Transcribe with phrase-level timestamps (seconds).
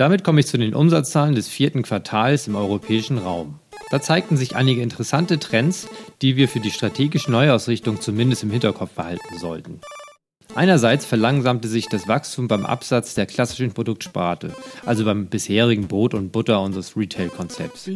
[0.00, 3.58] Damit komme ich zu den Umsatzzahlen des vierten Quartals im europäischen Raum.
[3.90, 5.90] Da zeigten sich einige interessante Trends,
[6.22, 9.82] die wir für die strategische Neuausrichtung zumindest im Hinterkopf behalten sollten.
[10.54, 14.54] Einerseits verlangsamte sich das Wachstum beim Absatz der klassischen Produktsparte,
[14.86, 17.90] also beim bisherigen Brot und Butter unseres Retail-Konzepts.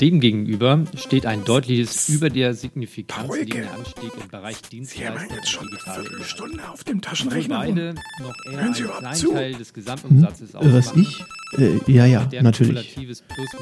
[0.00, 6.68] Demgegenüber steht ein deutliches über der Signifikanz liegender Anstieg im Bereich Dienstleistungen und digitale Stunde
[6.68, 7.58] auf dem Taschenrechner.
[7.58, 9.32] Beide noch eher Hören Sie einen überhaupt zu?
[9.32, 10.72] Teil des Gesamtumsatzes Hm?
[10.72, 11.24] Was ich?
[11.58, 12.96] Äh, ja, ja, natürlich.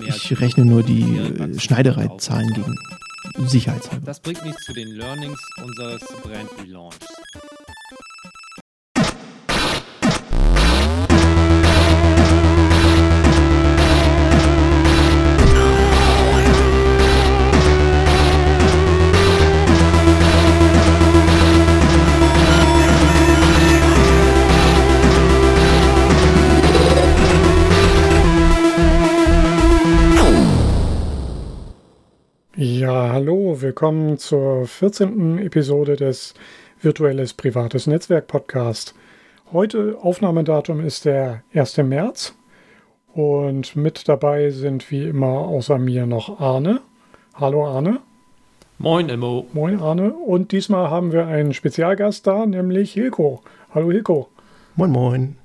[0.07, 2.75] Ich rechne nur die äh, Schneidereizahlen gegen
[3.49, 4.05] Sicherheitshalber.
[4.05, 7.07] Das bringt mich zu den Learnings unseres Brand Relaunchs.
[32.55, 35.39] Ja, hallo, willkommen zur 14.
[35.39, 36.35] Episode des
[36.83, 38.95] Virtuelles Privates Netzwerk Podcast.
[39.55, 41.79] Heute Aufnahmedatum ist der 1.
[41.79, 42.35] März
[43.15, 46.83] und mit dabei sind wie immer außer mir noch Arne.
[47.33, 48.01] Hallo Arne.
[48.77, 49.47] Moin, Immo.
[49.55, 50.13] Moin Arne.
[50.13, 53.41] Und diesmal haben wir einen Spezialgast da, nämlich Hilko.
[53.75, 54.29] Hallo Hilko.
[54.77, 55.37] Moin, moin.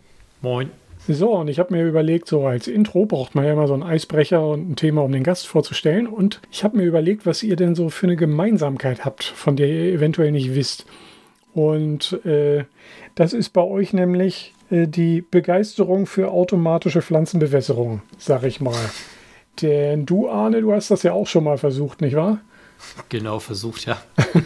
[0.42, 0.71] Moin.
[1.09, 3.83] So, und ich habe mir überlegt, so als Intro braucht man ja immer so einen
[3.83, 6.05] Eisbrecher und ein Thema, um den Gast vorzustellen.
[6.05, 9.69] Und ich habe mir überlegt, was ihr denn so für eine Gemeinsamkeit habt, von der
[9.69, 10.86] ihr eventuell nicht wisst.
[11.53, 12.66] Und äh,
[13.16, 18.75] das ist bei euch nämlich äh, die Begeisterung für automatische Pflanzenbewässerung, sag ich mal.
[19.61, 22.42] Denn du, Arne, du hast das ja auch schon mal versucht, nicht wahr?
[23.09, 23.97] Genau, versucht, ja.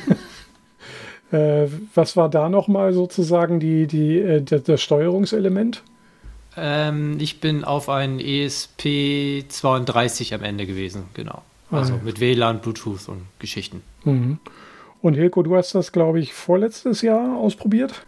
[1.31, 5.81] Äh, was war da nochmal sozusagen die, die, äh, das, das Steuerungselement?
[6.57, 11.41] Ähm, ich bin auf ein E ESP32 am Ende gewesen, genau.
[11.69, 12.03] Also Ah, ja.
[12.03, 13.81] mit WLAN, Bluetooth und Geschichten.
[14.03, 14.39] Mhm.
[15.01, 18.05] Und Hilko, du hast das, glaube ich, vorletztes Jahr ausprobiert?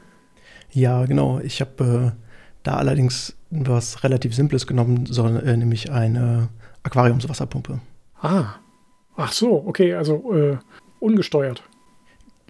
[0.72, 1.40] Ja, genau.
[1.40, 2.20] Ich habe äh,
[2.64, 6.50] da allerdings was relativ Simples genommen, sondern, äh, nämlich eine
[6.84, 7.80] Aquariumswasserpumpe.
[8.22, 8.56] Ah.
[9.16, 10.58] Ach so, okay, also äh,
[11.00, 11.62] ungesteuert.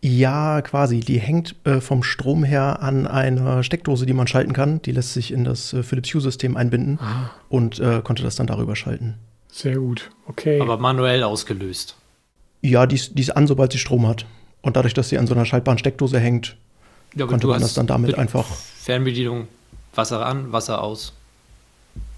[0.06, 1.00] Ja, quasi.
[1.00, 4.82] Die hängt äh, vom Strom her an einer Steckdose, die man schalten kann.
[4.82, 8.46] Die lässt sich in das äh, Philips Hue-System einbinden Ah, und äh, konnte das dann
[8.48, 9.14] darüber schalten.
[9.50, 10.10] sehr gut.
[10.28, 10.60] Okay.
[10.60, 11.96] Aber manuell ausgelöst.
[12.62, 14.26] Ja, die ist, die ist an, sobald sie Strom hat.
[14.62, 16.58] Und dadurch, dass sie an so einer schaltbaren Steckdose hängt,
[17.16, 18.46] Ja, konnte man das dann damit mit einfach.
[18.46, 19.48] Fernbedienung,
[19.96, 21.14] Wasser an, Wasser aus.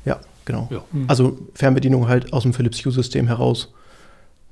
[0.06, 0.68] Ja, genau.
[0.72, 0.84] Ja.
[0.92, 1.06] Hm.
[1.08, 3.72] Also Fernbedienung halt aus dem Philips Hue-System heraus.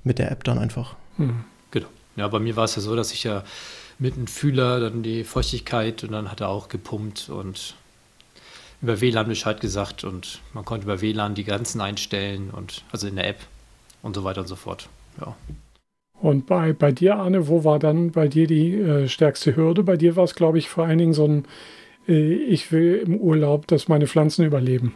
[0.03, 0.95] Mit der App dann einfach.
[1.17, 1.45] Hm.
[2.15, 3.43] Ja, bei mir war es ja so, dass ich ja
[3.99, 7.75] mit einem Fühler dann die Feuchtigkeit und dann hat er auch gepumpt und
[8.81, 13.15] über WLAN Bescheid gesagt und man konnte über WLAN die Grenzen einstellen und also in
[13.15, 13.39] der App
[14.01, 14.89] und so weiter und so fort.
[15.19, 15.35] Ja.
[16.19, 19.83] Und bei, bei dir, Arne, wo war dann bei dir die äh, stärkste Hürde?
[19.83, 21.45] Bei dir war es, glaube ich, vor allen Dingen so ein,
[22.07, 24.95] äh, ich will im Urlaub, dass meine Pflanzen überleben.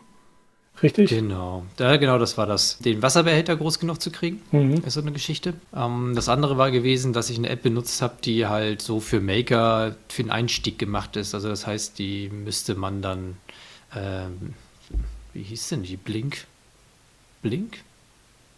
[0.84, 1.10] Richtig?
[1.10, 1.66] Genau.
[1.80, 2.78] Ja, genau, das war das.
[2.80, 4.84] Den Wasserbehälter groß genug zu kriegen, Mhm.
[4.86, 5.54] ist so eine Geschichte.
[5.76, 9.20] Ähm, das andere war gewesen, dass ich eine App benutzt habe, die halt so für
[9.20, 11.34] Maker für den Einstieg gemacht ist.
[11.34, 13.38] Also das heißt, die müsste man dann,
[13.96, 14.54] ähm,
[15.34, 15.98] wie hieß denn die?
[15.98, 16.46] Blink?
[17.42, 17.80] Blink?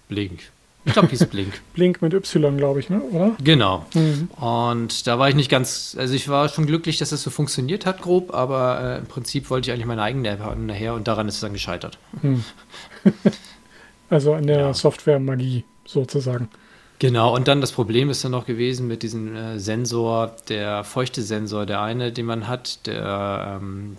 [0.10, 0.40] Blink.
[0.86, 1.62] Ich glaube, hieß Blink.
[1.74, 3.02] Blink mit Y, glaube ich, ne?
[3.02, 3.36] oder?
[3.44, 3.86] Genau.
[3.94, 4.30] Mhm.
[4.42, 7.86] Und da war ich nicht ganz, also ich war schon glücklich, dass es so funktioniert
[7.86, 11.08] hat, grob, aber äh, im Prinzip wollte ich eigentlich meine eigene App haben nachher und
[11.08, 11.98] daran ist es dann gescheitert.
[12.22, 12.44] Hm.
[14.12, 14.74] Also an der Ja.
[14.74, 16.50] Software-Magie sozusagen.
[16.98, 21.22] Genau, und dann das Problem ist dann noch gewesen mit diesem äh, Sensor, der feuchte
[21.22, 23.98] Sensor, der eine, den man hat, der, ähm,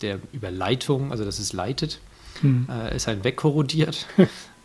[0.00, 1.98] der über Leitung, also das ist leitet,
[2.40, 2.68] Hm.
[2.70, 4.06] äh, ist halt wegkorrodiert,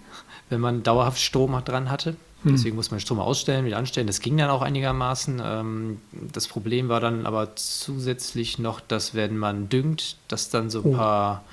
[0.50, 2.16] wenn man dauerhaft Strom dran hatte.
[2.44, 2.52] Hm.
[2.52, 4.08] Deswegen muss man Strom ausstellen, wieder anstellen.
[4.08, 5.42] Das ging dann auch einigermaßen.
[5.44, 6.02] Ähm,
[6.34, 10.86] das Problem war dann aber zusätzlich noch, dass wenn man düngt, dass dann so ein
[10.94, 10.98] Oh.
[10.98, 11.44] paar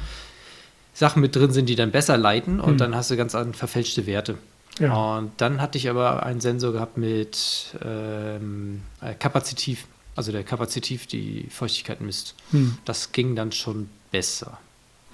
[0.95, 2.78] Sachen mit drin sind, die dann besser leiten und Hm.
[2.78, 4.37] dann hast du ganz an verfälschte Werte.
[4.78, 5.16] Ja.
[5.19, 11.07] Und dann hatte ich aber einen Sensor gehabt mit ähm, äh, Kapazitiv, also der Kapazitiv
[11.07, 12.34] die Feuchtigkeit misst.
[12.51, 12.78] Hm.
[12.84, 14.59] Das ging dann schon besser.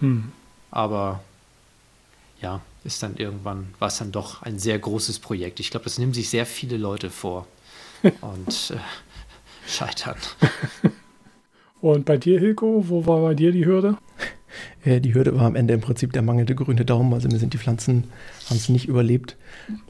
[0.00, 0.32] Hm.
[0.70, 1.20] Aber
[2.40, 5.60] ja, ist dann irgendwann, war es dann doch ein sehr großes Projekt.
[5.60, 7.46] Ich glaube, das nehmen sich sehr viele Leute vor
[8.20, 8.78] und äh,
[9.68, 10.16] scheitern.
[11.80, 13.98] Und bei dir, Hilko, wo war bei dir die Hürde?
[14.84, 17.12] Äh, die Hürde war am Ende im Prinzip der mangelnde grüne Daumen.
[17.12, 18.04] Also mir sind die Pflanzen,
[18.48, 19.36] haben es nicht überlebt.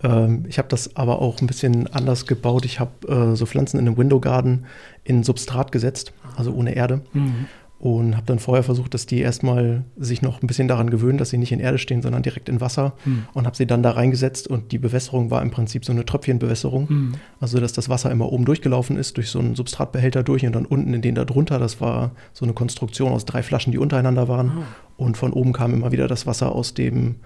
[0.02, 2.64] Ähm, ich habe das aber auch ein bisschen anders gebaut.
[2.64, 4.66] Ich habe äh, so Pflanzen in einem Window Garden
[5.04, 7.02] in Substrat gesetzt, also ohne Erde.
[7.12, 7.46] Mhm.
[7.78, 11.30] Und habe dann vorher versucht, dass die erstmal sich noch ein bisschen daran gewöhnen, dass
[11.30, 13.26] sie nicht in Erde stehen, sondern direkt in Wasser hm.
[13.34, 16.88] und habe sie dann da reingesetzt und die Bewässerung war im Prinzip so eine Tröpfchenbewässerung,
[16.88, 17.12] hm.
[17.38, 20.64] also dass das Wasser immer oben durchgelaufen ist, durch so einen Substratbehälter durch und dann
[20.64, 24.26] unten in den da drunter, das war so eine Konstruktion aus drei Flaschen, die untereinander
[24.26, 24.52] waren
[24.98, 25.04] oh.
[25.04, 27.16] und von oben kam immer wieder das Wasser aus dem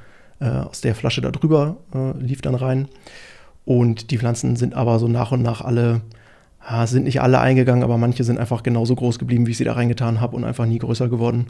[0.40, 2.88] äh, aus der Flasche da drüber, äh, lief dann rein
[3.64, 6.00] und die Pflanzen sind aber so nach und nach alle
[6.68, 9.64] ja, sind nicht alle eingegangen, aber manche sind einfach genauso groß geblieben, wie ich sie
[9.64, 11.48] da reingetan habe und einfach nie größer geworden.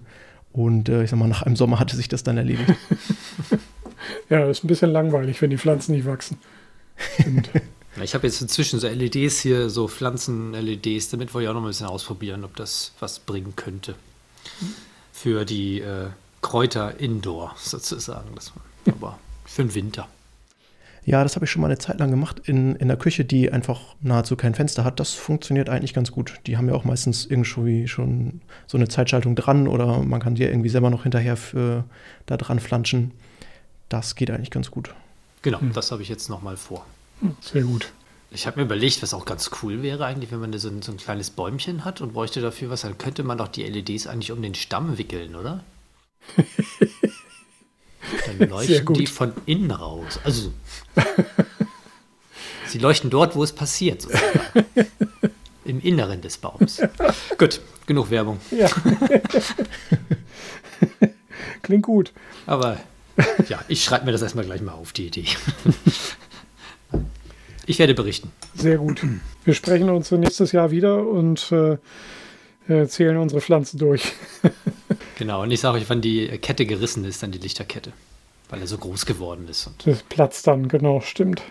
[0.52, 2.68] Und äh, ich sag mal, nach einem Sommer hatte sich das dann erledigt.
[4.30, 6.38] ja, das ist ein bisschen langweilig, wenn die Pflanzen nicht wachsen.
[8.02, 11.68] ich habe jetzt inzwischen so LEDs hier, so Pflanzen-LEDs, damit wollte ich auch noch ein
[11.68, 13.94] bisschen ausprobieren, ob das was bringen könnte.
[15.12, 16.08] Für die äh,
[16.42, 18.34] Kräuter indoor sozusagen.
[18.34, 18.52] Das,
[18.86, 20.08] aber für den Winter.
[21.10, 23.50] Ja, das habe ich schon mal eine Zeit lang gemacht in, in der Küche, die
[23.50, 25.00] einfach nahezu kein Fenster hat.
[25.00, 26.34] Das funktioniert eigentlich ganz gut.
[26.46, 30.42] Die haben ja auch meistens irgendwie schon so eine Zeitschaltung dran oder man kann die
[30.42, 31.82] ja irgendwie selber noch hinterher für,
[32.26, 33.10] da dran flanschen.
[33.88, 34.94] Das geht eigentlich ganz gut.
[35.42, 35.72] Genau, hm.
[35.72, 36.86] das habe ich jetzt nochmal vor.
[37.18, 37.90] Hm, sehr gut.
[38.30, 40.92] Ich habe mir überlegt, was auch ganz cool wäre eigentlich, wenn man so ein, so
[40.92, 44.30] ein kleines Bäumchen hat und bräuchte dafür was, dann könnte man doch die LEDs eigentlich
[44.30, 45.64] um den Stamm wickeln, oder?
[48.26, 50.18] Dann leuchten die von innen raus.
[50.24, 50.52] Also,
[52.66, 54.02] sie leuchten dort, wo es passiert.
[54.02, 54.66] Sozusagen.
[55.64, 56.80] Im Inneren des Baums.
[57.38, 58.40] Gut, genug Werbung.
[58.50, 58.68] Ja.
[61.62, 62.12] Klingt gut.
[62.46, 62.80] Aber
[63.48, 65.26] ja, ich schreibe mir das erstmal gleich mal auf, die Idee.
[67.66, 68.32] Ich werde berichten.
[68.54, 69.00] Sehr gut.
[69.44, 74.12] Wir sprechen uns nächstes Jahr wieder und äh, zählen unsere Pflanzen durch.
[75.18, 77.92] genau, und ich sage euch, wann die Kette gerissen ist, dann die Lichterkette.
[78.50, 79.70] Weil er so groß geworden ist.
[79.84, 81.42] das platzt dann, genau, stimmt.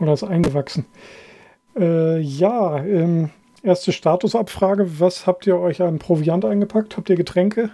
[0.00, 0.86] Oder ist eingewachsen.
[1.76, 3.30] Äh, ja, ähm,
[3.62, 5.00] erste Statusabfrage.
[5.00, 6.96] Was habt ihr euch an Proviant eingepackt?
[6.96, 7.70] Habt ihr Getränke?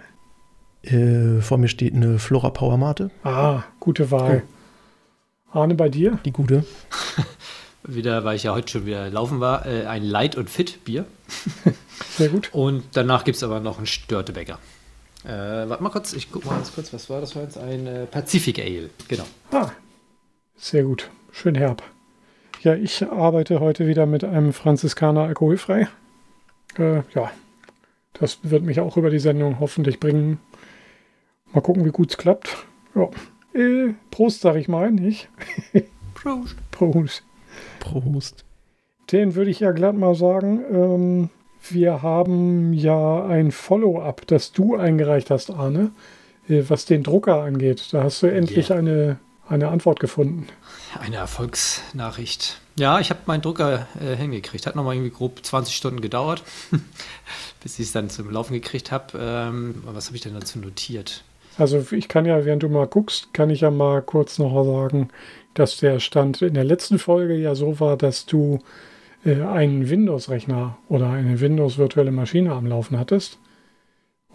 [0.83, 3.11] Äh, vor mir steht eine Flora Power Mate.
[3.23, 4.43] Ah, gute Wahl.
[5.53, 5.59] Oh.
[5.59, 6.19] Arne, bei dir?
[6.25, 6.65] Die gute.
[7.87, 11.05] wieder, weil ich ja heute schon wieder laufen war, äh, ein Light und Fit Bier.
[12.17, 12.49] Sehr gut.
[12.53, 14.59] Und danach gibt es aber noch einen Störtebäcker.
[15.25, 17.57] Äh, warte mal kurz, ich guck mal ganz kurz, was war das war jetzt?
[17.57, 19.25] Ein äh, Pacific Ale, genau.
[19.51, 19.71] Ah,
[20.55, 21.09] sehr gut.
[21.31, 21.81] Schön herb.
[22.61, 25.87] Ja, ich arbeite heute wieder mit einem Franziskaner alkoholfrei.
[26.77, 27.31] Äh, ja,
[28.13, 30.39] das wird mich auch über die Sendung hoffentlich bringen.
[31.53, 32.55] Mal gucken, wie gut es klappt.
[32.93, 33.09] Ja.
[33.53, 35.29] Äh, Prost, sag ich mal, nicht?
[36.13, 36.55] Prost.
[36.71, 37.23] Prost.
[37.79, 38.45] Prost.
[39.11, 40.63] Den würde ich ja glatt mal sagen.
[40.71, 41.29] Ähm,
[41.71, 45.91] wir haben ja ein Follow-up, das du eingereicht hast, Arne,
[46.47, 47.89] äh, was den Drucker angeht.
[47.91, 48.79] Da hast du endlich yeah.
[48.79, 50.47] eine, eine Antwort gefunden.
[50.99, 52.59] Eine Erfolgsnachricht.
[52.77, 54.67] Ja, ich habe meinen Drucker äh, hingekriegt.
[54.67, 56.43] Hat nochmal irgendwie grob 20 Stunden gedauert,
[57.63, 59.17] bis ich es dann zum Laufen gekriegt habe.
[59.19, 61.23] Ähm, was habe ich denn dazu notiert?
[61.57, 65.09] Also ich kann ja, während du mal guckst, kann ich ja mal kurz noch sagen,
[65.53, 68.59] dass der Stand in der letzten Folge ja so war, dass du
[69.25, 73.39] einen Windows-Rechner oder eine Windows-virtuelle Maschine am Laufen hattest.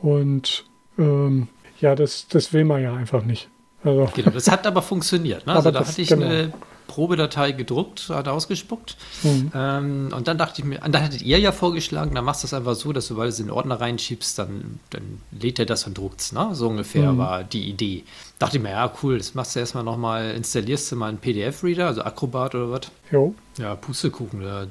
[0.03, 0.65] Und
[0.99, 1.49] ähm,
[1.81, 3.49] ja, das, das will man ja einfach nicht.
[3.83, 5.47] Also, genau, das hat aber funktioniert.
[5.47, 5.53] Ne?
[5.57, 6.27] Also da das, hatte ich genau.
[6.27, 6.53] eine
[6.87, 8.97] Probedatei gedruckt, hat ausgespuckt.
[9.23, 9.53] Mhm.
[9.55, 12.55] Ähm, und dann dachte ich mir, dann hattet ihr ja vorgeschlagen, dann machst du es
[12.55, 15.67] einfach so, dass du, weil du es in den Ordner reinschiebst, dann, dann lädt er
[15.67, 16.33] das und druckt es.
[16.33, 16.49] Ne?
[16.53, 17.19] So ungefähr mhm.
[17.19, 18.05] war die Idee.
[18.39, 21.87] Dachte ich mir, ja, cool, das machst du erstmal nochmal, installierst du mal einen PDF-Reader,
[21.87, 22.91] also Acrobat oder was.
[23.13, 23.35] Jo.
[23.57, 24.67] Ja, Pustekuchen, da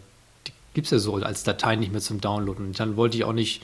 [0.73, 2.67] gibt es ja so als Datei nicht mehr zum Downloaden.
[2.67, 3.61] Und dann wollte ich auch nicht,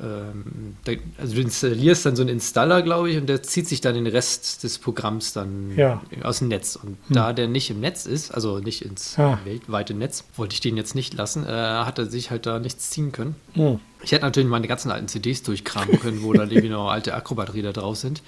[0.00, 3.80] ähm, da, also du installierst dann so einen Installer, glaube ich, und der zieht sich
[3.80, 6.02] dann den Rest des Programms dann ja.
[6.22, 6.76] aus dem Netz.
[6.76, 7.14] Und hm.
[7.14, 9.38] da der nicht im Netz ist, also nicht ins ja.
[9.44, 12.90] weltweite Netz, wollte ich den jetzt nicht lassen, äh, hat er sich halt da nichts
[12.90, 13.34] ziehen können.
[13.54, 13.80] Hm.
[14.02, 17.72] Ich hätte natürlich meine ganzen alten CDs durchkramen können, wo dann irgendwie noch alte Acrobat-Reader
[17.72, 18.22] drauf sind.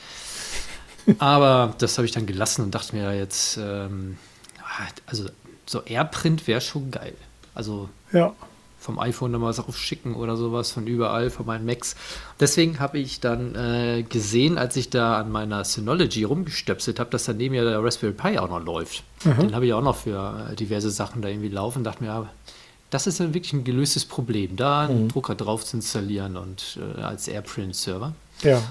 [1.19, 4.19] Aber das habe ich dann gelassen und dachte mir jetzt, ähm,
[5.07, 5.27] also
[5.67, 7.15] so AirPrint wäre schon geil.
[7.55, 8.35] Also ja.
[8.79, 11.97] vom iPhone nochmal was aufschicken oder sowas, von überall, von meinen Macs.
[12.41, 17.25] Deswegen habe ich dann äh, gesehen, als ich da an meiner Synology rumgestöpselt habe, dass
[17.25, 19.05] daneben ja der Raspberry Pi auch noch läuft.
[19.25, 19.39] Mhm.
[19.39, 21.85] Den habe ich auch noch für äh, diverse Sachen da irgendwie laufen.
[21.85, 22.31] Dachte mir, ja,
[22.91, 25.09] das ist dann wirklich ein gelöstes Problem, da einen mhm.
[25.09, 28.15] Drucker drauf zu installieren und äh, als AirPrint-Server.
[28.43, 28.63] Ja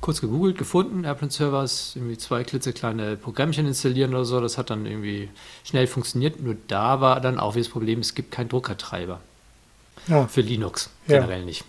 [0.00, 1.04] kurz gegoogelt, gefunden.
[1.04, 4.40] AirPrint Server ist irgendwie zwei klitzekleine Programmchen installieren oder so.
[4.40, 5.28] Das hat dann irgendwie
[5.64, 6.40] schnell funktioniert.
[6.40, 9.20] Nur da war dann auch wieder das Problem, es gibt keinen Druckertreiber.
[10.06, 10.26] Ja.
[10.26, 11.44] Für Linux generell ja.
[11.44, 11.64] nicht.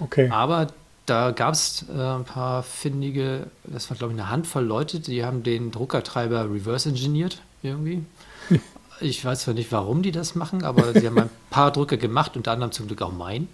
[0.00, 0.28] Okay.
[0.30, 0.68] Aber
[1.06, 5.24] da gab es äh, ein paar findige, das war glaube ich eine Handvoll Leute, die
[5.24, 8.04] haben den Druckertreiber reverse engineert irgendwie.
[9.00, 12.36] ich weiß zwar nicht, warum die das machen, aber sie haben ein paar Drucker gemacht,
[12.36, 13.48] unter anderem zum Glück auch meinen.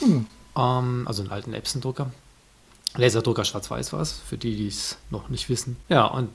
[0.00, 0.26] Hm.
[0.56, 2.10] Ähm, also einen alten Epson-Drucker.
[2.96, 5.76] Laserdrucker schwarz-weiß war es, für die, die es noch nicht wissen.
[5.88, 6.30] Ja, und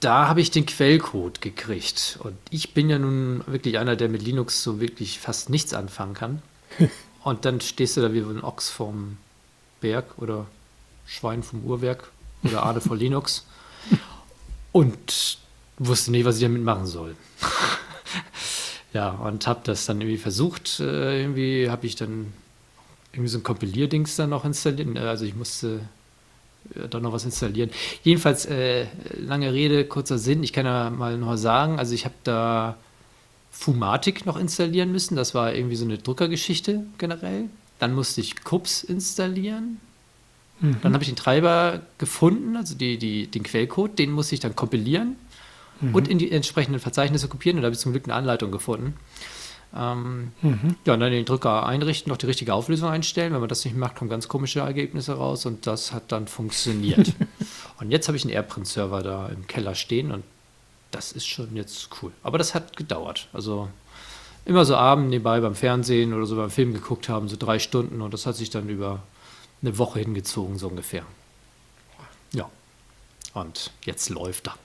[0.00, 2.18] da habe ich den Quellcode gekriegt.
[2.22, 6.14] Und ich bin ja nun wirklich einer, der mit Linux so wirklich fast nichts anfangen
[6.14, 6.42] kann.
[7.24, 9.16] und dann stehst du da wie ein Ochs vom
[9.80, 10.46] Berg oder
[11.06, 12.10] Schwein vom Uhrwerk
[12.44, 13.46] oder Ade vor Linux
[14.72, 15.38] und
[15.78, 17.16] wusste nicht, was ich damit machen soll.
[18.92, 20.80] ja, und habe das dann irgendwie versucht.
[20.80, 22.32] Äh, irgendwie habe ich dann
[23.18, 24.96] irgendwie so ein Kompilierdings dann noch installiert.
[24.96, 25.80] Also ich musste
[26.74, 27.70] äh, da noch was installieren.
[28.04, 28.86] Jedenfalls, äh,
[29.18, 30.42] lange Rede, kurzer Sinn.
[30.44, 32.76] Ich kann ja mal noch sagen, also ich habe da
[33.50, 35.16] Fumatic noch installieren müssen.
[35.16, 37.46] Das war irgendwie so eine Druckergeschichte generell.
[37.80, 39.80] Dann musste ich Kups installieren.
[40.60, 40.76] Mhm.
[40.82, 44.56] Dann habe ich den Treiber gefunden, also die, die, den Quellcode, den musste ich dann
[44.56, 45.16] kompilieren
[45.80, 45.94] mhm.
[45.94, 47.58] und in die entsprechenden Verzeichnisse kopieren.
[47.58, 48.94] Und da habe ich zum Glück eine Anleitung gefunden.
[49.74, 50.76] Ähm, mhm.
[50.86, 53.32] Ja, und dann den Drücker einrichten, noch die richtige Auflösung einstellen.
[53.32, 57.12] Wenn man das nicht macht, kommen ganz komische Ergebnisse raus und das hat dann funktioniert.
[57.80, 60.24] und jetzt habe ich einen AirPrint-Server da im Keller stehen und
[60.90, 62.12] das ist schon jetzt cool.
[62.22, 63.28] Aber das hat gedauert.
[63.32, 63.68] Also
[64.46, 68.00] immer so abend nebenbei beim Fernsehen oder so beim Film geguckt haben, so drei Stunden
[68.00, 69.02] und das hat sich dann über
[69.60, 71.04] eine Woche hingezogen, so ungefähr.
[72.32, 72.48] Ja.
[73.34, 74.56] Und jetzt läuft er.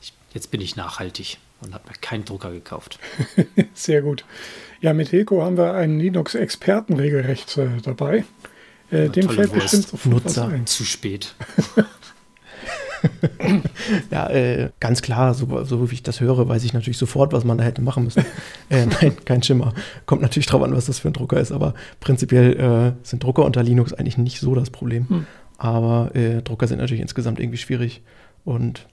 [0.00, 2.98] Ich, jetzt bin ich nachhaltig und habe mir keinen Drucker gekauft.
[3.74, 4.24] Sehr gut.
[4.80, 8.24] Ja, mit Heco haben wir einen Linux-Experten regelrecht äh, dabei.
[8.90, 9.62] Äh, dem fällt Wurst.
[9.62, 10.46] bestimmt sofort Nutzer.
[10.46, 10.66] was ein.
[10.66, 11.34] Zu spät.
[14.10, 17.44] ja, äh, ganz klar, so, so, wie ich das höre, weiß ich natürlich sofort, was
[17.44, 18.24] man da hätte machen müssen.
[18.68, 19.74] äh, nein, kein Schimmer.
[20.06, 23.44] Kommt natürlich drauf an, was das für ein Drucker ist, aber prinzipiell äh, sind Drucker
[23.44, 25.08] unter Linux eigentlich nicht so das Problem.
[25.08, 25.26] Hm.
[25.58, 28.02] Aber äh, Drucker sind natürlich insgesamt irgendwie schwierig
[28.44, 28.86] und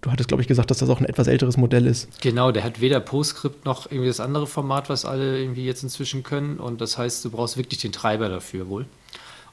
[0.00, 2.20] du hattest, glaube ich, gesagt, dass das auch ein etwas älteres Modell ist.
[2.20, 6.22] Genau, der hat weder PostScript noch irgendwie das andere Format, was alle irgendwie jetzt inzwischen
[6.22, 6.58] können.
[6.58, 8.86] Und das heißt, du brauchst wirklich den Treiber dafür wohl.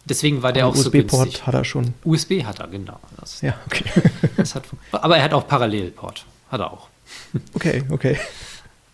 [0.05, 0.97] Deswegen war der aber auch USB so.
[0.97, 1.93] USB-Port hat er schon.
[2.03, 2.99] USB hat er, genau.
[3.19, 3.85] Das, ja, okay.
[4.37, 6.25] hat, aber er hat auch Parallelport.
[6.49, 6.87] Hat er auch.
[7.53, 8.17] Okay, okay.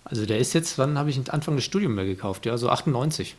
[0.03, 2.45] Also der ist jetzt, wann habe ich Anfang des Studiums mehr gekauft?
[2.45, 3.35] Ja, so 98.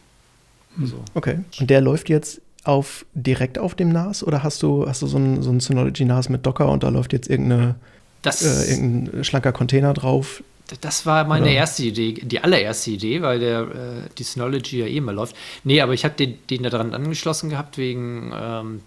[0.81, 1.03] Also.
[1.15, 1.41] Okay.
[1.59, 5.19] Und der läuft jetzt auf direkt auf dem NAS oder hast du, hast du so
[5.19, 7.77] ein, so ein Synology NAS mit Docker und da läuft jetzt irgendeine,
[8.23, 10.43] das, äh, irgendein schlanker Container drauf?
[10.81, 11.55] Das war meine Oder?
[11.55, 15.35] erste Idee, die allererste Idee, weil der, äh, die Synology ja eh immer läuft.
[15.65, 18.81] Nee, aber ich habe den, den da dran angeschlossen gehabt wegen, ähm,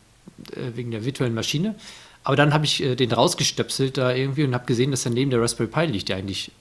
[0.51, 1.75] äh, wegen der virtuellen Maschine.
[2.24, 5.42] Aber dann habe ich äh, den rausgestöpselt da irgendwie und habe gesehen, dass daneben der
[5.42, 6.51] Raspberry Pi liegt, der eigentlich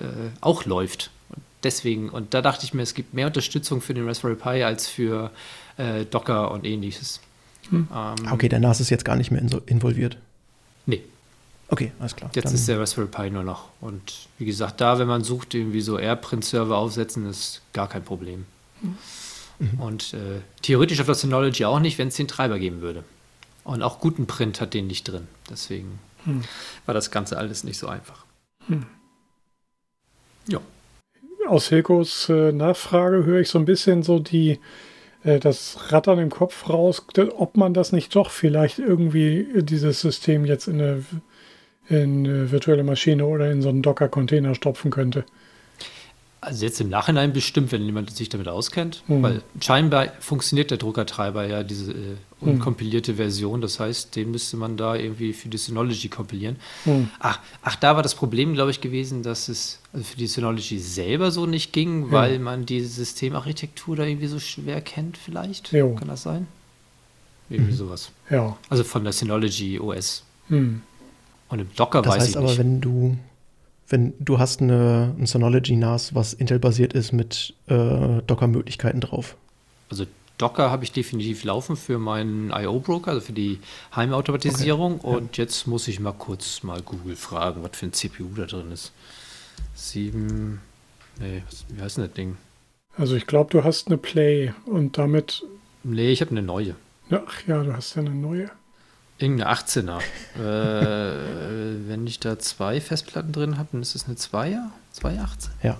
[0.00, 0.04] äh,
[0.40, 1.10] auch läuft.
[1.28, 4.64] Und deswegen, und da dachte ich mir, es gibt mehr Unterstützung für den Raspberry Pi
[4.64, 5.30] als für
[5.76, 7.20] äh, Docker und ähnliches.
[7.70, 7.88] Hm.
[7.94, 10.18] Ähm, okay, der NAS ist jetzt gar nicht mehr involviert.
[10.86, 11.02] Nee,
[11.68, 12.30] Okay, alles klar.
[12.34, 13.68] Jetzt Dann ist der Raspberry Pi nur noch.
[13.80, 18.44] Und wie gesagt, da, wenn man sucht, irgendwie so AirPrint-Server aufsetzen, ist gar kein Problem.
[19.58, 19.80] Mhm.
[19.80, 23.02] Und äh, theoretisch auf das Synology auch nicht, wenn es den Treiber geben würde.
[23.64, 25.26] Und auch guten Print hat den nicht drin.
[25.48, 26.42] Deswegen mhm.
[26.84, 28.24] war das Ganze alles nicht so einfach.
[28.68, 28.86] Mhm.
[30.46, 30.60] Ja.
[31.48, 34.60] Aus Hilkos äh, Nachfrage höre ich so ein bisschen so die,
[35.24, 40.44] das Rattern im Kopf raus, ob man das nicht doch vielleicht irgendwie äh, dieses System
[40.44, 41.04] jetzt in eine
[41.86, 45.26] in eine virtuelle Maschine oder in so einen Docker-Container stopfen könnte.
[46.44, 49.22] Also jetzt im Nachhinein bestimmt, wenn jemand sich damit auskennt, mhm.
[49.22, 52.48] weil scheinbar funktioniert der Druckertreiber ja diese äh, hm.
[52.48, 53.16] unkompilierte mhm.
[53.16, 53.60] Version.
[53.60, 56.56] Das heißt, den müsste man da irgendwie für die Synology kompilieren.
[56.84, 57.08] Mhm.
[57.18, 60.78] Ach, ach, da war das Problem, glaube ich, gewesen, dass es also für die Synology
[60.78, 65.72] selber so nicht ging, weil man die Systemarchitektur da irgendwie so schwer kennt, vielleicht.
[65.72, 65.94] Jo.
[65.94, 66.46] Kann das sein?
[67.48, 67.76] Irgendwie mhm.
[67.76, 68.10] sowas.
[68.30, 68.56] Ja.
[68.68, 70.24] Also von der Synology OS.
[70.48, 70.82] Mhm.
[71.48, 72.58] Und im Docker das weiß heißt ich aber, nicht.
[72.58, 73.16] wenn du,
[73.88, 79.36] wenn du hast eine, ein Synology NAS, was Intel-basiert ist mit äh, Docker-Möglichkeiten drauf.
[79.90, 80.06] Also
[80.38, 83.60] Docker habe ich definitiv laufen für meinen IO-Broker, also für die
[83.94, 85.00] Heimautomatisierung.
[85.00, 85.44] Okay, Und ja.
[85.44, 88.92] jetzt muss ich mal kurz mal Google fragen, was für ein CPU da drin ist.
[89.74, 90.60] Sieben,
[91.20, 92.36] nee, wie heißt denn das Ding?
[92.96, 95.44] Also ich glaube, du hast eine Play und damit.
[95.82, 96.74] Nee, ich habe eine neue.
[97.10, 98.50] Ach ja, du hast ja eine neue.
[99.18, 100.00] Irgendeine 18er.
[100.36, 104.70] äh, wenn ich da zwei Festplatten drin habe, dann ist es eine 2er?
[104.92, 105.52] 218?
[105.62, 105.78] Ja.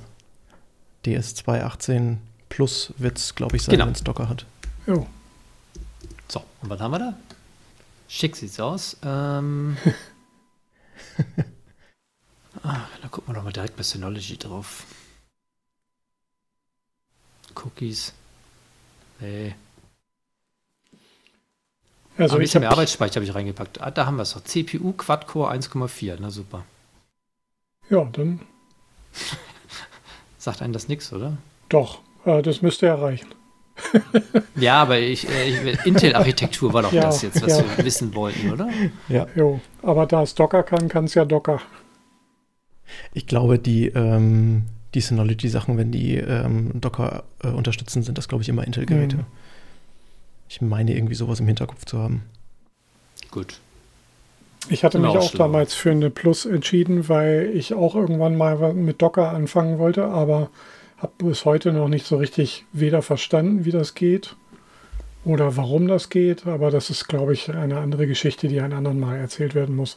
[1.05, 3.87] Die ist 218 plus wird es, glaube ich, sein, genau.
[3.87, 4.47] wenn es Docker hat.
[4.87, 5.07] Jo.
[6.29, 7.15] So, und was haben wir da?
[8.09, 8.97] Schick sieht's aus.
[9.03, 9.77] Ähm,
[12.63, 14.85] ah, da gucken wir doch mal direkt bei Synology drauf.
[17.57, 18.13] Cookies.
[19.21, 19.55] Nee.
[22.17, 23.81] Also ich habe Arbeitsspeicher habe ich reingepackt.
[23.81, 24.45] Ah, da haben wir es doch.
[24.45, 26.17] CPU Quad-Core 1,4.
[26.21, 26.65] Na super.
[27.91, 28.41] Ja, dann.
[30.39, 31.37] Sagt einem das nichts, oder?
[31.69, 33.29] Doch, äh, das müsste ja reichen.
[34.57, 37.65] ja, aber ich, äh, Intel-Architektur war doch ja, das jetzt, was ja.
[37.77, 38.69] wir wissen wollten, oder?
[39.09, 39.27] Ja.
[39.35, 41.61] Jo, aber da es Docker kann, kann es ja Docker.
[43.13, 48.43] Ich glaube, die, ähm, die Synology-Sachen, wenn die ähm, Docker äh, unterstützen, sind das, glaube
[48.43, 49.17] ich, immer Intel-Geräte.
[49.17, 49.27] Mhm.
[50.55, 52.23] Ich meine, irgendwie sowas im Hinterkopf zu haben.
[53.33, 53.59] Gut.
[54.69, 59.03] Ich hatte mich auch damals für eine Plus entschieden, weil ich auch irgendwann mal mit
[59.03, 60.51] Docker anfangen wollte, aber
[60.99, 64.37] habe bis heute noch nicht so richtig weder verstanden, wie das geht
[65.25, 66.47] oder warum das geht.
[66.47, 69.97] Aber das ist, glaube ich, eine andere Geschichte, die ein anderen Mal erzählt werden muss.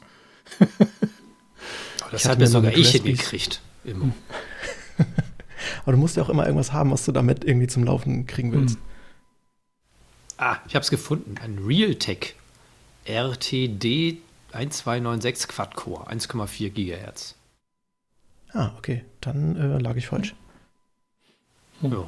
[2.09, 3.61] das hat mir sogar ich hingekriegt.
[3.83, 4.09] Immer.
[5.83, 8.51] aber du musst ja auch immer irgendwas haben, was du damit irgendwie zum Laufen kriegen
[8.51, 8.77] willst.
[8.77, 8.96] Hm.
[10.37, 11.35] Ah, ich habe es gefunden.
[11.43, 12.35] Ein Realtek
[13.05, 14.17] RTD
[14.51, 17.35] 1296 Quad-Core, 1,4 Gigahertz.
[18.53, 19.03] Ah, okay.
[19.21, 20.35] Dann äh, lag ich falsch.
[21.81, 21.91] Hm.
[21.91, 22.05] Ja.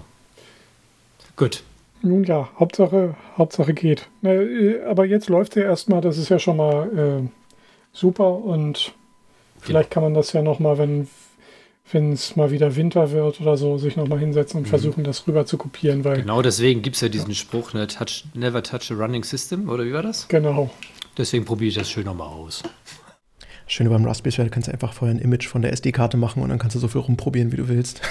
[1.36, 1.64] Gut.
[2.02, 4.08] Nun ja, Hauptsache, Hauptsache geht.
[4.24, 7.30] Äh, aber jetzt läuft ja erstmal, das ist ja schon mal äh,
[7.92, 8.94] super und
[9.60, 11.10] vielleicht kann man das ja nochmal, wenn
[11.92, 14.70] wenn es mal wieder Winter wird oder so, sich nochmal hinsetzen und mhm.
[14.70, 16.04] versuchen, das rüber zu kopieren.
[16.04, 17.36] Weil, genau deswegen gibt es ja diesen ja.
[17.36, 20.28] Spruch, ne, touch, never touch a running system, oder wie war das?
[20.28, 20.70] Genau.
[21.18, 22.64] Deswegen probiere ich das schön nochmal aus.
[23.68, 26.50] Schön beim Raspberry du kannst du einfach vorher ein Image von der SD-Karte machen und
[26.50, 28.02] dann kannst du so viel rumprobieren, wie du willst.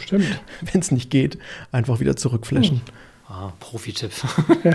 [0.00, 0.26] Stimmt.
[0.72, 1.38] Wenn es nicht geht,
[1.70, 2.78] einfach wieder zurückflashen.
[2.78, 2.94] Hm.
[3.28, 4.10] Ah, Profi-Tipp.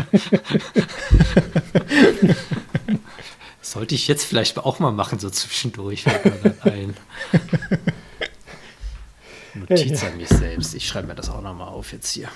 [3.62, 6.94] Sollte ich jetzt vielleicht auch mal machen, so zwischendurch, fällt mir dann ein.
[9.53, 10.75] Notiz an mich selbst.
[10.75, 12.29] Ich schreibe mir das auch nochmal auf jetzt hier.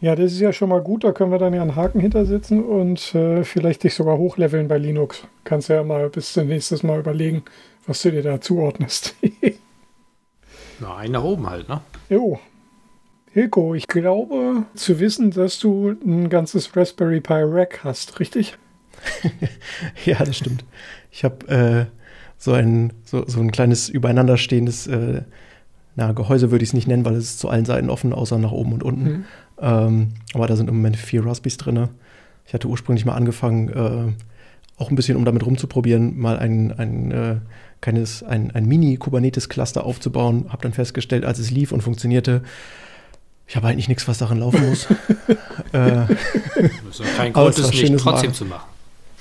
[0.00, 1.04] Ja, das ist ja schon mal gut.
[1.04, 4.78] Da können wir dann ja einen Haken hintersetzen und äh, vielleicht dich sogar hochleveln bei
[4.78, 5.26] Linux.
[5.44, 7.44] Kannst ja mal bis zum nächsten Mal überlegen,
[7.86, 9.14] was du dir da zuordnest.
[10.80, 11.80] Na, einen nach oben halt, ne?
[12.10, 12.38] Jo.
[13.32, 18.56] Hilko, ich glaube zu wissen, dass du ein ganzes Raspberry Pi Rack hast, richtig?
[20.04, 20.64] ja, das stimmt.
[21.10, 21.95] Ich habe äh,
[22.38, 25.22] so, ein, so, so ein kleines übereinanderstehendes äh,
[25.96, 28.38] na, Gehäuse würde ich es nicht nennen, weil es ist zu allen Seiten offen, außer
[28.38, 29.04] nach oben und unten.
[29.04, 29.24] Mhm.
[29.58, 31.88] Ähm, aber da sind im Moment vier Raspberries drin.
[32.46, 34.12] Ich hatte ursprünglich mal angefangen, äh,
[34.80, 37.36] auch ein bisschen, um damit rumzuprobieren, mal ein, ein, äh,
[37.80, 40.46] kleines, ein, ein Mini-Kubernetes-Cluster aufzubauen.
[40.50, 42.42] Habe dann festgestellt, als es lief und funktionierte,
[43.48, 44.86] ich habe eigentlich nichts, was darin laufen muss.
[45.72, 46.06] äh,
[46.84, 48.68] das ist kein Grund, es nicht trotzdem zu machen.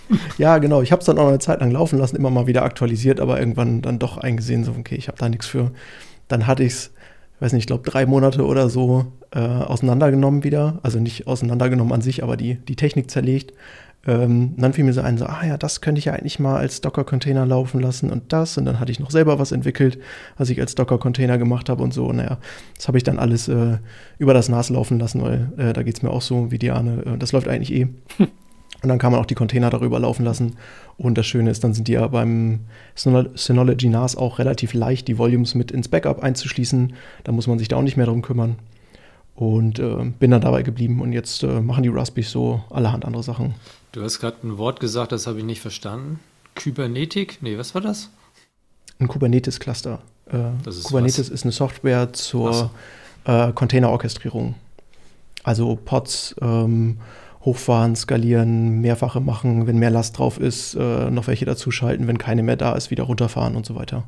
[0.38, 0.82] Ja, genau.
[0.82, 3.40] Ich habe es dann auch eine Zeit lang laufen lassen, immer mal wieder aktualisiert, aber
[3.40, 5.72] irgendwann dann doch eingesehen, so, okay, ich habe da nichts für.
[6.28, 6.92] Dann hatte ich es
[7.40, 10.80] weiß nicht, ich glaube, drei Monate oder so äh, auseinandergenommen wieder.
[10.84, 13.54] Also nicht auseinandergenommen an sich, aber die, die Technik zerlegt.
[14.08, 16.58] Ähm, dann fiel mir so ein, so, ah ja, das könnte ich ja eigentlich mal
[16.58, 18.58] als Docker-Container laufen lassen und das.
[18.58, 19.98] Und dann hatte ich noch selber was entwickelt,
[20.38, 22.12] was ich als Docker-Container gemacht habe und so.
[22.12, 22.38] Naja,
[22.76, 23.78] das habe ich dann alles äh,
[24.20, 27.04] über das NAS laufen lassen, weil äh, da geht es mir auch so wie Diane.
[27.06, 27.88] Äh, das läuft eigentlich eh.
[28.86, 30.58] Und dann kann man auch die Container darüber laufen lassen.
[31.00, 32.60] Und das Schöne ist, dann sind die ja beim
[32.94, 36.94] Synology NAS auch relativ leicht, die Volumes mit ins Backup einzuschließen.
[37.24, 38.58] Da muss man sich da auch nicht mehr drum kümmern.
[39.34, 41.02] Und äh, bin dann dabei geblieben.
[41.02, 43.56] Und jetzt äh, machen die Raspberries so allerhand andere Sachen.
[43.92, 46.20] Du hast gerade ein Wort gesagt, das habe ich nicht verstanden.
[46.54, 47.40] Kybernetik?
[47.42, 48.12] Nee, was war das?
[49.00, 50.00] Ein Kubernetes-Cluster.
[50.28, 51.30] Äh, Kubernetes was?
[51.30, 52.70] ist eine Software zur so.
[53.26, 54.54] Äh, Container-Orchestrierung.
[55.44, 57.00] Also Pods, ähm,
[57.46, 62.44] hochfahren, skalieren, mehrfache machen, wenn mehr Last drauf ist, äh, noch welche dazuschalten, wenn keine
[62.44, 64.04] mehr da ist, wieder runterfahren und so weiter.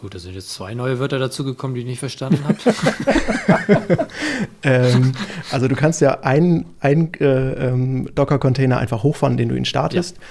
[0.00, 2.58] Gut, da sind jetzt zwei neue Wörter dazugekommen, die ich nicht verstanden habe.
[4.62, 5.12] ähm,
[5.50, 10.16] also du kannst ja einen, einen äh, ähm, Docker-Container einfach hochfahren, den du ihn startest.
[10.18, 10.22] Ja.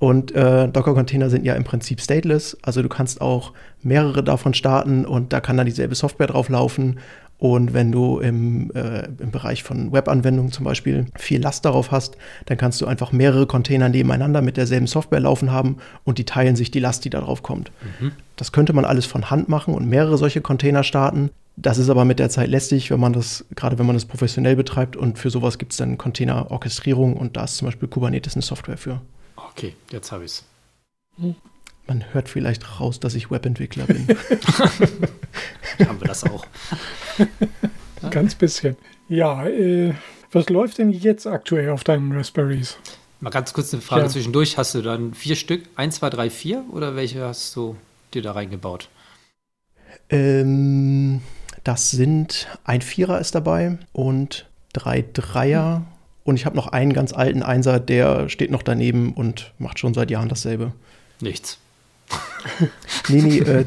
[0.00, 5.04] Und äh, Docker-Container sind ja im Prinzip stateless, also du kannst auch mehrere davon starten
[5.04, 6.98] und da kann dann dieselbe Software drauf laufen
[7.40, 12.18] und wenn du im, äh, im Bereich von Webanwendungen zum Beispiel viel Last darauf hast,
[12.44, 16.54] dann kannst du einfach mehrere Container nebeneinander mit derselben Software laufen haben und die teilen
[16.54, 17.72] sich die Last, die darauf kommt.
[17.98, 18.12] Mhm.
[18.36, 21.30] Das könnte man alles von Hand machen und mehrere solche Container starten.
[21.56, 24.54] Das ist aber mit der Zeit lästig, wenn man das, gerade wenn man das professionell
[24.54, 28.42] betreibt und für sowas gibt es dann Container-Orchestrierung und da ist zum Beispiel Kubernetes eine
[28.42, 29.00] Software für.
[29.36, 30.44] Okay, jetzt habe ich es.
[31.86, 34.06] Man hört vielleicht raus, dass ich Webentwickler bin.
[35.86, 36.46] Haben wir das auch.
[38.10, 38.76] Ganz bisschen.
[39.08, 39.94] Ja, äh,
[40.32, 42.76] was läuft denn jetzt aktuell auf deinen Raspberries?
[43.18, 44.08] Mal ganz kurz eine Frage ja.
[44.08, 44.56] zwischendurch.
[44.56, 45.64] Hast du dann vier Stück?
[45.76, 46.64] Eins, zwei, drei, vier?
[46.72, 47.76] Oder welche hast du
[48.14, 48.88] dir da reingebaut?
[50.08, 51.20] Ähm,
[51.64, 55.76] das sind ein Vierer ist dabei und drei Dreier.
[55.76, 55.86] Hm.
[56.24, 59.92] Und ich habe noch einen ganz alten Einser, der steht noch daneben und macht schon
[59.92, 60.72] seit Jahren dasselbe.
[61.20, 61.58] Nichts.
[63.08, 63.64] Nee, nee, äh,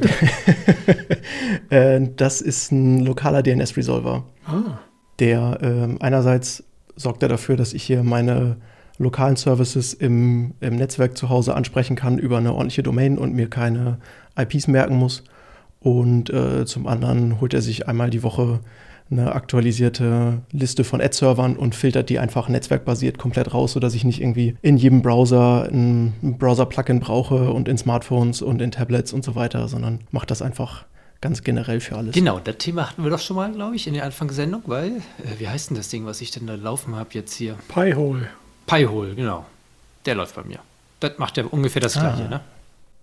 [1.98, 4.24] äh, das ist ein lokaler DNS-Resolver.
[4.46, 4.80] Ah.
[5.20, 6.64] Der äh, einerseits
[6.96, 8.58] sorgt er dafür, dass ich hier meine
[8.98, 13.50] lokalen Services im, im Netzwerk zu Hause ansprechen kann über eine ordentliche Domain und mir
[13.50, 14.00] keine
[14.38, 15.24] IPs merken muss.
[15.80, 18.62] Und äh, zum anderen holt er sich einmal die Woche
[19.14, 24.22] eine aktualisierte Liste von Ad-Servern und filtert die einfach netzwerkbasiert komplett raus, sodass ich nicht
[24.22, 29.36] irgendwie in jedem Browser ein Browser-Plugin brauche und in Smartphones und in Tablets und so
[29.36, 30.86] weiter, sondern macht das einfach
[31.22, 32.14] ganz generell für alles.
[32.16, 34.88] Genau, das Thema hatten wir doch schon mal, glaube ich, in der Anfangssendung, weil,
[35.24, 37.56] äh, wie heißt denn das Ding, was ich denn da laufen habe jetzt hier?
[37.74, 38.28] Piehole.
[38.68, 39.46] Piehole, genau.
[40.06, 40.60] Der läuft bei mir.
[41.00, 42.30] Das macht ja ungefähr das gleiche, Ah.
[42.30, 42.40] ne?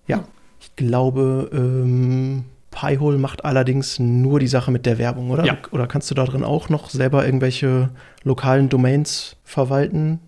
[0.06, 0.24] Ja,
[0.60, 5.44] ich glaube, ähm, Piehole macht allerdings nur die Sache mit der Werbung, oder?
[5.44, 5.56] Ja.
[5.72, 7.90] Oder kannst du da drin auch noch selber irgendwelche
[8.22, 10.20] lokalen Domains verwalten?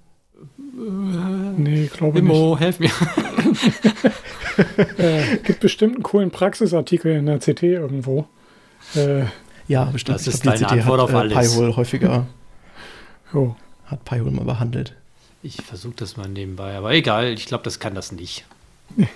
[1.56, 2.30] Nee, glaube nicht.
[2.30, 2.90] Immo, helf mir.
[4.98, 8.26] Äh, gibt bestimmt einen coolen Praxisartikel in der CT irgendwo.
[8.94, 9.24] Äh,
[9.66, 10.16] Ja, bestimmt.
[10.16, 11.32] Das Ich ist glaub, die deine CT Antwort hat, auf alles.
[11.32, 12.26] Äh, Piehole häufiger,
[13.32, 13.56] jo.
[13.86, 14.94] hat Piehole mal behandelt.
[15.42, 18.44] Ich versuche das mal nebenbei, aber egal, ich glaube, das kann das nicht.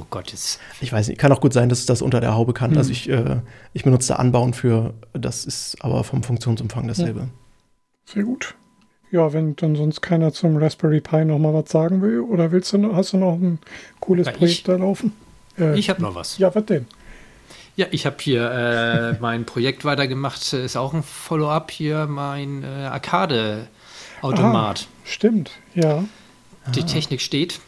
[0.00, 0.60] Oh Gott, jetzt.
[0.80, 2.70] Ich weiß nicht, kann auch gut sein, dass es das unter der Haube kann.
[2.72, 2.78] Hm.
[2.78, 3.40] Also ich, äh,
[3.72, 7.28] ich benutze da Anbauen für, das ist aber vom Funktionsumfang dasselbe.
[8.06, 8.54] Sehr gut.
[9.10, 12.72] Ja, wenn dann sonst keiner zum Raspberry Pi noch mal was sagen will, oder willst
[12.72, 13.58] du noch, hast du noch ein
[14.00, 15.12] cooles Ja, ich- Projekt da laufen?
[15.58, 16.38] Äh, Ich habe noch was.
[16.38, 16.86] ja, was denn?
[17.74, 20.52] Ja, ich habe hier äh, mein Projekt weitergemacht.
[20.52, 24.86] Ist auch ein Follow-up hier, mein äh, Arcade-Automat.
[25.04, 26.04] Stimmt, ja.
[26.74, 27.60] Die Technik steht,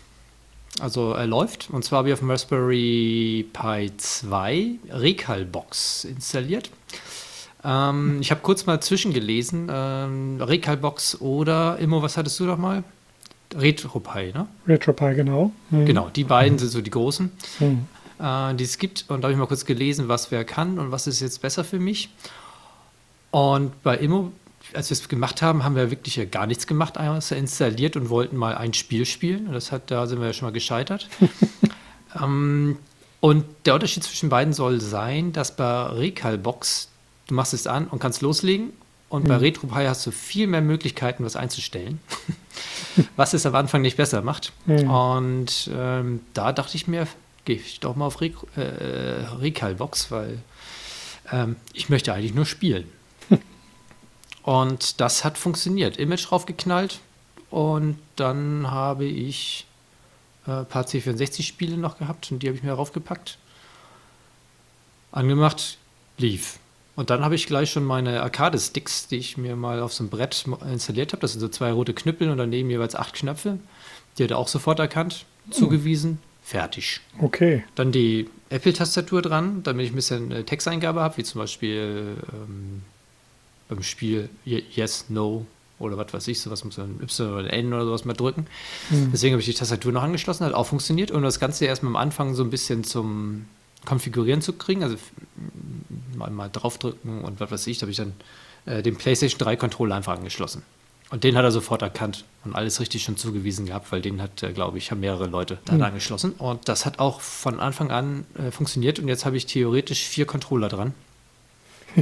[0.80, 1.68] also er läuft.
[1.70, 6.70] Und zwar habe ich auf dem Raspberry Pi 2 Recalbox installiert.
[7.64, 9.68] Ähm, ich habe kurz mal zwischengelesen.
[9.72, 12.82] Ähm, Recalbox oder Immo, was hattest du doch mal?
[13.54, 14.46] RetroPie, ne?
[14.66, 15.50] RetroPie, genau.
[15.70, 15.84] Hm.
[15.86, 17.86] Genau, die beiden sind so die großen, Hm.
[18.20, 19.04] äh, die es gibt.
[19.08, 21.64] Und da habe ich mal kurz gelesen, was wer kann und was ist jetzt besser
[21.64, 22.10] für mich.
[23.32, 24.32] Und bei Immo,
[24.74, 28.08] als wir es gemacht haben, haben wir wirklich ja gar nichts gemacht, außer installiert und
[28.08, 29.46] wollten mal ein Spiel spielen.
[29.46, 31.08] Und das hat, da sind wir ja schon mal gescheitert.
[32.20, 32.78] ähm,
[33.20, 36.88] und der Unterschied zwischen beiden soll sein, dass bei Recalbox,
[37.26, 38.72] du machst es an und kannst loslegen.
[39.08, 41.98] Und bei RetroPie hast du viel mehr Möglichkeiten, was einzustellen.
[43.16, 44.52] was es am Anfang nicht besser macht.
[44.66, 44.88] Mhm.
[44.88, 47.08] Und ähm, da dachte ich mir,
[47.44, 50.38] gehe ich doch mal auf Re äh, Recalbox, weil
[51.32, 52.84] ähm, ich möchte eigentlich nur spielen.
[54.50, 55.96] Und das hat funktioniert.
[55.96, 56.98] Image draufgeknallt
[57.50, 59.64] und dann habe ich
[60.44, 63.38] ein paar C64-Spiele noch gehabt und die habe ich mir raufgepackt.
[65.12, 65.78] Angemacht,
[66.18, 66.58] lief.
[66.96, 70.10] Und dann habe ich gleich schon meine Arcade-Sticks, die ich mir mal auf so einem
[70.10, 71.20] Brett installiert habe.
[71.20, 73.60] Das sind so zwei rote Knüppel und daneben jeweils acht Knöpfe.
[74.18, 77.00] Die hat er auch sofort erkannt, zugewiesen, fertig.
[77.20, 77.62] Okay.
[77.76, 82.82] Dann die Apple-Tastatur dran, damit ich ein bisschen äh, Texteingabe habe, wie zum Beispiel ähm,
[83.70, 85.46] beim Spiel Ye- Yes, No
[85.78, 88.46] oder was weiß ich, sowas muss man Y oder N oder sowas mal drücken.
[88.90, 89.08] Hm.
[89.12, 91.96] Deswegen habe ich die Tastatur noch angeschlossen, hat auch funktioniert und das Ganze erstmal am
[91.96, 93.46] Anfang so ein bisschen zum
[93.86, 94.96] Konfigurieren zu kriegen, also
[96.14, 98.12] mal, mal draufdrücken und was weiß ich, da habe ich dann
[98.66, 100.62] äh, den PlayStation 3 Controller einfach angeschlossen.
[101.10, 104.42] Und den hat er sofort erkannt und alles richtig schon zugewiesen gehabt, weil den hat,
[104.42, 105.82] äh, glaube ich, haben mehrere Leute dann Hm.
[105.84, 106.32] angeschlossen.
[106.32, 110.26] Und das hat auch von Anfang an äh, funktioniert und jetzt habe ich theoretisch vier
[110.26, 110.92] Controller dran.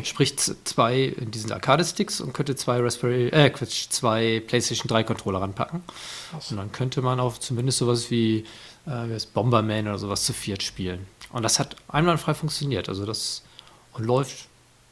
[0.04, 5.40] Sprich zwei in diesen Arcade-Sticks und könnte zwei Raspberry, äh, Quatsch, zwei PlayStation 3 Controller
[5.40, 5.82] ranpacken.
[6.50, 8.44] Und dann könnte man auch zumindest sowas wie,
[8.86, 11.06] äh, wie heißt Bomberman oder sowas zu viert spielen.
[11.32, 12.88] Und das hat einwandfrei funktioniert.
[12.88, 13.42] Also das
[13.92, 14.48] und läuft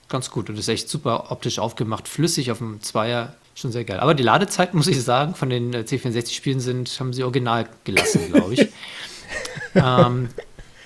[0.09, 4.01] ganz gut und ist echt super optisch aufgemacht, flüssig auf dem Zweier, schon sehr geil.
[4.01, 8.33] Aber die Ladezeit, muss ich sagen, von den äh, C64-Spielen sind, haben sie original gelassen,
[8.33, 8.61] glaube ich.
[9.75, 10.29] ähm,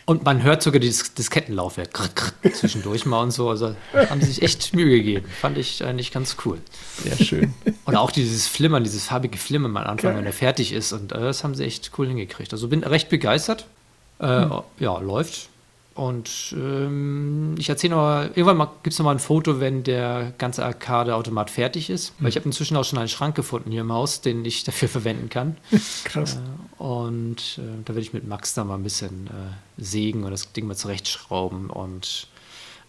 [0.07, 3.49] und man hört sogar dieses Diskettenlaufwerk krr, krr, zwischendurch mal und so.
[3.51, 5.27] Also haben sie sich echt Mühe gegeben.
[5.41, 6.59] Fand ich eigentlich ganz cool.
[7.03, 7.55] Sehr schön.
[7.85, 10.17] Und auch dieses Flimmern, dieses farbige Flimmern am Anfang, Geil.
[10.19, 10.93] wenn er fertig ist.
[10.93, 12.53] Und äh, das haben sie echt cool hingekriegt.
[12.53, 13.67] Also bin recht begeistert.
[14.19, 14.25] Äh,
[14.79, 15.50] Ja, läuft.
[16.01, 20.65] Und ähm, ich erzähle noch, irgendwann gibt es noch mal ein Foto, wenn der ganze
[20.65, 22.15] Arcade-Automat fertig ist.
[22.21, 24.89] Weil ich habe inzwischen auch schon einen Schrank gefunden hier im Haus, den ich dafür
[24.89, 25.59] verwenden kann.
[26.05, 26.39] Krass.
[26.79, 30.51] Und äh, da werde ich mit Max da mal ein bisschen äh, sägen und das
[30.55, 31.69] Ding mal zurechtschrauben.
[31.69, 32.29] Und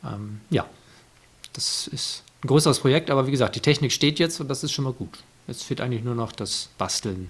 [0.06, 0.66] ähm, ja,
[1.52, 4.72] das ist ein größeres Projekt, aber wie gesagt, die Technik steht jetzt und das ist
[4.72, 5.20] schon mal gut.
[5.48, 7.28] Jetzt fehlt eigentlich nur noch das Basteln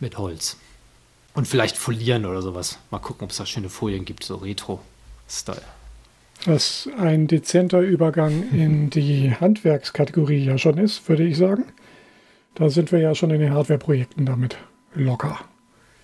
[0.00, 0.56] mit Holz.
[1.34, 2.78] Und vielleicht folieren oder sowas.
[2.90, 4.36] Mal gucken, ob es da schöne Folien gibt, so
[5.30, 5.62] Retro-Style.
[6.46, 11.64] Was ein dezenter Übergang in die Handwerkskategorie ja schon ist, würde ich sagen.
[12.54, 14.56] Da sind wir ja schon in den Hardware-Projekten damit
[14.94, 15.38] locker.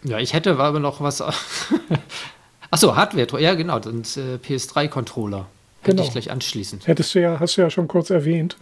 [0.04, 1.22] Ja, ich hätte aber noch was.
[2.70, 5.46] Achso, Hardware, ja genau, und äh, PS3-Controller.
[5.82, 6.02] Hätte Genau.
[6.02, 6.80] ich gleich anschließen.
[6.84, 8.56] Hättest du ja, hast du ja schon kurz erwähnt.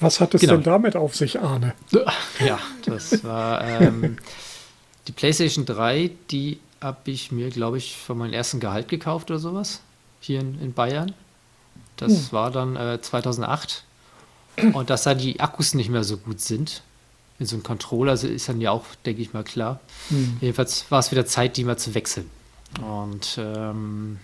[0.00, 0.54] Was hat es Genau.
[0.54, 1.74] denn damit auf sich, Arne?
[2.44, 4.16] Ja, das war ähm,
[5.08, 9.40] die PlayStation 3, die habe ich mir, glaube ich, von meinem ersten Gehalt gekauft oder
[9.40, 9.80] sowas.
[10.20, 11.14] Hier in, in Bayern.
[11.96, 13.84] Das war dann äh, 2008.
[14.72, 16.82] Und dass da die Akkus nicht mehr so gut sind.
[17.38, 19.80] In so einem Controller ist dann ja auch, denke ich mal, klar.
[20.40, 22.28] Jedenfalls war es wieder Zeit, die mal zu wechseln.
[22.82, 24.18] Und ähm,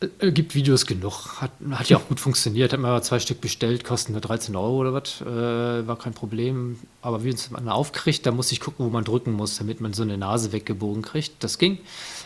[0.00, 1.40] äh, gibt Videos genug.
[1.40, 2.72] Hat, hat ja auch gut funktioniert.
[2.72, 5.20] Hat mal zwei Stück bestellt, kosten nur 13 Euro oder was.
[5.22, 6.78] Äh, war kein Problem.
[7.00, 9.94] Aber wie uns man aufkriegt, da muss ich gucken, wo man drücken muss, damit man
[9.94, 11.42] so eine Nase weggebogen kriegt.
[11.42, 11.78] Das ging.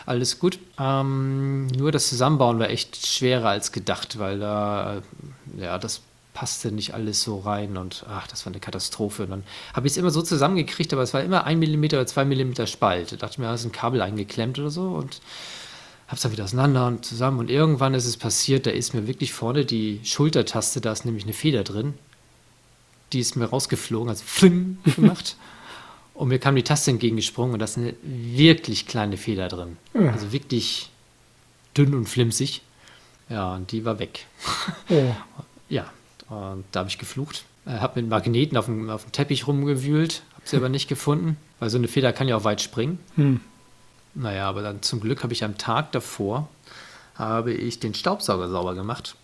[0.05, 0.59] Alles gut.
[0.79, 6.01] Ähm, nur das Zusammenbauen war echt schwerer als gedacht, weil da, äh, ja, das
[6.33, 9.23] passte nicht alles so rein und ach, das war eine Katastrophe.
[9.23, 12.07] Und dann habe ich es immer so zusammengekriegt, aber es war immer ein Millimeter oder
[12.07, 13.11] zwei Millimeter Spalt.
[13.11, 15.21] Da dachte ich mir, da ist ein Kabel eingeklemmt oder so und
[16.11, 17.39] habe es dann wieder auseinander und zusammen.
[17.39, 21.23] Und irgendwann ist es passiert, da ist mir wirklich vorne die Schultertaste, da ist nämlich
[21.23, 21.93] eine Feder drin.
[23.13, 25.37] Die ist mir rausgeflogen, also fling gemacht.
[26.13, 29.77] Und mir kam die Taste entgegengesprungen und da ist eine wirklich kleine Feder drin.
[29.93, 30.11] Ja.
[30.11, 30.89] Also wirklich
[31.77, 32.61] dünn und flimsig.
[33.29, 34.25] Ja, und die war weg.
[34.89, 35.15] Oh,
[35.69, 35.89] Ja,
[36.27, 37.45] und da habe ich geflucht.
[37.65, 41.37] Äh, habe mit Magneten auf dem, auf dem Teppich rumgewühlt, habe sie aber nicht gefunden,
[41.61, 42.99] weil so eine Feder kann ja auch weit springen.
[43.15, 43.39] hm.
[44.13, 46.47] Naja, aber dann zum Glück habe ich am Tag davor
[47.15, 49.15] habe ich den Staubsauger sauber gemacht.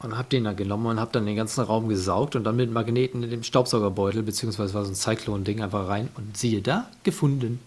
[0.00, 2.70] Und habe den dann genommen und habe dann den ganzen Raum gesaugt und dann mit
[2.70, 7.60] Magneten in dem Staubsaugerbeutel, beziehungsweise war so ein Cyclone-Ding, einfach rein und siehe da, gefunden.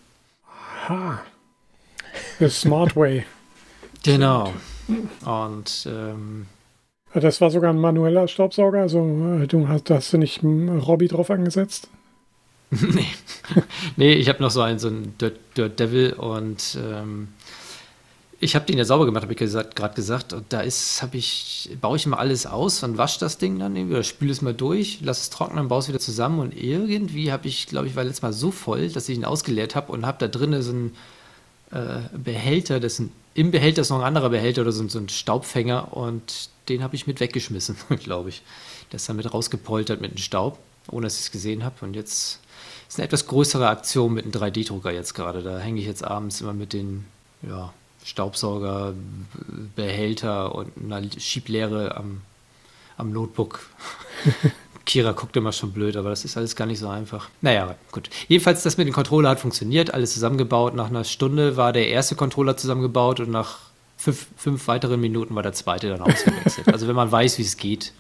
[0.88, 1.22] ha.
[2.40, 3.26] The smart way.
[4.04, 4.52] Genau.
[5.26, 6.48] Und ähm,
[7.14, 9.00] Das war sogar ein manueller Staubsauger, also
[9.44, 11.88] äh, du hast, hast du nicht einen Robby drauf angesetzt?
[12.82, 13.06] nee.
[13.98, 17.28] nee, ich habe noch so einen, so einen Dirt, Dirt Devil und ähm,
[18.40, 20.34] ich habe den ja sauber gemacht, habe ich gerade gesagt.
[20.34, 23.76] Und da ist, habe ich, baue ich immer alles aus und wasche das Ding dann
[23.76, 27.32] irgendwie oder spüle es mal durch, lasse es trocknen, baue es wieder zusammen und irgendwie
[27.32, 30.06] habe ich, glaube ich, war letztes Mal so voll, dass ich ihn ausgeleert habe und
[30.06, 30.96] habe da drinnen so einen
[31.72, 35.10] äh, Behälter, das ein, im Behälter ist noch ein anderer Behälter oder so, so ein
[35.10, 38.42] Staubfänger und den habe ich mit weggeschmissen, glaube ich.
[38.92, 40.58] Der ist dann mit rausgepoltert mit dem Staub,
[40.90, 41.76] ohne dass ich es gesehen habe.
[41.82, 42.40] Und jetzt
[42.92, 45.42] ist eine etwas größere Aktion mit einem 3D-Drucker jetzt gerade.
[45.42, 47.06] Da hänge ich jetzt abends immer mit den
[47.42, 47.72] ja,
[48.04, 48.94] Staubsauger,
[49.78, 52.20] Behälter und einer Schieblehre am,
[52.98, 53.62] am Notebook.
[54.86, 57.30] Kira guckt immer schon blöd, aber das ist alles gar nicht so einfach.
[57.40, 58.10] Naja, gut.
[58.28, 60.76] Jedenfalls, das mit dem Controller hat funktioniert, alles zusammengebaut.
[60.76, 63.60] Nach einer Stunde war der erste Controller zusammengebaut und nach
[63.96, 66.68] fünf, fünf weiteren Minuten war der zweite dann ausgewechselt.
[66.74, 67.94] also wenn man weiß, wie es geht,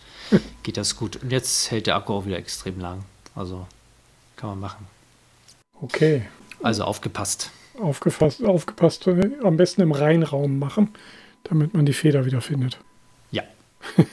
[0.63, 1.15] geht das gut.
[1.23, 3.05] Und jetzt hält der Akku auch wieder extrem lang.
[3.35, 3.67] Also
[4.41, 4.87] kann man machen.
[5.81, 6.23] Okay.
[6.63, 7.51] Also aufgepasst.
[7.79, 10.89] Aufgefasst, aufgepasst, äh, am besten im Reinraum machen,
[11.43, 12.79] damit man die Feder wieder findet.
[13.31, 13.43] Ja.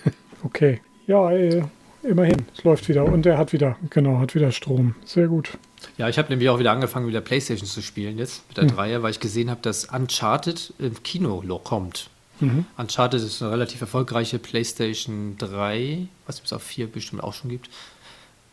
[0.44, 0.80] Okay.
[1.08, 1.64] Ja, äh,
[2.04, 2.46] immerhin.
[2.56, 3.04] Es läuft wieder.
[3.04, 4.94] Und er hat wieder, genau, hat wieder Strom.
[5.04, 5.58] Sehr gut.
[5.96, 9.02] Ja, ich habe nämlich auch wieder angefangen, wieder Playstation zu spielen jetzt mit der Dreier,
[9.02, 12.08] weil ich gesehen habe, dass Uncharted im Kino kommt.
[12.38, 12.66] Mhm.
[12.76, 17.68] Uncharted ist eine relativ erfolgreiche PlayStation 3, was es auf 4 bestimmt auch schon gibt.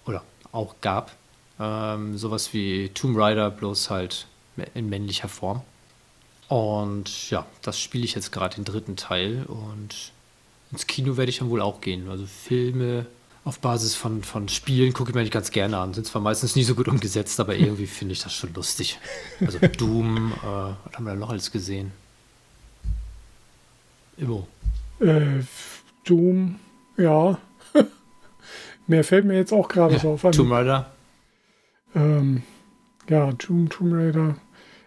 [0.08, 1.12] Oder auch gab.
[1.60, 4.28] Ähm, sowas wie Tomb Raider, bloß halt
[4.74, 5.62] in männlicher Form.
[6.48, 10.12] Und ja, das spiele ich jetzt gerade den dritten Teil und
[10.72, 12.10] ins Kino werde ich dann wohl auch gehen.
[12.10, 13.06] Also Filme
[13.46, 15.94] auf Basis von, von Spielen gucke ich mir nicht ganz gerne an.
[15.94, 19.00] Sind zwar meistens nicht so gut umgesetzt, aber irgendwie finde ich das schon lustig.
[19.40, 21.92] Also Doom, äh, was haben wir da noch alles gesehen?
[24.18, 24.48] Immo.
[25.00, 25.44] Äh,
[26.06, 26.60] Doom,
[26.98, 27.38] ja.
[28.88, 30.24] Mehr fällt mir jetzt auch gerade so auf.
[30.32, 30.92] Tomb Raider.
[31.96, 32.44] Ähm,
[33.10, 34.36] ja, Doom, Tomb Raider.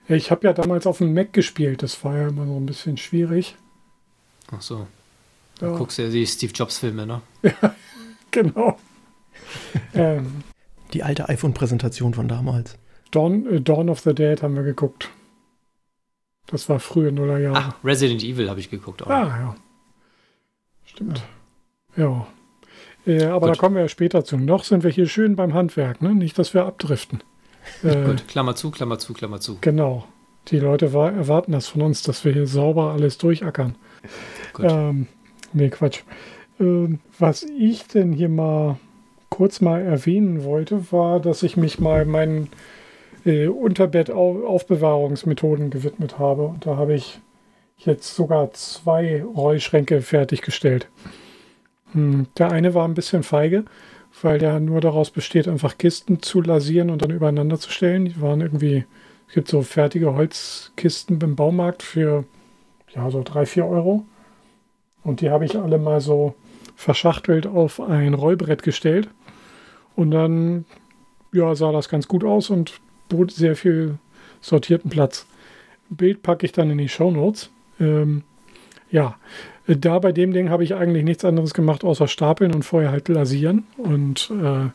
[0.09, 1.83] Ja, ich habe ja damals auf dem Mac gespielt.
[1.83, 3.57] Das war ja immer so ein bisschen schwierig.
[4.51, 4.87] Ach so.
[5.61, 7.21] Ja, Guckst ja die Steve Jobs Filme, ne?
[8.31, 8.79] genau.
[9.94, 10.44] ähm,
[10.92, 12.77] Die alte iPhone-Präsentation von damals.
[13.11, 15.11] Dawn, äh, Dawn of the Dead haben wir geguckt.
[16.47, 17.57] Das war frühe Nullerjahre.
[17.59, 19.11] Ach, Resident Evil habe ich geguckt auch.
[19.11, 19.57] Ah, ja.
[20.87, 21.23] Stimmt.
[21.97, 22.27] Ja.
[23.09, 23.57] Äh, aber Gut.
[23.57, 24.37] da kommen wir ja später zu.
[24.37, 26.14] Noch sind wir hier schön beim Handwerk, ne?
[26.14, 27.23] Nicht, dass wir abdriften.
[27.83, 29.59] Äh, Gut, Klammer zu, Klammer zu, Klammer zu.
[29.61, 30.05] Genau.
[30.49, 33.75] Die Leute wa- erwarten das von uns, dass wir hier sauber alles durchackern.
[34.53, 34.66] Gut.
[34.68, 35.07] Ähm,
[35.53, 36.01] nee, Quatsch.
[36.61, 38.77] Ähm, was ich denn hier mal
[39.31, 42.49] kurz mal erwähnen wollte, war, dass ich mich mal meinen
[43.27, 46.44] äh, Unterbett-Aufbewahrungsmethoden gewidmet habe.
[46.47, 47.21] Und da habe ich
[47.79, 50.88] jetzt sogar zwei Rollschränke fertiggestellt.
[51.92, 53.64] Hm, der eine war ein bisschen feige,
[54.22, 58.07] weil der nur daraus besteht, einfach Kisten zu lasieren und dann übereinander zu stellen.
[58.07, 58.85] Die waren irgendwie
[59.29, 62.24] Es gibt so fertige Holzkisten beim Baumarkt für
[62.94, 64.05] ja, so drei, vier Euro.
[65.05, 66.35] Und die habe ich alle mal so
[66.77, 69.09] verschachtelt auf ein Rollbrett gestellt.
[69.96, 70.64] Und dann
[71.33, 73.98] ja, sah das ganz gut aus und bot sehr viel
[74.40, 75.27] sortierten Platz.
[75.90, 77.51] Bild packe ich dann in die Show Notes.
[77.81, 78.22] Ähm,
[78.90, 79.16] ja,
[79.76, 83.09] da bei dem Ding habe ich eigentlich nichts anderes gemacht, außer stapeln und vorher halt
[83.09, 83.64] lasieren.
[83.76, 84.70] Und äh,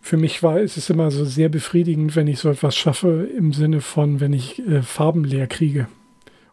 [0.00, 3.52] für mich war ist es immer so sehr befriedigend, wenn ich so etwas schaffe, im
[3.52, 5.88] Sinne von, wenn ich äh, Farben leer kriege.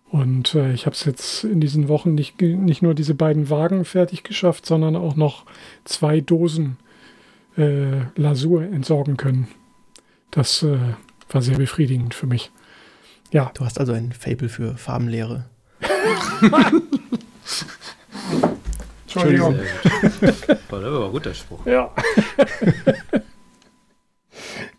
[0.10, 3.84] Und äh, ich habe es jetzt in diesen Wochen nicht, nicht nur diese beiden Wagen
[3.84, 5.46] fertig geschafft, sondern auch noch
[5.84, 6.78] zwei Dosen
[7.58, 9.48] äh, Lasur entsorgen können.
[10.32, 10.78] Das äh,
[11.30, 12.52] war sehr befriedigend für mich.
[13.32, 13.52] Ja.
[13.56, 15.46] Du hast also ein Fable für Farbenlehre.
[19.04, 19.60] Entschuldigung.
[20.22, 21.66] Das war ein guter Spruch.
[21.66, 21.92] Ja.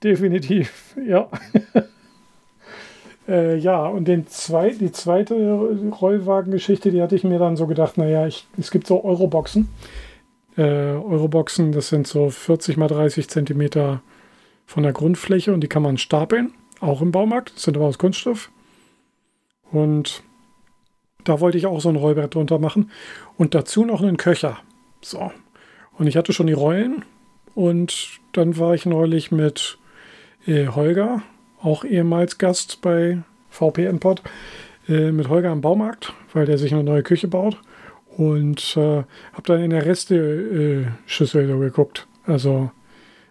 [0.02, 1.28] Definitiv, ja.
[3.28, 5.34] äh, ja, und den zwei, die zweite
[6.00, 9.68] Rollwagengeschichte, die hatte ich mir dann so gedacht, naja, ich, es gibt so Euroboxen.
[10.56, 14.02] Äh, Euroboxen, das sind so 40 mal 30 Zentimeter
[14.66, 17.98] von der Grundfläche und die kann man stapeln, auch im Baumarkt, das sind aber aus
[17.98, 18.52] Kunststoff.
[19.72, 20.22] Und
[21.28, 22.90] da wollte ich auch so ein Rollbrett drunter machen
[23.36, 24.58] und dazu noch einen Köcher.
[25.02, 25.30] So.
[25.98, 27.04] Und ich hatte schon die Rollen
[27.54, 29.78] und dann war ich neulich mit
[30.46, 31.22] äh, Holger,
[31.60, 33.18] auch ehemals Gast bei
[33.50, 34.22] VPN Pod,
[34.88, 37.58] äh, mit Holger am Baumarkt, weil der sich eine neue Küche baut.
[38.16, 42.06] Und äh, habe dann in der Reste-Schüssel so geguckt.
[42.26, 42.70] Also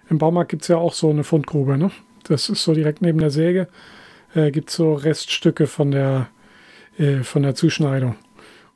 [0.09, 1.77] im Baumarkt gibt es ja auch so eine Fundgrube.
[1.77, 1.91] Ne?
[2.23, 3.67] Das ist so direkt neben der Säge.
[4.33, 6.29] Äh, gibt es so Reststücke von der,
[6.97, 8.15] äh, von der Zuschneidung.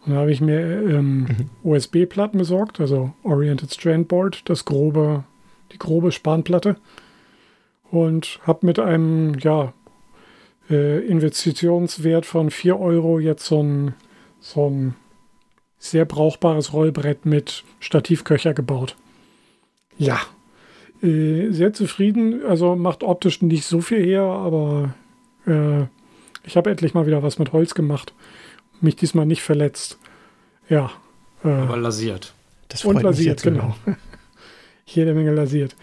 [0.06, 1.50] Und da habe ich mir ähm, mhm.
[1.64, 5.24] USB-Platten besorgt, also Oriented Strand Board, das grobe,
[5.72, 6.78] die grobe Spanplatte
[7.92, 9.74] und habe mit einem ja,
[10.70, 13.94] äh, Investitionswert von 4 Euro jetzt so ein,
[14.40, 14.96] so ein
[15.78, 18.96] sehr brauchbares Rollbrett mit Stativköcher gebaut.
[19.98, 20.20] Ja,
[21.04, 22.46] äh, sehr zufrieden.
[22.46, 24.94] Also macht optisch nicht so viel her, aber
[25.46, 25.86] äh,
[26.44, 28.14] ich habe endlich mal wieder was mit Holz gemacht.
[28.80, 29.98] Mich diesmal nicht verletzt.
[30.70, 30.92] Ja.
[31.44, 32.34] Äh, aber lasiert.
[32.84, 33.76] und lasiert, genau.
[34.86, 35.76] Jede Menge lasiert.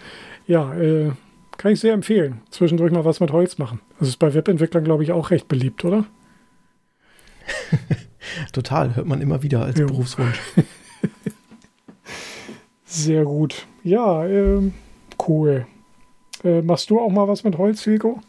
[0.47, 1.13] Ja, äh,
[1.57, 2.41] kann ich sehr empfehlen.
[2.51, 3.81] Zwischendurch mal was mit Holz machen.
[3.99, 6.05] Das ist bei Webentwicklern, glaube ich, auch recht beliebt, oder?
[8.53, 9.87] Total, hört man immer wieder als jo.
[9.87, 10.41] Berufswunsch.
[12.85, 13.67] sehr gut.
[13.83, 14.71] Ja, äh,
[15.27, 15.67] cool.
[16.45, 18.21] Äh, machst du auch mal was mit Holz, Hilko?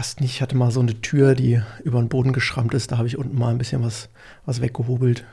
[0.00, 0.36] Fast nicht.
[0.36, 2.90] Ich hatte mal so eine Tür, die über den Boden geschrammt ist.
[2.90, 4.08] Da habe ich unten mal ein bisschen was,
[4.46, 5.26] was weggehobelt.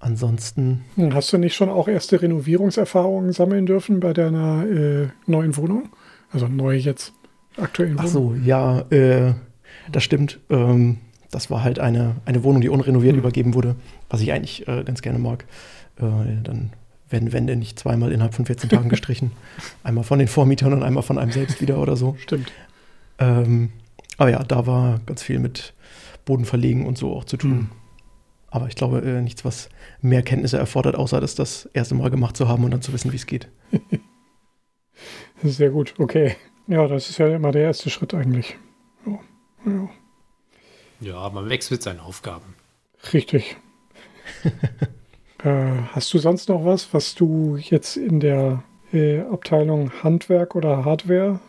[0.00, 0.86] Ansonsten.
[1.12, 5.90] Hast du nicht schon auch erste Renovierungserfahrungen sammeln dürfen bei deiner äh, neuen Wohnung?
[6.32, 7.12] Also neu jetzt,
[7.58, 7.94] aktuell.
[7.98, 9.34] Ach so, ja, äh,
[9.92, 10.40] das stimmt.
[10.48, 11.00] Ähm,
[11.30, 13.20] das war halt eine, eine Wohnung, die unrenoviert mhm.
[13.20, 13.76] übergeben wurde,
[14.08, 15.44] was ich eigentlich äh, ganz gerne mag.
[15.98, 16.70] Äh, dann
[17.10, 19.32] werden Wände nicht zweimal innerhalb von 14 Tagen gestrichen.
[19.82, 22.16] einmal von den Vormietern und einmal von einem selbst wieder oder so.
[22.18, 22.50] Stimmt.
[23.18, 23.72] Ähm,
[24.16, 25.74] aber ja, da war ganz viel mit
[26.24, 27.50] Boden verlegen und so auch zu tun.
[27.50, 27.70] Mhm.
[28.50, 29.68] Aber ich glaube, äh, nichts, was
[30.00, 33.12] mehr Kenntnisse erfordert, außer das das erste Mal gemacht zu haben und dann zu wissen,
[33.12, 33.48] wie es geht.
[35.42, 36.36] Sehr gut, okay.
[36.66, 38.56] Ja, das ist ja immer der erste Schritt eigentlich.
[39.06, 39.18] Ja,
[39.66, 39.88] ja.
[41.00, 42.54] ja man wächst mit seinen Aufgaben.
[43.12, 43.56] Richtig.
[45.44, 50.84] äh, hast du sonst noch was, was du jetzt in der äh, Abteilung Handwerk oder
[50.84, 51.40] Hardware?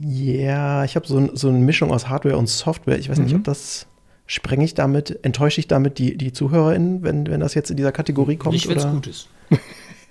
[0.00, 2.98] Ja, ich habe so, so eine Mischung aus Hardware und Software.
[2.98, 3.24] Ich weiß mhm.
[3.24, 3.86] nicht, ob das
[4.30, 7.92] Sprenge ich damit, enttäusche ich damit die, die ZuhörerInnen, wenn, wenn das jetzt in dieser
[7.92, 8.52] Kategorie kommt?
[8.52, 9.28] Nicht, wenn es gut ist.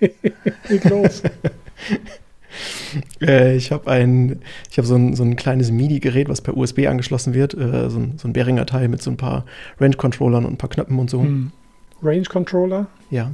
[0.68, 1.22] Geht los.
[3.20, 4.40] äh, ich habe ein,
[4.72, 7.54] ich hab so, ein, so ein kleines MIDI-Gerät, was per USB angeschlossen wird.
[7.54, 9.44] Äh, so, ein, so ein Behringer-Teil mit so ein paar
[9.78, 11.22] Range-Controllern und ein paar Knöpfen und so.
[11.22, 11.52] Hm.
[12.02, 12.88] Range-Controller?
[13.10, 13.30] Ja.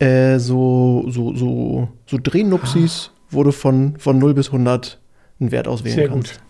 [0.00, 0.34] Äh.
[0.34, 0.38] äh.
[0.38, 3.42] so, so, so, so Drehnupsis, ah.
[3.42, 4.99] du von, von 0 bis 100
[5.40, 6.28] einen Wert auswählen Sehr kannst.
[6.28, 6.46] Sehr gut.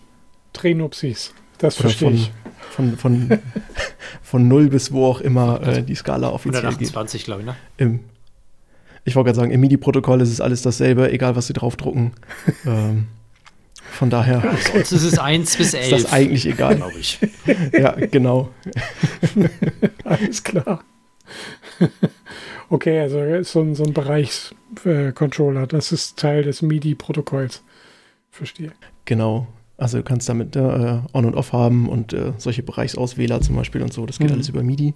[0.53, 2.31] Drehnupsis, das Oder verstehe ich
[2.71, 3.39] von, von,
[4.21, 7.55] von 0 bis wo auch immer äh, die Skala offiziell 128, glaube ich, ne?
[7.77, 7.99] Im,
[9.03, 12.13] ich wollte gerade sagen, im MIDI-Protokoll ist es alles dasselbe, egal was sie draufdrucken.
[12.65, 13.07] ähm,
[13.91, 14.41] von daher.
[14.71, 15.85] Sonst ist es 1 bis 11.
[15.91, 16.77] Ist das eigentlich egal.
[16.77, 17.19] Glaube ich.
[17.73, 18.49] ja, genau.
[20.05, 20.83] alles klar.
[22.69, 27.63] Okay, also so ein, so ein Bereichscontroller, das ist Teil des MIDI-Protokolls.
[28.31, 28.71] Verstehe.
[29.05, 29.47] Genau.
[29.77, 33.81] Also du kannst damit äh, On und Off haben und äh, solche Bereichsauswähler zum Beispiel
[33.81, 34.05] und so.
[34.05, 34.35] Das geht mhm.
[34.35, 34.93] alles über MIDI.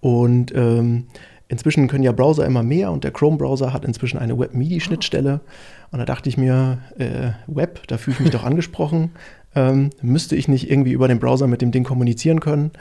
[0.00, 1.06] Und ähm,
[1.48, 5.40] inzwischen können ja Browser immer mehr und der Chrome-Browser hat inzwischen eine Web-MIDI-Schnittstelle.
[5.90, 9.12] Und da dachte ich mir, äh, Web, da fühle ich mich doch angesprochen.
[9.54, 12.72] Ähm, müsste ich nicht irgendwie über den Browser mit dem Ding kommunizieren können?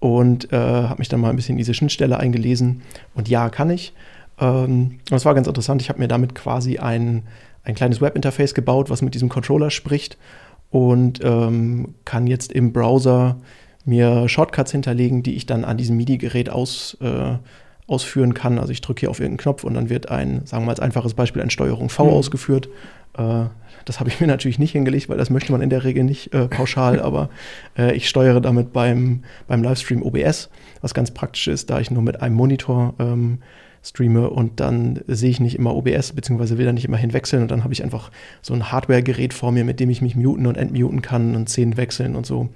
[0.00, 2.82] Und äh, habe mich dann mal ein bisschen in diese Schnittstelle eingelesen.
[3.14, 3.92] Und ja, kann ich.
[4.40, 5.82] Ähm, das war ganz interessant.
[5.82, 7.22] Ich habe mir damit quasi ein,
[7.64, 10.16] ein kleines Webinterface gebaut, was mit diesem Controller spricht
[10.70, 13.36] und ähm, kann jetzt im Browser
[13.84, 17.36] mir Shortcuts hinterlegen, die ich dann an diesem MIDI-Gerät aus, äh,
[17.86, 18.58] ausführen kann.
[18.58, 20.80] Also ich drücke hier auf irgendeinen Knopf und dann wird ein, sagen wir mal als
[20.80, 22.10] einfaches Beispiel, ein Steuerung V mhm.
[22.10, 22.68] ausgeführt.
[23.16, 23.44] Äh,
[23.84, 26.32] das habe ich mir natürlich nicht hingelegt, weil das möchte man in der Regel nicht
[26.34, 27.28] äh, pauschal, aber
[27.76, 30.50] äh, ich steuere damit beim, beim Livestream OBS,
[30.80, 33.38] was ganz praktisch ist, da ich nur mit einem Monitor ähm,
[33.84, 37.50] streame und dann sehe ich nicht immer OBS, beziehungsweise will da nicht immer hinwechseln und
[37.50, 38.10] dann habe ich einfach
[38.40, 41.76] so ein Hardware-Gerät vor mir, mit dem ich mich muten und entmuten kann und Szenen
[41.76, 42.48] wechseln und so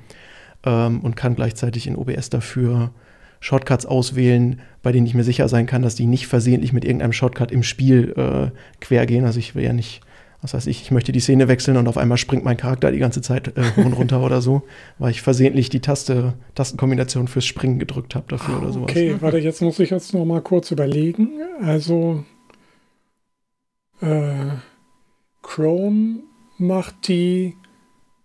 [0.65, 2.93] ähm, und kann gleichzeitig in OBS dafür
[3.41, 7.13] Shortcuts auswählen, bei denen ich mir sicher sein kann, dass die nicht versehentlich mit irgendeinem
[7.13, 8.51] Shortcut im Spiel äh,
[8.81, 9.07] quer.
[9.25, 10.01] Also ich will ja nicht,
[10.41, 12.99] was weiß ich, ich möchte die Szene wechseln und auf einmal springt mein Charakter die
[12.99, 14.63] ganze Zeit äh, hoch und runter oder so,
[14.99, 18.91] weil ich versehentlich die Taste, Tastenkombination fürs Springen gedrückt habe dafür ah, oder sowas.
[18.91, 21.31] Okay, warte, jetzt muss ich jetzt noch mal kurz überlegen.
[21.61, 22.25] Also
[24.01, 24.47] äh,
[25.43, 26.21] Chrome
[26.59, 27.55] macht die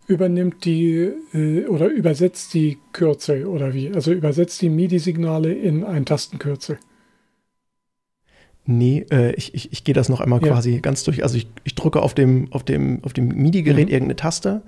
[0.05, 3.91] übernimmt die äh, oder übersetzt die Kürzel oder wie?
[3.91, 6.77] Also übersetzt die MIDI-Signale in ein Tastenkürzel.
[8.65, 10.53] Nee, äh, ich, ich, ich gehe das noch einmal ja.
[10.53, 11.23] quasi ganz durch.
[11.23, 13.93] Also ich, ich drücke auf dem, auf dem, auf dem MIDI-Gerät mhm.
[13.93, 14.61] irgendeine Taste.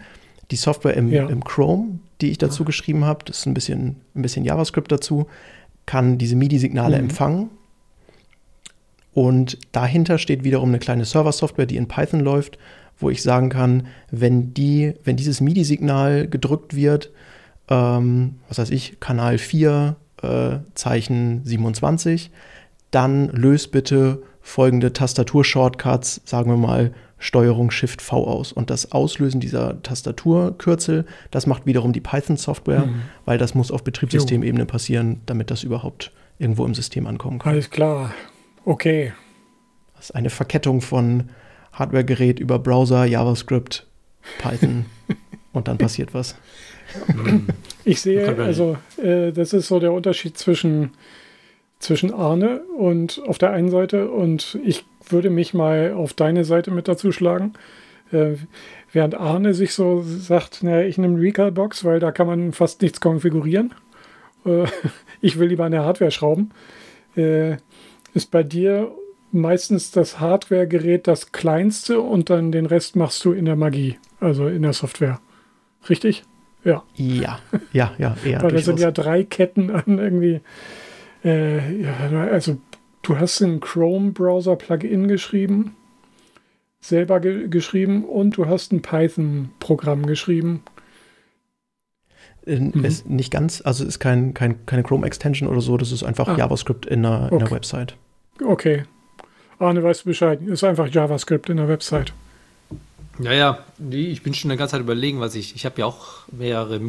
[0.52, 1.28] Die Software im, ja.
[1.28, 2.68] im Chrome, die ich dazu ja.
[2.68, 5.28] geschrieben habe, das ist ein bisschen, ein bisschen JavaScript dazu,
[5.86, 7.04] kann diese MIDI-Signale mhm.
[7.06, 7.50] empfangen.
[9.14, 12.60] Und dahinter steht wiederum eine kleine Server-Software, die in Python läuft
[12.98, 17.12] wo ich sagen kann, wenn, die, wenn dieses MIDI-Signal gedrückt wird,
[17.70, 22.32] ähm, was weiß ich, Kanal 4, äh, Zeichen 27,
[22.96, 28.54] dann löst bitte folgende Tastatur-Shortcuts, sagen wir mal Steuerung Shift V aus.
[28.54, 33.02] Und das Auslösen dieser Tastaturkürzel, das macht wiederum die Python-Software, mhm.
[33.26, 37.54] weil das muss auf Betriebssystemebene passieren, damit das überhaupt irgendwo im System ankommen kann.
[37.54, 38.14] Alles klar.
[38.64, 39.14] Okay.
[39.96, 41.30] Das ist eine Verkettung von
[41.74, 43.88] Hardware-Gerät über Browser, JavaScript,
[44.40, 44.86] Python
[45.54, 46.36] und dann passiert was.
[47.84, 50.92] Ich sehe, also äh, das ist so der Unterschied zwischen,
[51.86, 56.72] zwischen Arne und auf der einen Seite und ich würde mich mal auf deine Seite
[56.72, 57.54] mit dazu schlagen.
[58.12, 58.36] Äh,
[58.92, 63.02] während Arne sich so sagt, naja, ich nehme Recalbox, weil da kann man fast nichts
[63.02, 63.74] konfigurieren.
[64.46, 64.66] Äh,
[65.22, 66.52] ich will lieber an der Hardware schrauben.
[67.16, 67.58] Äh,
[68.14, 68.92] ist bei dir
[69.32, 74.48] meistens das Hardware-Gerät das kleinste und dann den Rest machst du in der Magie, also
[74.48, 75.20] in der Software.
[75.90, 76.24] Richtig?
[76.64, 76.84] Ja.
[76.96, 77.40] Ja,
[77.74, 78.42] ja, ja, eher.
[78.42, 80.42] Weil da sind ja drei Ketten an irgendwie.
[81.26, 81.96] Äh, ja,
[82.32, 82.58] also
[83.02, 85.76] du hast ein Chrome-Browser-Plugin geschrieben,
[86.80, 90.62] selber ge geschrieben und du hast ein Python-Programm geschrieben.
[92.46, 92.86] Mhm.
[92.86, 96.38] Ist nicht ganz, also ist kein, kein, keine Chrome-Extension oder so, das ist einfach ah.
[96.38, 97.36] JavaScript in einer, okay.
[97.36, 97.96] in einer Website.
[98.46, 98.84] Okay,
[99.58, 100.42] Arne, weißt du Bescheid?
[100.42, 102.14] Ist einfach JavaScript in der Website.
[103.18, 105.56] Naja, nee, ich bin schon eine ganze Zeit überlegen, was ich.
[105.56, 106.80] Ich habe ja auch mehrere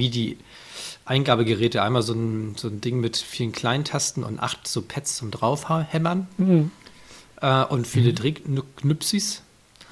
[1.09, 1.83] MIDI-Eingabegeräte.
[1.83, 5.31] Einmal so ein, so ein Ding mit vielen kleinen Tasten und acht so Pads zum
[5.31, 6.27] Draufhämmern.
[6.39, 6.71] Mhm.
[7.41, 8.63] Äh, und viele mhm.
[8.77, 9.43] Knüpsis.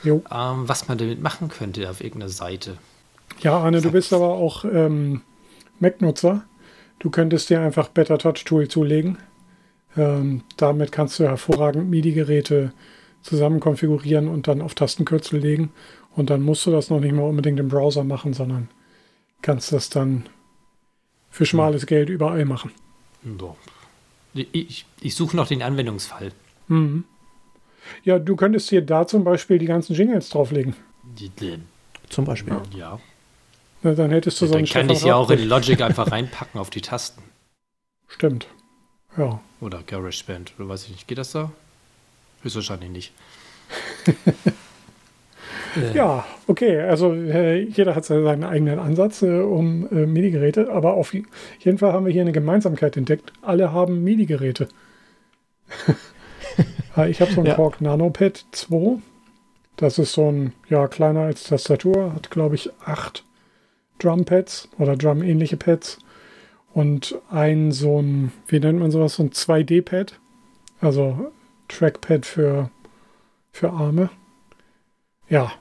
[0.04, 2.76] Ähm, was man damit machen könnte auf irgendeiner Seite.
[3.40, 5.22] Ja, Arne, du bist aber auch ähm,
[5.80, 6.44] Mac-Nutzer.
[6.98, 9.18] Du könntest dir einfach Better Touch Tool zulegen.
[9.96, 12.72] Ähm, damit kannst du hervorragend MIDI-Geräte
[13.22, 15.72] zusammen konfigurieren und dann auf Tastenkürzel legen.
[16.14, 18.68] Und dann musst du das noch nicht mal unbedingt im Browser machen, sondern
[19.40, 20.26] kannst das dann
[21.34, 22.70] für schmales Geld überall machen.
[24.34, 26.30] Ich, ich suche noch den Anwendungsfall.
[26.68, 27.02] Mhm.
[28.04, 30.76] Ja, du könntest hier da zum Beispiel die ganzen Jingles drauflegen.
[32.08, 32.56] Zum Beispiel.
[32.76, 33.00] Ja.
[33.82, 36.12] Na, dann hättest du ja, so einen Dann kann ich ja auch in Logic einfach
[36.12, 37.22] reinpacken auf die Tasten.
[38.06, 38.46] Stimmt.
[39.16, 39.40] Ja.
[39.60, 41.08] Oder GarageBand, oder weiß ich nicht.
[41.08, 41.50] Geht das da?
[42.42, 43.12] Höchstwahrscheinlich nicht.
[45.94, 46.80] ja, okay.
[46.80, 51.92] Also äh, jeder hat seinen eigenen Ansatz äh, um äh, MIDI-Geräte, aber auf jeden Fall
[51.92, 53.32] haben wir hier eine Gemeinsamkeit entdeckt.
[53.42, 54.68] Alle haben MIDI-Geräte.
[57.08, 57.54] ich habe so ein ja.
[57.54, 59.00] Korg NanoPad 2.
[59.76, 63.24] Das ist so ein, ja, kleiner als Tastatur, hat glaube ich acht
[63.98, 65.98] Drumpads oder Drum-ähnliche Pads
[66.72, 70.18] und ein so ein, wie nennt man sowas, so ein 2D-Pad,
[70.80, 71.32] also
[71.68, 72.70] Trackpad für,
[73.52, 74.10] für Arme.
[75.28, 75.52] Ja,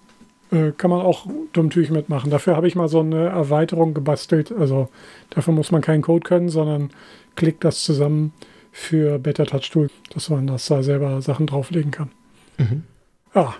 [0.53, 2.29] äh, kann man auch dummtüch mitmachen.
[2.29, 4.51] Dafür habe ich mal so eine Erweiterung gebastelt.
[4.51, 4.89] Also
[5.29, 6.91] dafür muss man keinen Code können, sondern
[7.35, 8.33] klickt das zusammen
[8.71, 12.11] für Better Touch Tool, dass man das da selber Sachen drauflegen kann.
[12.57, 12.83] Mhm.
[13.33, 13.53] Ah,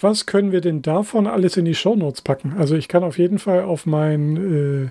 [0.00, 2.54] was können wir denn davon alles in die Show Notes packen?
[2.56, 4.90] Also ich kann auf jeden Fall auf mein äh,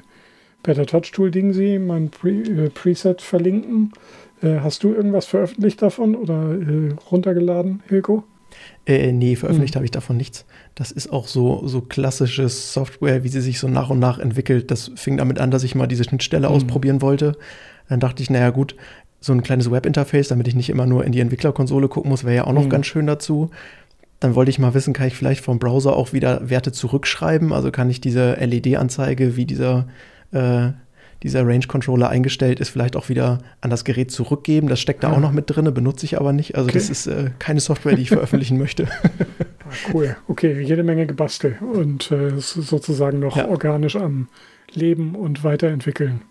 [0.63, 3.93] Better Touch Tool Ding sehen, mein Pre äh, Preset verlinken.
[4.41, 8.23] Äh, hast du irgendwas veröffentlicht davon oder äh, runtergeladen, Hilko?
[8.85, 9.79] Äh, nee, veröffentlicht hm.
[9.79, 10.45] habe ich davon nichts.
[10.75, 14.71] Das ist auch so, so klassisches Software, wie sie sich so nach und nach entwickelt.
[14.71, 16.55] Das fing damit an, dass ich mal diese Schnittstelle hm.
[16.55, 17.37] ausprobieren wollte.
[17.87, 18.75] Dann dachte ich, naja, gut,
[19.21, 22.35] so ein kleines Webinterface, damit ich nicht immer nur in die Entwicklerkonsole gucken muss, wäre
[22.35, 22.69] ja auch noch hm.
[22.69, 23.49] ganz schön dazu.
[24.19, 27.53] Dann wollte ich mal wissen, kann ich vielleicht vom Browser auch wieder Werte zurückschreiben?
[27.53, 29.87] Also kann ich diese LED-Anzeige, wie dieser,
[30.31, 30.71] äh,
[31.24, 34.67] dieser Range Controller eingestellt ist, vielleicht auch wieder an das Gerät zurückgeben.
[34.67, 35.15] Das steckt da ja.
[35.15, 36.55] auch noch mit drin, benutze ich aber nicht.
[36.55, 36.78] Also okay.
[36.78, 38.88] das ist äh, keine Software, die ich veröffentlichen möchte.
[39.70, 40.15] Ah, cool.
[40.28, 43.47] Okay, jede Menge gebastelt und äh, sozusagen noch ja.
[43.47, 44.30] organisch am
[44.74, 46.22] Leben und weiterentwickeln.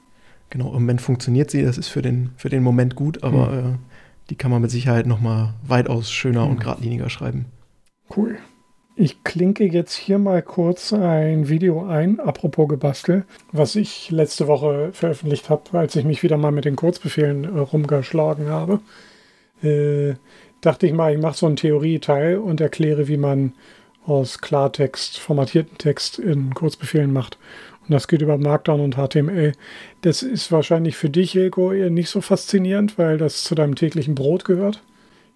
[0.51, 3.75] Genau, im Moment funktioniert sie, das ist für den, für den Moment gut, aber mhm.
[3.75, 3.79] äh,
[4.31, 6.53] die kann man mit Sicherheit noch mal weitaus schöner mhm.
[6.53, 7.47] und geradliniger schreiben.
[8.15, 8.39] Cool.
[9.01, 14.91] Ich klinke jetzt hier mal kurz ein Video ein, apropos Gebastel, was ich letzte Woche
[14.93, 18.81] veröffentlicht habe, als ich mich wieder mal mit den Kurzbefehlen äh, rumgeschlagen habe.
[19.63, 20.15] Äh,
[20.63, 23.53] dachte ich mal, ich mache so einen Theorieteil und erkläre, wie man
[24.05, 27.39] aus Klartext formatierten Text in Kurzbefehlen macht.
[27.87, 29.53] Und das geht über Markdown und HTML.
[30.01, 34.17] Das ist wahrscheinlich für dich, Jelko, eher nicht so faszinierend, weil das zu deinem täglichen
[34.17, 34.83] Brot gehört.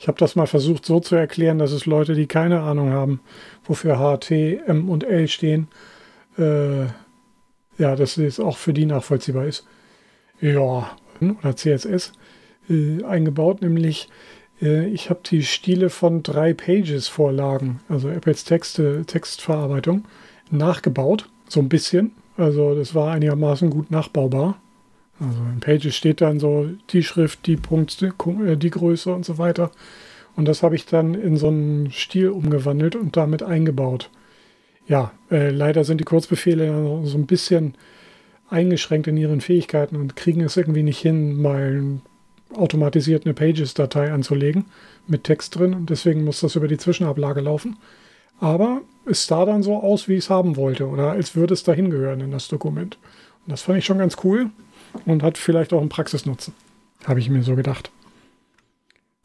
[0.03, 3.21] Ich habe das mal versucht so zu erklären, dass es Leute, die keine Ahnung haben,
[3.63, 4.33] wofür HT,
[4.67, 5.69] M und L stehen,
[6.37, 6.87] äh,
[7.79, 9.65] ja, dass es auch für die nachvollziehbar ist.
[10.41, 10.91] Ja,
[11.21, 12.15] oder CSS
[12.69, 14.09] äh, eingebaut, nämlich
[14.61, 20.05] äh, ich habe die Stile von drei Pages-Vorlagen, also Apples Texte, Textverarbeitung,
[20.51, 22.11] nachgebaut, so ein bisschen.
[22.37, 24.61] Also das war einigermaßen gut nachbaubar.
[25.23, 29.39] Also in Pages steht dann so die Schrift, die Punkt, äh, die Größe und so
[29.39, 29.71] weiter.
[30.35, 34.11] Und das habe ich dann in so einen Stil umgewandelt und damit eingebaut.
[34.89, 37.75] Ja, äh, leider sind die Kurzbefehle so ein bisschen
[38.49, 42.01] eingeschränkt in ihren Fähigkeiten und kriegen es irgendwie nicht hin, mal
[42.55, 44.67] automatisiert eine Pages-Datei anzulegen
[45.07, 45.75] mit Text drin.
[45.75, 47.77] Und deswegen muss das über die Zwischenablage laufen.
[48.41, 51.63] Aber es sah dann so aus, wie ich es haben wollte oder als würde es
[51.63, 52.99] dahin gehören in das Dokument.
[53.47, 54.51] Und das fand ich schon ganz cool
[55.05, 56.55] und hat vielleicht auch einen Praxisnutzen.
[57.05, 57.91] Habe ich mir so gedacht.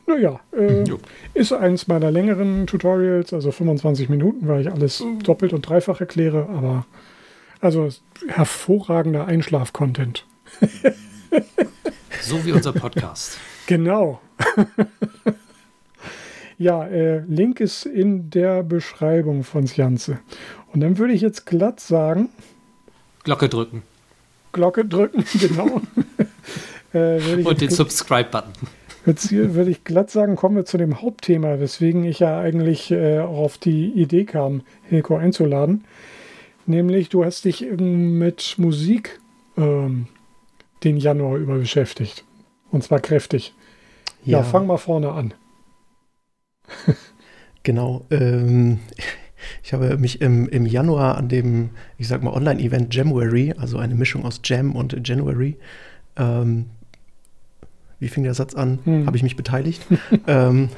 [0.07, 0.85] Naja, äh,
[1.33, 5.19] ist eins meiner längeren Tutorials, also 25 Minuten, weil ich alles mhm.
[5.19, 6.85] doppelt und dreifach erkläre, aber
[7.59, 7.89] also
[8.27, 10.25] hervorragender Einschlaf-Content.
[12.21, 13.37] so wie unser Podcast.
[13.67, 14.21] Genau.
[16.57, 20.19] ja, äh, Link ist in der Beschreibung von Janze.
[20.71, 22.29] Und dann würde ich jetzt glatt sagen.
[23.25, 23.83] Glocke drücken.
[24.51, 25.81] Glocke drücken, genau.
[26.93, 28.53] äh, Und den Subscribe-Button.
[29.05, 33.19] Jetzt würde ich glatt sagen, kommen wir zu dem Hauptthema, weswegen ich ja eigentlich äh,
[33.19, 35.85] auf die Idee kam, Hilko einzuladen.
[36.65, 39.21] Nämlich, du hast dich mit Musik
[39.55, 40.07] ähm,
[40.83, 42.25] den Januar über beschäftigt.
[42.69, 43.53] Und zwar kräftig.
[44.25, 45.33] Ja, ja fang mal vorne an.
[47.63, 48.05] genau.
[48.11, 48.79] Ähm,
[49.63, 53.95] ich habe mich im, im Januar an dem, ich sag mal, Online-Event January, also eine
[53.95, 55.57] Mischung aus Jam und January,
[56.15, 56.67] ähm,
[57.99, 58.79] wie fing der Satz an?
[58.83, 59.07] Hm.
[59.07, 59.83] Habe ich mich beteiligt?
[60.27, 60.69] ähm,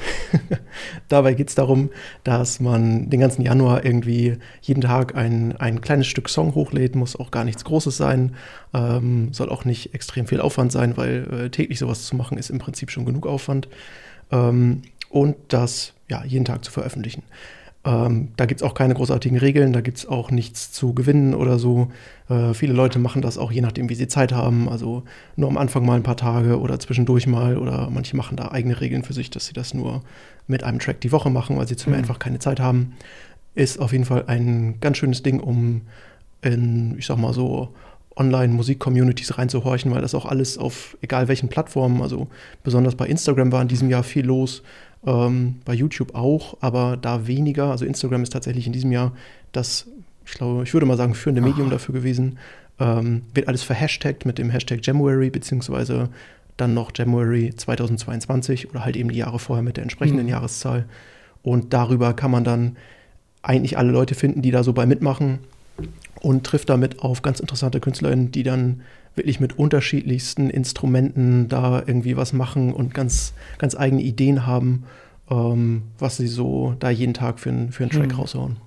[1.10, 1.90] dabei geht es darum,
[2.24, 7.18] dass man den ganzen Januar irgendwie jeden Tag ein, ein kleines Stück Song hochlädt, muss
[7.18, 8.36] auch gar nichts Großes sein,
[8.74, 12.50] ähm, soll auch nicht extrem viel Aufwand sein, weil äh, täglich sowas zu machen ist
[12.50, 13.68] im Prinzip schon genug Aufwand.
[14.32, 17.24] Ähm, und das ja, jeden Tag zu veröffentlichen.
[17.90, 21.34] Ähm, da gibt es auch keine großartigen Regeln, da gibt es auch nichts zu gewinnen
[21.34, 21.92] oder so.
[22.30, 24.70] Äh, viele Leute machen das auch je nachdem, wie sie Zeit haben.
[24.70, 25.04] Also
[25.36, 27.58] nur am Anfang mal ein paar Tage oder zwischendurch mal.
[27.58, 30.04] Oder manche machen da eigene Regeln für sich, dass sie das nur
[30.46, 32.04] mit einem Track die Woche machen, weil sie zu mir mhm.
[32.04, 32.94] einfach keine Zeit haben.
[33.56, 35.82] Ist auf jeden Fall ein ganz schönes Ding, um
[36.44, 37.74] in, ich sag mal so,
[38.16, 42.28] Online-Musik-Communities reinzuhorchen, weil das auch alles auf egal welchen Plattformen, also
[42.64, 44.62] besonders bei Instagram war in diesem Jahr viel los.
[45.06, 47.72] Ähm, bei YouTube auch, aber da weniger.
[47.72, 49.14] Also Instagram ist tatsächlich in diesem Jahr
[49.52, 49.88] das,
[50.26, 51.72] ich glaube, ich würde mal sagen, führende Medium Aha.
[51.72, 52.38] dafür gewesen.
[52.80, 56.10] Ähm, wird alles verhashtagt mit dem Hashtag January, beziehungsweise
[56.58, 60.32] dann noch January 2022 oder halt eben die Jahre vorher mit der entsprechenden mhm.
[60.32, 60.86] Jahreszahl.
[61.42, 62.76] Und darüber kann man dann
[63.42, 65.40] eigentlich alle Leute finden, die da so bei mitmachen
[66.22, 68.82] und trifft damit auf ganz interessante KünstlerInnen, die dann
[69.20, 74.86] wirklich mit unterschiedlichsten Instrumenten da irgendwie was machen und ganz, ganz eigene Ideen haben,
[75.30, 78.20] ähm, was sie so da jeden Tag für, für einen Track hm.
[78.20, 78.58] raushauen.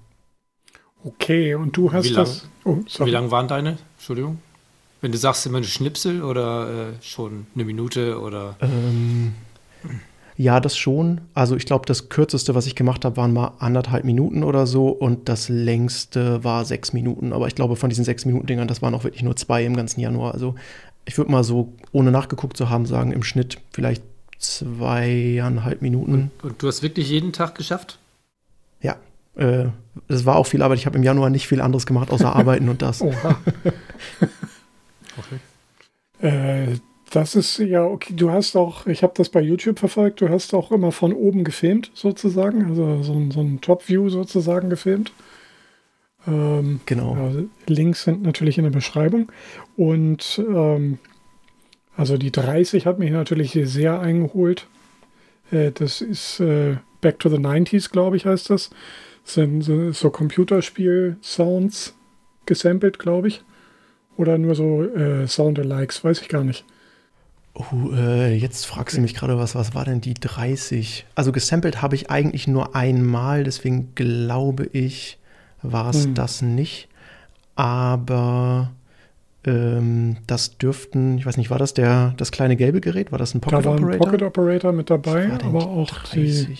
[1.05, 2.47] Okay, und du hast wie das.
[2.65, 3.79] oh, Wie lang waren deine?
[3.97, 4.39] Entschuldigung.
[5.01, 8.57] Wenn du sagst immer eine Schnipsel oder äh, schon eine Minute oder.
[8.61, 9.33] Ähm,
[10.43, 11.21] ja, das schon.
[11.35, 14.89] Also ich glaube, das kürzeste, was ich gemacht habe, waren mal anderthalb Minuten oder so
[14.89, 17.33] und das längste war sechs Minuten.
[17.33, 19.77] Aber ich glaube, von diesen sechs Minuten Dingern, das waren auch wirklich nur zwei im
[19.77, 20.35] ganzen Januar.
[20.35, 20.57] Also
[21.05, 24.03] ich würde mal so, ohne nachgeguckt zu haben, sagen, im Schnitt vielleicht
[24.39, 26.13] zweieinhalb Minuten.
[26.13, 28.01] Und, und du hast wirklich jeden Tag geschafft?
[28.81, 28.97] Ja.
[29.37, 29.67] Äh,
[30.09, 30.79] es war auch viel Arbeit.
[30.79, 33.01] Ich habe im Januar nicht viel anderes gemacht, außer arbeiten und das.
[33.01, 33.39] Oha.
[35.19, 36.27] okay.
[36.27, 36.79] Äh,
[37.13, 38.15] das ist ja okay.
[38.17, 41.45] Du hast auch, ich habe das bei YouTube verfolgt, du hast auch immer von oben
[41.45, 42.65] gefilmt, sozusagen.
[42.65, 45.13] Also so, so ein Top-View sozusagen gefilmt.
[46.27, 47.15] Ähm, genau.
[47.17, 49.31] Ja, Links sind natürlich in der Beschreibung.
[49.77, 50.99] Und ähm,
[51.97, 54.67] also die 30 hat mich natürlich sehr eingeholt.
[55.51, 58.71] Äh, das ist äh, Back to the 90s, glaube ich, heißt das.
[59.25, 61.95] das sind so, so Computerspiel-Sounds
[62.47, 63.43] gesampelt, glaube ich.
[64.17, 66.65] Oder nur so äh, Sound-Alikes, weiß ich gar nicht.
[67.55, 71.05] Oh, äh, jetzt fragst du mich gerade was, was war denn die 30?
[71.15, 75.19] Also gesampelt habe ich eigentlich nur einmal, deswegen glaube ich,
[75.61, 76.15] war es hm.
[76.15, 76.89] das nicht.
[77.55, 78.73] Aber
[79.45, 83.13] ähm, das dürften, ich weiß nicht, war das der, das kleine gelbe Gerät?
[83.13, 84.07] War das ein Pocket da war ein Operator?
[84.07, 86.57] Pocket Operator mit dabei, aber auch die,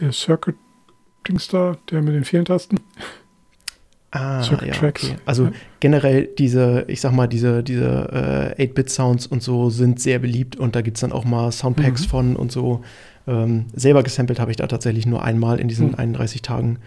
[0.00, 0.56] der Circuit
[1.26, 2.78] Dings da, der mit den vielen Tasten.
[4.12, 5.04] Ah, Circuit ja, Tracks.
[5.04, 5.16] Okay.
[5.24, 5.52] Also ja.
[5.80, 10.76] generell diese, ich sag mal, diese, diese äh, 8-Bit-Sounds und so sind sehr beliebt und
[10.76, 12.08] da gibt es dann auch mal Soundpacks mhm.
[12.08, 12.82] von und so.
[13.26, 15.94] Ähm, selber gesampelt habe ich da tatsächlich nur einmal in diesen mhm.
[15.94, 16.78] 31 Tagen.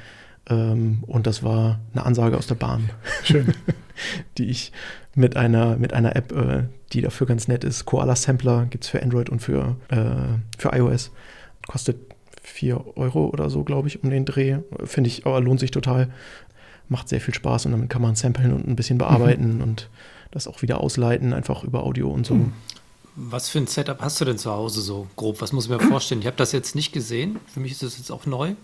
[0.48, 2.92] Ähm, und das war eine Ansage aus der Bahn.
[3.24, 3.54] Schön.
[4.38, 4.72] die ich
[5.16, 6.64] mit einer, mit einer App, äh,
[6.94, 7.86] die dafür ganz nett ist.
[7.86, 11.12] Koala Sampler gibt es für Android und für, äh, für iOS.
[11.68, 11.98] Kostet
[12.44, 14.60] 4 Euro oder so, glaube ich, um den Dreh.
[14.84, 16.10] Finde ich, aber lohnt sich total.
[16.90, 19.62] Macht sehr viel Spaß und damit kann man samplen und ein bisschen bearbeiten mhm.
[19.62, 19.90] und
[20.32, 22.36] das auch wieder ausleiten, einfach über Audio und so.
[22.36, 22.54] Mhm.
[23.16, 25.42] Was für ein Setup hast du denn zu Hause so grob?
[25.42, 26.20] Was muss ich mir vorstellen?
[26.20, 27.40] Ich habe das jetzt nicht gesehen.
[27.48, 28.56] Für mich ist das jetzt auch neu,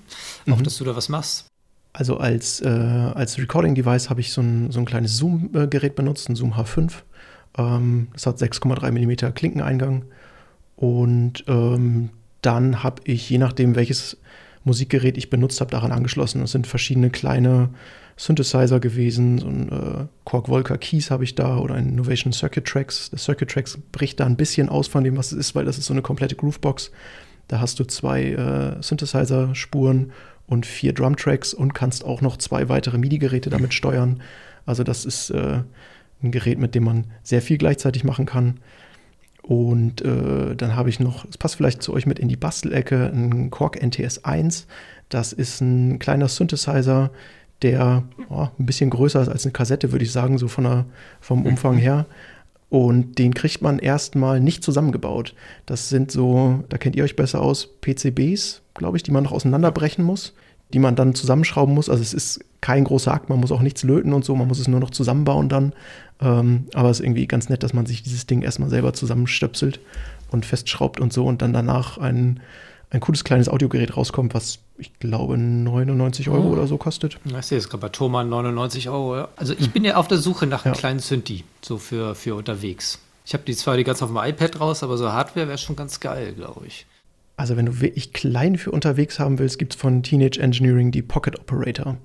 [0.45, 0.53] mhm.
[0.53, 1.47] auch dass du da was machst.
[1.93, 6.35] Also als, äh, als Recording-Device habe ich so ein, so ein kleines Zoom-Gerät benutzt, ein
[6.35, 6.91] Zoom H5.
[7.57, 10.05] Ähm, das hat 6,3 mm Klinkeneingang.
[10.75, 12.09] Und ähm,
[12.41, 14.17] dann habe ich, je nachdem, welches
[14.63, 16.41] Musikgerät ich benutzt habe, daran angeschlossen.
[16.41, 17.69] Das sind verschiedene kleine
[18.17, 19.37] Synthesizer gewesen.
[19.39, 23.09] So ein äh, Korg Volker Keys habe ich da oder ein Innovation Circuit Tracks.
[23.09, 25.77] Das Circuit Tracks bricht da ein bisschen aus von dem, was es ist, weil das
[25.77, 26.91] ist so eine komplette Groovebox.
[27.47, 30.11] Da hast du zwei äh, Synthesizer-Spuren
[30.47, 34.21] und vier Drumtracks und kannst auch noch zwei weitere MIDI-Geräte damit steuern.
[34.65, 35.63] Also das ist äh,
[36.23, 38.59] ein Gerät, mit dem man sehr viel gleichzeitig machen kann.
[39.41, 43.11] Und äh, dann habe ich noch, es passt vielleicht zu euch mit in die Bastelecke,
[43.13, 44.67] ein Korg NTS 1.
[45.09, 47.11] Das ist ein kleiner Synthesizer,
[47.61, 50.85] der oh, ein bisschen größer ist als eine Kassette, würde ich sagen, so von der,
[51.19, 52.05] vom Umfang her.
[52.69, 55.35] Und den kriegt man erstmal nicht zusammengebaut.
[55.65, 59.33] Das sind so, da kennt ihr euch besser aus, PCBs, glaube ich, die man noch
[59.33, 60.33] auseinanderbrechen muss
[60.73, 61.89] die man dann zusammenschrauben muss.
[61.89, 64.59] Also es ist kein großer Akt, man muss auch nichts löten und so, man muss
[64.59, 65.73] es nur noch zusammenbauen dann.
[66.21, 69.79] Ähm, aber es ist irgendwie ganz nett, dass man sich dieses Ding erstmal selber zusammenstöpselt
[70.29, 72.39] und festschraubt und so und dann danach ein,
[72.91, 76.51] ein cooles kleines Audiogerät rauskommt, was ich glaube 99 Euro oh.
[76.51, 77.17] oder so kostet.
[77.25, 79.27] Ich sehe es gerade bei Thomann 99 Euro.
[79.37, 79.71] Also ich hm.
[79.71, 80.79] bin ja auf der Suche nach einem ja.
[80.79, 82.99] kleinen Synthi, so für, für unterwegs.
[83.25, 85.75] Ich habe die zwar die ganz auf dem iPad raus, aber so Hardware wäre schon
[85.75, 86.85] ganz geil, glaube ich.
[87.37, 91.01] Also wenn du wirklich klein für unterwegs haben willst, gibt es von Teenage Engineering die
[91.01, 91.97] Pocket Operator.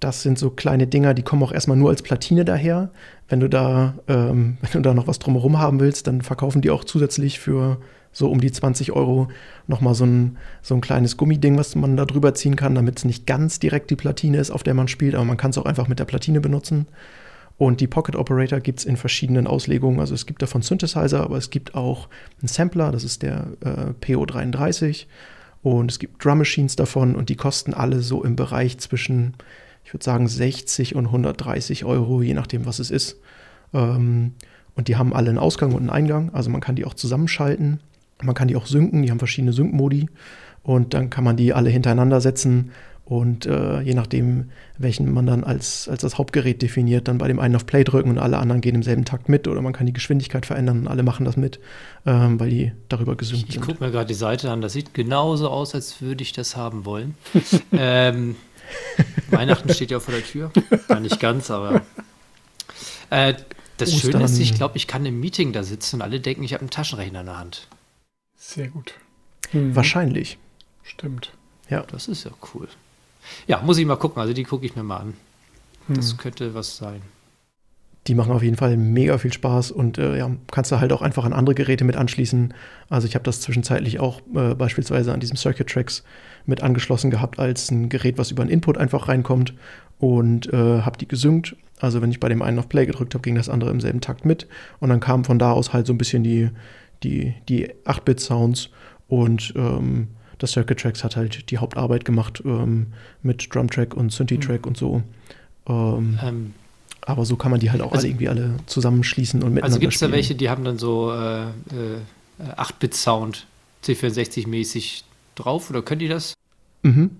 [0.00, 2.90] Das sind so kleine Dinger, die kommen auch erstmal nur als Platine daher.
[3.28, 6.70] Wenn du da, ähm, wenn du da noch was drumherum haben willst, dann verkaufen die
[6.70, 7.78] auch zusätzlich für
[8.12, 9.28] so um die 20 Euro
[9.66, 13.04] nochmal so ein, so ein kleines Gummiding, was man da drüber ziehen kann, damit es
[13.04, 15.66] nicht ganz direkt die Platine ist, auf der man spielt, aber man kann es auch
[15.66, 16.86] einfach mit der Platine benutzen.
[17.58, 20.00] Und die Pocket Operator gibt es in verschiedenen Auslegungen.
[20.00, 22.08] Also es gibt davon Synthesizer, aber es gibt auch
[22.40, 25.06] einen Sampler, das ist der äh, PO33.
[25.62, 29.34] Und es gibt Drum Machines davon und die kosten alle so im Bereich zwischen,
[29.86, 33.20] ich würde sagen, 60 und 130 Euro, je nachdem, was es ist.
[33.72, 34.32] Ähm,
[34.74, 36.34] und die haben alle einen Ausgang und einen Eingang.
[36.34, 37.78] Also man kann die auch zusammenschalten.
[38.20, 40.08] Man kann die auch synken, die haben verschiedene Sync-Modi.
[40.64, 42.72] Und dann kann man die alle hintereinander setzen
[43.04, 47.38] und äh, je nachdem, welchen man dann als, als das Hauptgerät definiert, dann bei dem
[47.38, 49.86] einen auf Play drücken und alle anderen gehen im selben Takt mit oder man kann
[49.86, 51.60] die Geschwindigkeit verändern und alle machen das mit,
[52.04, 53.62] ähm, weil die darüber gesynkt sind.
[53.62, 56.56] Ich gucke mir gerade die Seite an, das sieht genauso aus, als würde ich das
[56.56, 57.14] haben wollen.
[57.72, 58.34] ähm,
[59.30, 60.50] Weihnachten steht ja vor der Tür.
[60.88, 61.82] Ja, nicht ganz, aber.
[63.10, 63.34] Äh,
[63.76, 64.12] das Ostern.
[64.12, 66.62] Schöne ist, ich glaube, ich kann im Meeting da sitzen und alle denken, ich habe
[66.62, 67.68] einen Taschenrechner in der Hand.
[68.36, 68.94] Sehr gut.
[69.52, 69.76] Mhm.
[69.76, 70.38] Wahrscheinlich.
[70.82, 71.32] Stimmt.
[71.68, 71.82] Ja.
[71.82, 72.68] Das ist ja cool.
[73.46, 74.20] Ja, muss ich mal gucken.
[74.20, 75.14] Also die gucke ich mir mal an.
[75.88, 76.18] Das hm.
[76.18, 77.02] könnte was sein.
[78.06, 81.02] die machen auf jeden Fall mega viel Spaß und äh, ja, kannst du halt auch
[81.02, 82.54] einfach an andere Geräte mit anschließen.
[82.88, 86.04] Also ich habe das zwischenzeitlich auch äh, beispielsweise an diesem Circuit Tracks
[86.46, 89.54] mit angeschlossen gehabt als ein Gerät, was über einen Input einfach reinkommt
[89.98, 91.56] und äh, habe die gesynkt.
[91.80, 94.00] Also wenn ich bei dem einen auf Play gedrückt habe, ging das andere im selben
[94.00, 94.46] Takt mit
[94.80, 96.50] und dann kamen von da aus halt so ein bisschen die,
[97.02, 98.70] die, die 8-Bit-Sounds
[99.08, 102.88] und ähm, das Circuit Tracks hat halt die Hauptarbeit gemacht ähm,
[103.22, 104.68] mit Drum Track und Synthi Track mhm.
[104.68, 105.02] und so.
[105.68, 106.54] Ähm, ähm,
[107.02, 109.80] aber so kann man die halt auch also, alle irgendwie alle zusammenschließen und miteinander Also
[109.80, 112.00] gibt es da welche, die haben dann so äh, äh,
[112.56, 113.46] 8-Bit-Sound,
[113.84, 115.04] C64-mäßig
[115.36, 116.34] drauf oder können die das?
[116.86, 117.10] Mhm.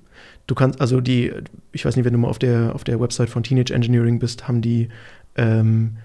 [0.47, 1.33] Du kannst, also die,
[1.73, 4.47] ich weiß nicht, wenn du mal auf der, auf der Website von Teenage Engineering bist,
[4.47, 4.89] haben die
[5.37, 5.97] ähm,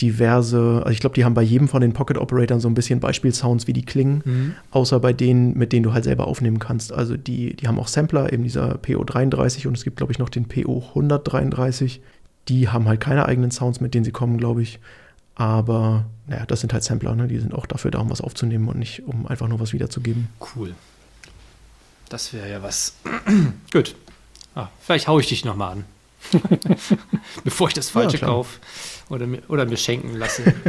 [0.00, 2.98] diverse, also ich glaube, die haben bei jedem von den Pocket Operatoren so ein bisschen
[2.98, 4.54] Beispielsounds, wie die klingen, mhm.
[4.70, 6.92] außer bei denen, mit denen du halt selber aufnehmen kannst.
[6.92, 10.30] Also die, die haben auch Sampler, eben dieser PO33 und es gibt, glaube ich, noch
[10.30, 12.00] den PO133.
[12.48, 14.80] Die haben halt keine eigenen Sounds, mit denen sie kommen, glaube ich.
[15.36, 17.28] Aber naja, das sind halt Sampler, ne?
[17.28, 20.28] Die sind auch dafür da, um was aufzunehmen und nicht, um einfach nur was wiederzugeben.
[20.54, 20.74] Cool.
[22.14, 22.94] Das wäre ja was.
[23.72, 23.96] Gut.
[24.54, 25.84] Ah, vielleicht haue ich dich nochmal an.
[27.44, 28.60] Bevor ich das Falsche ja, kaufe
[29.08, 30.54] oder, oder mir schenken lasse.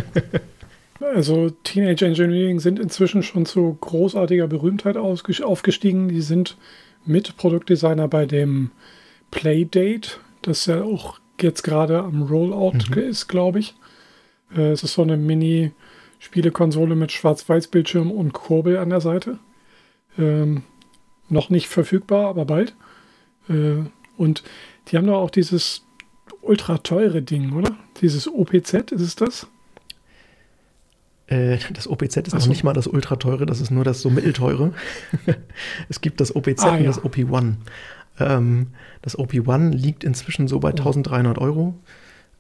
[0.99, 6.07] Also Teenage Engineering sind inzwischen schon zu großartiger Berühmtheit aufgestiegen.
[6.07, 6.57] Die sind
[7.05, 8.71] Mitproduktdesigner bei dem
[9.29, 12.97] Playdate, das ja auch jetzt gerade am Rollout mhm.
[12.97, 13.75] ist, glaube ich.
[14.55, 19.37] Äh, es ist so eine Mini-Spielekonsole mit Schwarz-Weiß-Bildschirm und Kurbel an der Seite.
[20.17, 20.63] Ähm,
[21.29, 22.75] noch nicht verfügbar, aber bald.
[23.49, 23.83] Äh,
[24.17, 24.43] und
[24.87, 25.83] die haben doch auch dieses
[26.41, 27.75] ultra teure Ding, oder?
[28.01, 29.47] Dieses OPZ, ist es das?
[31.27, 34.01] Äh, das OPZ ist Ach noch nicht mal das ultra teure, das ist nur das
[34.01, 34.73] so mittelteure.
[35.89, 36.85] es gibt das OPZ ah, und ja.
[36.85, 37.55] das OP1.
[38.19, 38.67] Ähm,
[39.01, 41.75] das OP1 liegt inzwischen so bei 1300 Euro.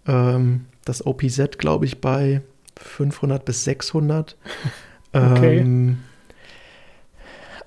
[0.07, 2.41] Ähm, das OPZ, glaube ich, bei
[2.77, 4.37] 500 bis 600.
[5.13, 5.59] Okay.
[5.59, 5.99] Ähm,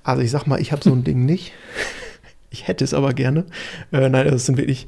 [0.09, 1.53] also ich sag mal, ich habe so ein Ding nicht.
[2.51, 3.45] Ich hätte es aber gerne.
[3.93, 4.87] Äh, nein, das sind wirklich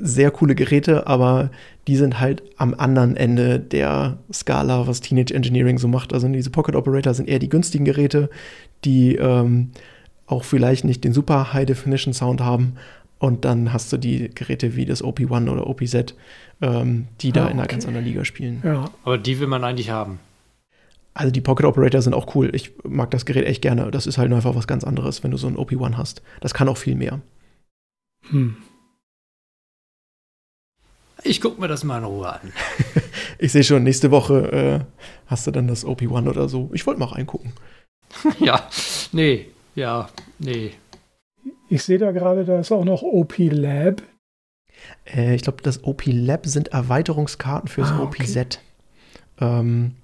[0.00, 1.50] sehr coole Geräte, aber
[1.86, 6.14] die sind halt am anderen Ende der Skala, was Teenage Engineering so macht.
[6.14, 8.30] Also diese Pocket Operator sind eher die günstigen Geräte,
[8.86, 9.72] die ähm,
[10.26, 12.76] auch vielleicht nicht den super High Definition Sound haben.
[13.18, 16.14] Und dann hast du die Geräte wie das OP1 oder OPZ,
[16.62, 17.52] ähm, die da ah, okay.
[17.52, 18.62] in einer ganz anderen Liga spielen.
[18.64, 18.90] Ja.
[19.04, 20.20] Aber die will man eigentlich haben.
[21.16, 22.54] Also die Pocket Operator sind auch cool.
[22.54, 23.90] Ich mag das Gerät echt gerne.
[23.90, 26.20] Das ist halt einfach was ganz anderes, wenn du so ein OP1 hast.
[26.40, 27.22] Das kann auch viel mehr.
[28.28, 28.58] Hm.
[31.22, 32.52] Ich gucke mir das mal in Ruhe an.
[33.38, 34.80] ich sehe schon, nächste Woche äh,
[35.26, 36.68] hast du dann das OP1 oder so.
[36.74, 37.54] Ich wollte mal reingucken.
[38.38, 38.68] ja,
[39.12, 40.72] nee, ja, nee.
[41.70, 44.02] Ich sehe da gerade, da ist auch noch OP Lab.
[45.06, 48.22] Äh, ich glaube, das OP Lab sind Erweiterungskarten fürs ah, okay.
[48.22, 48.60] OPZ.
[49.40, 49.96] Ähm,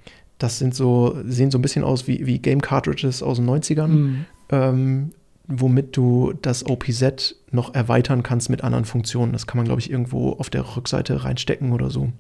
[0.43, 3.87] das sind so, sehen so ein bisschen aus wie, wie Game Cartridges aus den 90ern,
[3.87, 4.25] mhm.
[4.51, 5.13] ähm,
[5.47, 9.33] womit du das OPZ noch erweitern kannst mit anderen Funktionen.
[9.33, 12.13] Das kann man, glaube ich, irgendwo auf der Rückseite reinstecken oder so.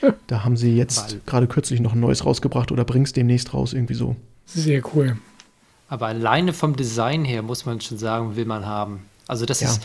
[0.28, 3.92] Da haben sie jetzt gerade kürzlich noch ein neues rausgebracht oder bringst demnächst raus, irgendwie
[3.92, 4.16] so.
[4.46, 5.18] Sehr cool.
[5.88, 9.02] Aber alleine vom Design her muss man schon sagen, will man haben.
[9.26, 9.68] Also das ja.
[9.68, 9.82] ist,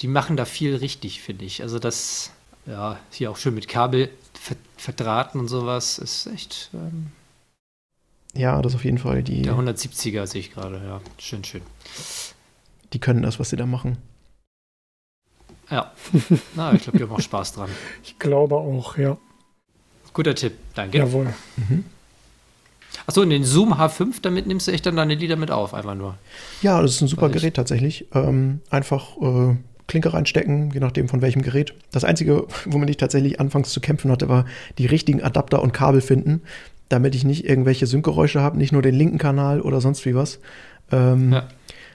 [0.00, 1.62] die machen da viel richtig, finde ich.
[1.62, 2.32] Also das,
[2.66, 4.10] ja, hier auch schön mit Kabel
[4.76, 6.70] verdrahten und sowas, ist echt.
[6.74, 7.08] Ähm,
[8.34, 9.22] ja, das auf jeden Fall.
[9.22, 11.00] Die, der 170er sehe ich gerade, ja.
[11.18, 11.62] Schön, schön.
[12.92, 13.98] Die können das, was sie da machen.
[15.70, 15.92] Ja.
[16.54, 17.70] Na, ich glaube, die haben auch Spaß dran.
[18.02, 19.16] Ich glaube auch, ja.
[20.12, 20.98] Guter Tipp, danke.
[20.98, 21.32] Jawohl.
[21.56, 21.84] Mhm.
[23.06, 25.94] Achso, in den Zoom H5, damit nimmst du echt dann deine Lieder mit auf, einfach
[25.94, 26.18] nur.
[26.60, 28.06] Ja, das ist ein super Gerät tatsächlich.
[28.12, 29.56] Ähm, einfach äh,
[29.86, 31.74] Klinke reinstecken, je nachdem von welchem Gerät.
[31.90, 34.46] Das Einzige, womit ich tatsächlich anfangs zu kämpfen hatte, war
[34.78, 36.42] die richtigen Adapter und Kabel finden,
[36.88, 40.40] damit ich nicht irgendwelche Syncgeräusche habe, nicht nur den linken Kanal oder sonst wie was.
[40.90, 41.48] Ähm, ja.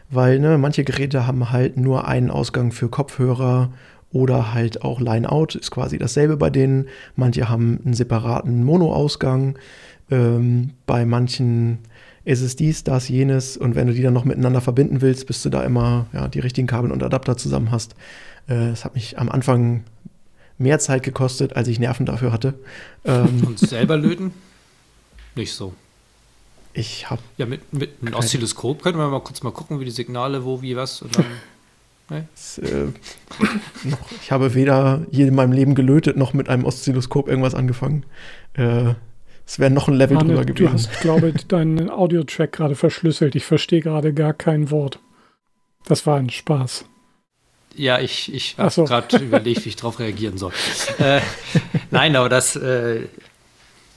[0.09, 3.71] Weil ne, manche Geräte haben halt nur einen Ausgang für Kopfhörer
[4.11, 6.87] oder halt auch Line-Out, ist quasi dasselbe bei denen.
[7.15, 9.59] Manche haben einen separaten Mono-Ausgang.
[10.09, 11.79] Ähm, bei manchen
[12.27, 13.55] ist es dies, das, jenes.
[13.55, 16.41] Und wenn du die dann noch miteinander verbinden willst, bis du da immer ja, die
[16.41, 17.93] richtigen Kabel und Adapter zusammen hast.
[18.47, 19.85] Äh, das hat mich am Anfang
[20.57, 22.55] mehr Zeit gekostet, als ich Nerven dafür hatte.
[23.05, 24.33] Ähm, und selber löten?
[25.35, 25.73] Nicht so.
[26.73, 27.21] Ich habe.
[27.37, 30.61] Ja, mit, mit einem Oszilloskop können wir mal kurz mal gucken, wie die Signale, wo,
[30.61, 31.01] wie, was.
[31.01, 31.25] Und dann,
[32.09, 32.27] ne?
[32.33, 32.87] das, äh,
[34.21, 38.03] ich habe weder je in meinem Leben gelötet, noch mit einem Oszilloskop irgendwas angefangen.
[38.53, 38.95] Äh,
[39.47, 40.65] es wäre noch ein Level Arne, drüber gewesen.
[40.65, 43.33] Du hast, glaube ich, deinen Audio-Track gerade verschlüsselt.
[43.35, 44.99] Ich verstehe gerade gar kein Wort.
[45.85, 46.83] Das war ein Spaß.
[47.73, 48.83] Ja, ich, ich habe so.
[48.83, 50.51] gerade überlegt, wie ich darauf reagieren soll.
[50.97, 51.21] äh,
[51.91, 53.07] nein, aber das, äh,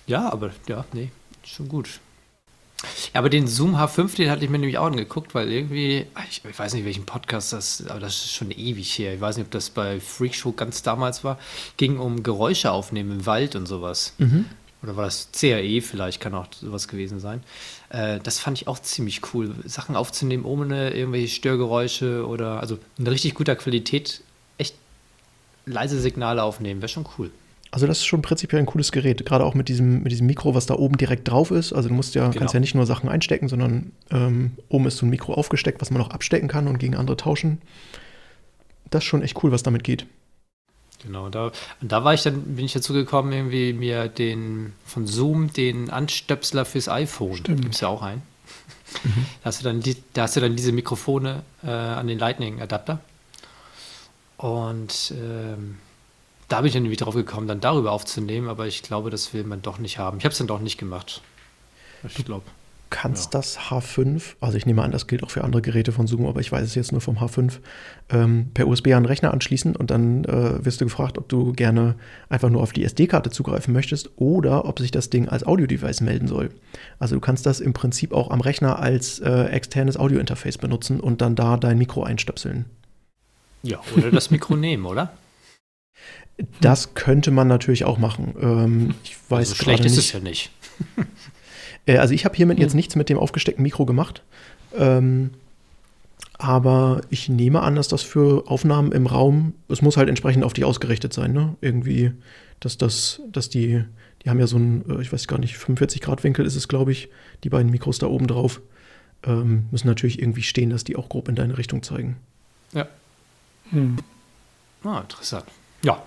[0.07, 1.11] ja, aber ja, nee,
[1.44, 1.98] schon gut.
[3.12, 6.22] Ja, aber den Zoom H5, den hatte ich mir nämlich auch angeguckt, weil irgendwie, ah,
[6.30, 9.14] ich, ich weiß nicht, welchen Podcast das, aber das ist schon ewig her.
[9.14, 11.38] Ich weiß nicht, ob das bei Freakshow ganz damals war.
[11.76, 14.14] Ging um Geräusche aufnehmen im Wald und sowas.
[14.83, 17.43] Oder war das CAE vielleicht, kann auch sowas gewesen sein.
[17.91, 23.07] Äh, das fand ich auch ziemlich cool, Sachen aufzunehmen ohne irgendwelche Störgeräusche oder, also in
[23.07, 24.22] richtig guter Qualität,
[24.57, 24.74] echt
[25.66, 27.31] leise Signale aufnehmen, wäre schon cool.
[27.72, 30.55] Also das ist schon prinzipiell ein cooles Gerät, gerade auch mit diesem, mit diesem Mikro,
[30.57, 31.72] was da oben direkt drauf ist.
[31.72, 32.39] Also du musst ja, Genau.
[32.39, 35.91] kannst ja nicht nur Sachen einstecken, sondern ähm, oben ist so ein Mikro aufgesteckt, was
[35.93, 37.61] man auch abstecken kann und gegen andere tauschen.
[38.91, 40.07] Das ist schon echt cool, was damit geht.
[41.03, 45.07] Genau, da, und da war ich dann, bin ich dazu gekommen, irgendwie mir den von
[45.07, 47.36] Zoom den Anstöpsler fürs iPhone.
[47.36, 47.62] Stimmt.
[47.62, 48.22] Gibt es ja auch einen.
[48.92, 49.01] Da,
[49.44, 53.01] hast du dann die, da hast du dann diese Mikrofone äh, an den Lightning-Adapter.
[54.36, 55.78] Und ähm,
[56.48, 59.44] da bin ich dann irgendwie drauf gekommen, dann darüber aufzunehmen, aber ich glaube, das will
[59.44, 60.18] man doch nicht haben.
[60.18, 61.22] Ich habe es dann doch nicht gemacht.
[62.03, 62.44] Ich glaube.
[62.91, 63.38] Kannst Ja.
[63.38, 66.41] das H5, also ich nehme an, das gilt auch für andere Geräte von Zoom, aber
[66.41, 67.61] ich weiß es jetzt nur vom H5,
[68.11, 71.53] ähm, per USB an einen Rechner anschließen und dann äh, wirst du gefragt, ob du
[71.53, 71.95] gerne
[72.28, 76.26] einfach nur auf die SD-Karte zugreifen möchtest oder ob sich das Ding als Audio-Device melden
[76.26, 76.51] soll.
[76.99, 81.20] Also du kannst das im Prinzip auch am Rechner als äh, externes Audio-Interface benutzen und
[81.20, 82.64] dann da dein Mikro einstöpseln.
[83.62, 85.12] Ja, oder das Mikro nehmen, oder?
[86.61, 88.34] Das könnte man natürlich auch machen.
[88.41, 90.07] Ähm, ich weiß also schlecht gerade ist nicht.
[90.07, 90.51] es ja nicht.
[91.91, 92.62] Äh, also ich habe hiermit Hm.
[92.62, 94.22] jetzt nichts mit dem aufgesteckten Mikro gemacht.
[94.76, 95.30] Ähm,
[96.38, 100.55] aber ich nehme an, dass das für Aufnahmen im Raum, es muss halt entsprechend auf
[100.55, 101.57] dich ausgerichtet sein, ne?
[101.61, 102.12] Irgendwie,
[102.61, 103.84] dass das, dass die,
[104.24, 106.68] die haben ja so einen, äh, ich weiß gar nicht, 45 Grad Winkel ist es,
[106.68, 107.09] glaube ich,
[107.45, 108.61] die beiden Mikros da oben drauf.
[109.22, 112.16] Ähm, müssen natürlich irgendwie stehen, dass die auch grob in deine Richtung zeigen.
[112.72, 112.88] Ja.
[113.70, 113.97] Hm.
[114.82, 115.45] Ah, interessant.
[115.84, 116.03] Ja,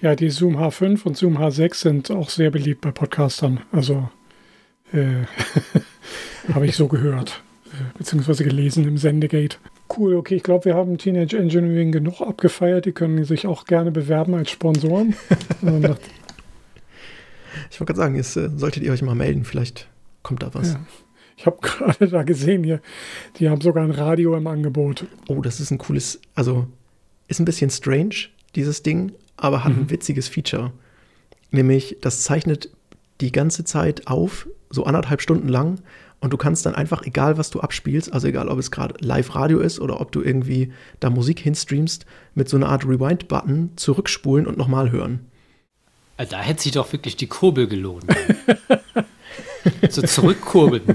[0.00, 3.60] Ja, die Zoom H5 und Zoom H6 sind auch sehr beliebt bei Podcastern.
[3.70, 4.08] Also
[4.92, 5.26] äh,
[6.52, 9.56] habe ich so gehört, äh, beziehungsweise gelesen im Sendegate.
[9.96, 12.86] Cool, okay, ich glaube, wir haben Teenage Engineering genug abgefeiert.
[12.86, 15.14] Die können sich auch gerne bewerben als Sponsoren.
[15.64, 15.96] Also
[17.70, 19.88] Ich wollte gerade sagen, jetzt äh, solltet ihr euch mal melden, vielleicht
[20.22, 20.72] kommt da was.
[20.72, 20.80] Ja.
[21.36, 22.80] Ich habe gerade da gesehen hier,
[23.38, 25.06] die haben sogar ein Radio im Angebot.
[25.28, 26.66] Oh, das ist ein cooles, also
[27.28, 28.14] ist ein bisschen strange,
[28.54, 30.72] dieses Ding, aber hat ein witziges Feature.
[31.50, 32.70] Nämlich, das zeichnet
[33.22, 35.80] die ganze Zeit auf, so anderthalb Stunden lang.
[36.20, 39.58] Und du kannst dann einfach, egal was du abspielst, also egal ob es gerade Live-Radio
[39.58, 44.56] ist oder ob du irgendwie da Musik hinstreamst, mit so einer Art Rewind-Button zurückspulen und
[44.56, 45.26] nochmal hören.
[46.18, 48.04] Äh, Da hätte sich doch wirklich die Kurbel gelohnt.
[49.90, 50.82] so zurückkurbeln.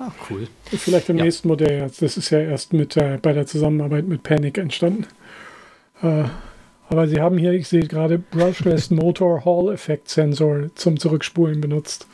[0.00, 0.46] Ah, cool.
[0.66, 1.24] Vielleicht im Ja.
[1.24, 1.80] nächsten Modell.
[1.80, 2.02] jetzt.
[2.02, 5.06] Das ist ja erst mit äh, bei der Zusammenarbeit mit Panic entstanden.
[6.02, 6.24] Äh,
[6.88, 12.06] aber sie haben hier, ich sehe gerade, Brushless Motor Hall Effect Sensor zum Zurückspulen benutzt.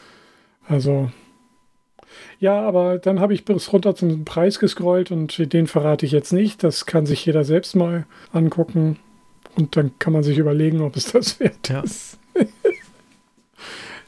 [0.66, 1.11] Also
[2.41, 6.33] ja, aber dann habe ich bis runter zum Preis gescrollt und den verrate ich jetzt
[6.33, 6.62] nicht.
[6.62, 8.99] Das kann sich jeder selbst mal angucken
[9.57, 11.81] und dann kann man sich überlegen, ob es das wert Ja.
[11.81, 12.18] ist.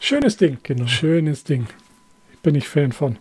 [0.01, 0.59] Schönes Ding.
[0.63, 0.87] Genau.
[0.87, 1.67] Schönes Ding.
[2.43, 3.19] Bin ich Fan von.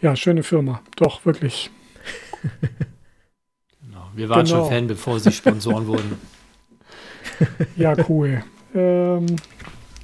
[0.00, 0.80] Ja, schöne Firma.
[0.96, 1.70] Doch, wirklich.
[3.84, 4.08] Genau.
[4.14, 4.62] Wir waren Genau.
[4.64, 6.16] schon Fan, bevor sie Sponsoren wurden.
[7.76, 8.42] Ja, cool.
[8.74, 9.26] ähm,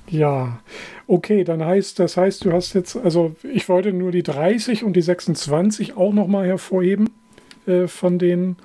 [0.09, 0.61] ja,
[1.07, 4.95] okay, dann heißt, das heißt, du hast jetzt, also ich wollte nur die 30 und
[4.95, 7.11] die 26 auch nochmal hervorheben
[7.66, 8.57] äh, von den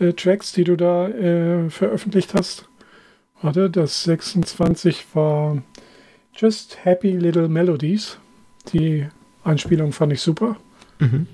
[0.00, 2.68] äh, Tracks, die du da äh, veröffentlicht hast.
[3.42, 5.62] Warte, das 26 war
[6.36, 8.18] Just Happy Little Melodies.
[8.72, 9.06] Die
[9.44, 10.56] Anspielung fand ich super.
[10.98, 11.26] Mhm.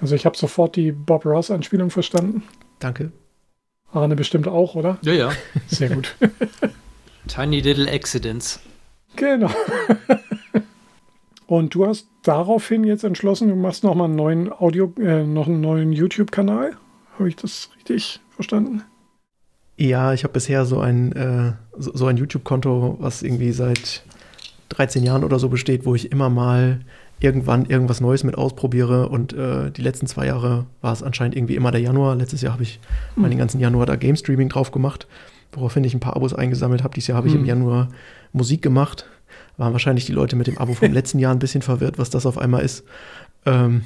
[0.00, 2.44] Also ich habe sofort die Bob Ross Anspielung verstanden.
[2.78, 3.10] Danke.
[3.92, 4.98] Arne bestimmt auch, oder?
[5.02, 5.32] Ja, ja.
[5.66, 6.14] Sehr gut.
[7.28, 8.60] Tiny Little Accidents.
[9.16, 9.50] Genau.
[11.46, 15.46] Und du hast daraufhin jetzt entschlossen, du machst noch mal einen neuen Audio, äh, noch
[15.46, 16.76] einen neuen YouTube-Kanal.
[17.18, 18.82] Habe ich das richtig verstanden?
[19.78, 24.02] Ja, ich habe bisher so ein, äh, so, so ein YouTube-Konto, was irgendwie seit
[24.70, 26.80] 13 Jahren oder so besteht, wo ich immer mal
[27.20, 29.08] irgendwann irgendwas Neues mit ausprobiere.
[29.08, 32.14] Und äh, die letzten zwei Jahre war es anscheinend irgendwie immer der Januar.
[32.16, 32.80] Letztes Jahr habe ich
[33.14, 33.22] Hm.
[33.22, 35.06] mal den ganzen Januar da Game Streaming drauf gemacht,
[35.52, 36.94] woraufhin ich ein paar Abos eingesammelt habe.
[36.94, 37.40] Dieses Jahr habe ich Hm.
[37.40, 37.88] im Januar
[38.32, 39.06] Musik gemacht.
[39.56, 42.26] Waren wahrscheinlich die Leute mit dem Abo vom letzten Jahr ein bisschen verwirrt, was das
[42.26, 42.84] auf einmal ist.
[43.46, 43.82] Ähm,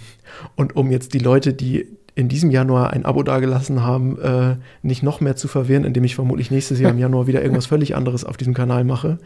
[0.56, 5.02] und um jetzt die Leute, die in diesem Januar ein Abo dagelassen haben, äh, nicht
[5.02, 8.24] noch mehr zu verwirren, indem ich vermutlich nächstes Jahr im Januar wieder irgendwas völlig anderes
[8.24, 9.18] auf diesem Kanal mache,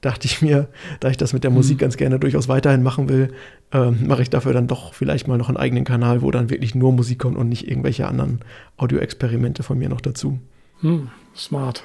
[0.00, 0.68] dachte ich mir,
[1.00, 1.80] da ich das mit der Musik mhm.
[1.80, 3.32] ganz gerne durchaus weiterhin machen will,
[3.72, 6.74] äh, mache ich dafür dann doch vielleicht mal noch einen eigenen Kanal, wo dann wirklich
[6.74, 8.40] nur Musik kommt und nicht irgendwelche anderen
[8.76, 10.38] Audioexperimente von mir noch dazu.
[10.80, 11.84] Hm, smart.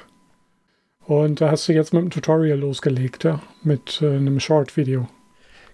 [1.06, 3.40] Und da hast du jetzt mit dem Tutorial losgelegt, ja?
[3.62, 5.06] Mit äh, einem Short-Video.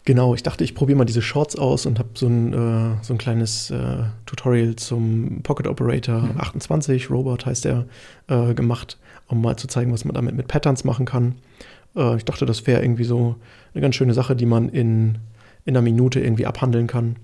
[0.04, 3.14] Genau, ich dachte, ich probiere mal diese Shorts aus und habe so ein, äh, so
[3.14, 6.40] ein kleines äh, Tutorial zum Pocket Operator mhm.
[6.40, 7.86] 28, Robot heißt der,
[8.26, 11.36] äh, gemacht, um mal zu zeigen, was man damit mit Patterns machen kann.
[11.96, 13.36] Äh, ich dachte, das wäre irgendwie so
[13.74, 15.18] eine ganz schöne Sache, die man in,
[15.64, 17.16] in einer Minute irgendwie abhandeln kann.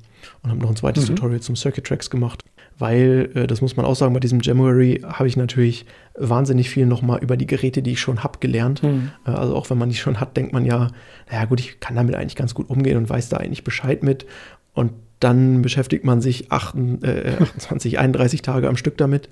[0.43, 1.17] Und habe noch ein zweites mhm.
[1.17, 2.45] Tutorial zum Circuit Tracks gemacht
[2.79, 6.87] weil, äh, das muss man auch sagen, bei diesem January habe ich natürlich wahnsinnig viel
[6.87, 8.83] nochmal über die Geräte, die ich schon habe, gelernt.
[8.83, 9.11] Mhm.
[9.27, 10.89] Äh, also auch wenn man die schon hat, denkt man ja,
[11.31, 14.27] naja gut, ich kann damit eigentlich ganz gut umgehen und weiß da eigentlich Bescheid mit.
[14.75, 19.29] Und dann beschäftigt man sich 8, äh, 28, 31 Tage am Stück damit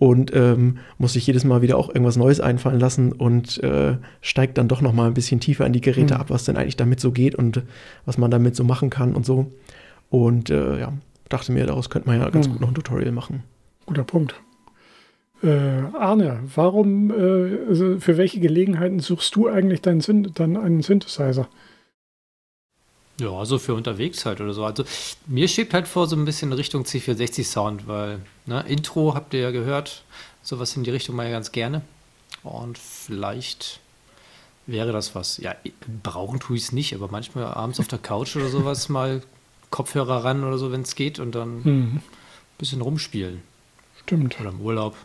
[0.00, 4.56] und ähm, muss sich jedes Mal wieder auch irgendwas Neues einfallen lassen und äh, steigt
[4.56, 6.20] dann doch nochmal ein bisschen tiefer in die Geräte mhm.
[6.20, 7.62] ab, was denn eigentlich damit so geht und
[8.06, 9.52] was man damit so machen kann und so.
[10.08, 10.94] Und äh, ja,
[11.28, 12.52] dachte mir, daraus könnte man ja ganz hm.
[12.52, 13.42] gut noch ein Tutorial machen.
[13.84, 14.40] Guter Punkt.
[15.42, 21.46] Äh, Arne, warum, äh, also für welche Gelegenheiten suchst du eigentlich deinen, dann einen Synthesizer?
[23.20, 24.64] Ja, also für unterwegs halt oder so.
[24.64, 24.84] Also
[25.26, 29.40] mir schiebt halt vor so ein bisschen Richtung C460 Sound, weil ne, Intro habt ihr
[29.40, 30.04] ja gehört,
[30.42, 31.82] sowas in die Richtung mal ja ganz gerne.
[32.42, 33.80] Und vielleicht
[34.66, 35.36] wäre das was.
[35.36, 35.54] Ja,
[36.02, 39.22] brauchen tue ich es nicht, aber manchmal abends auf der Couch oder sowas mal
[39.68, 41.96] Kopfhörer ran oder so, wenn es geht, und dann mhm.
[41.96, 42.02] ein
[42.58, 43.42] bisschen rumspielen.
[44.02, 44.40] Stimmt.
[44.40, 44.96] Oder im Urlaub.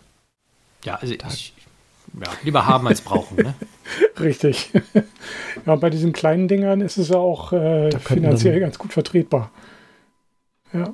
[0.85, 1.53] Ja, also ich,
[2.23, 3.37] ja, lieber haben als brauchen.
[3.37, 3.53] Ne?
[4.19, 4.71] Richtig.
[5.65, 9.51] ja, bei diesen kleinen Dingern ist es ja auch äh, finanziell ganz gut vertretbar.
[10.73, 10.93] Ja.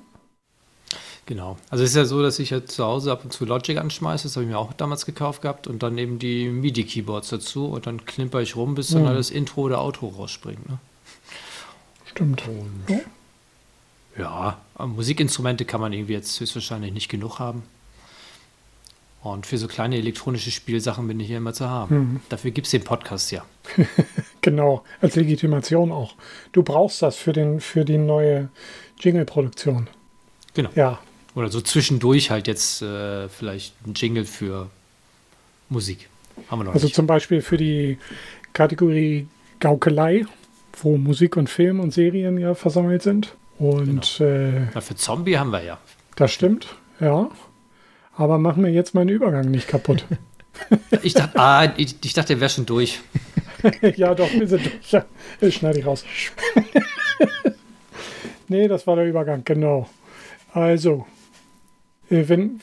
[1.26, 1.58] Genau.
[1.70, 4.24] Also es ist ja so, dass ich ja zu Hause ab und zu Logic anschmeiße,
[4.24, 7.88] das habe ich mir auch damals gekauft gehabt und dann eben die MIDI-Keyboards dazu und
[7.88, 9.08] dann klimper ich rum, bis dann mhm.
[9.08, 10.68] alles Intro oder Auto rausspringt.
[10.68, 10.80] Ne?
[12.06, 12.44] Stimmt.
[12.48, 13.00] Und ja.
[14.18, 17.64] Ja, Musikinstrumente kann man irgendwie jetzt höchstwahrscheinlich nicht genug haben.
[19.24, 21.96] Und für so kleine elektronische Spielsachen bin ich hier immer zu haben.
[21.96, 22.20] Mhm.
[22.30, 23.46] Dafür gibt es den Podcast ja.
[24.42, 26.16] genau, als Legitimation auch.
[26.54, 28.50] Du brauchst das für, den, für die neue
[29.00, 29.88] Jingle-Produktion.
[30.56, 30.70] Genau.
[30.76, 31.00] Ja.
[31.36, 34.70] Oder so zwischendurch halt jetzt äh, vielleicht ein Jingle für
[35.70, 36.10] Musik.
[36.50, 36.96] Haben wir noch also nicht.
[36.96, 38.00] zum Beispiel für die
[38.54, 39.28] Kategorie
[39.60, 40.26] Gaukelei,
[40.82, 43.36] wo Musik und Film und Serien ja versammelt sind.
[43.60, 44.32] Und genau.
[44.32, 45.78] äh, ja, für Zombie haben wir ja.
[46.16, 47.30] Das stimmt, ja.
[48.22, 50.06] Aber machen wir jetzt meinen Übergang nicht kaputt.
[51.02, 53.00] ich, dachte, ah, ich, ich dachte, der wäre schon durch.
[53.96, 55.04] ja, doch, wir sind durch.
[55.42, 56.06] Ich schneide ich raus.
[58.48, 59.90] nee, das war der Übergang, genau.
[60.54, 61.08] Also,
[62.12, 62.62] äh, wenn,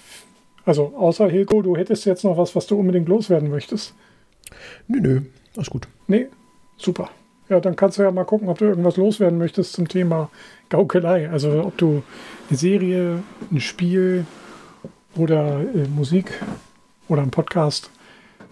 [0.64, 3.94] also außer Hilko, du hättest jetzt noch was, was du unbedingt loswerden möchtest.
[4.86, 5.20] Nö, nö,
[5.56, 5.88] alles gut.
[6.06, 6.28] Nee,
[6.76, 7.10] super.
[7.48, 10.30] Ja, dann kannst du ja mal gucken, ob du irgendwas loswerden möchtest zum Thema
[10.68, 11.28] Gaukelei.
[11.28, 12.04] Also ob du
[12.48, 14.24] eine Serie, ein Spiel
[15.18, 16.32] oder äh, Musik
[17.08, 17.90] oder einen Podcast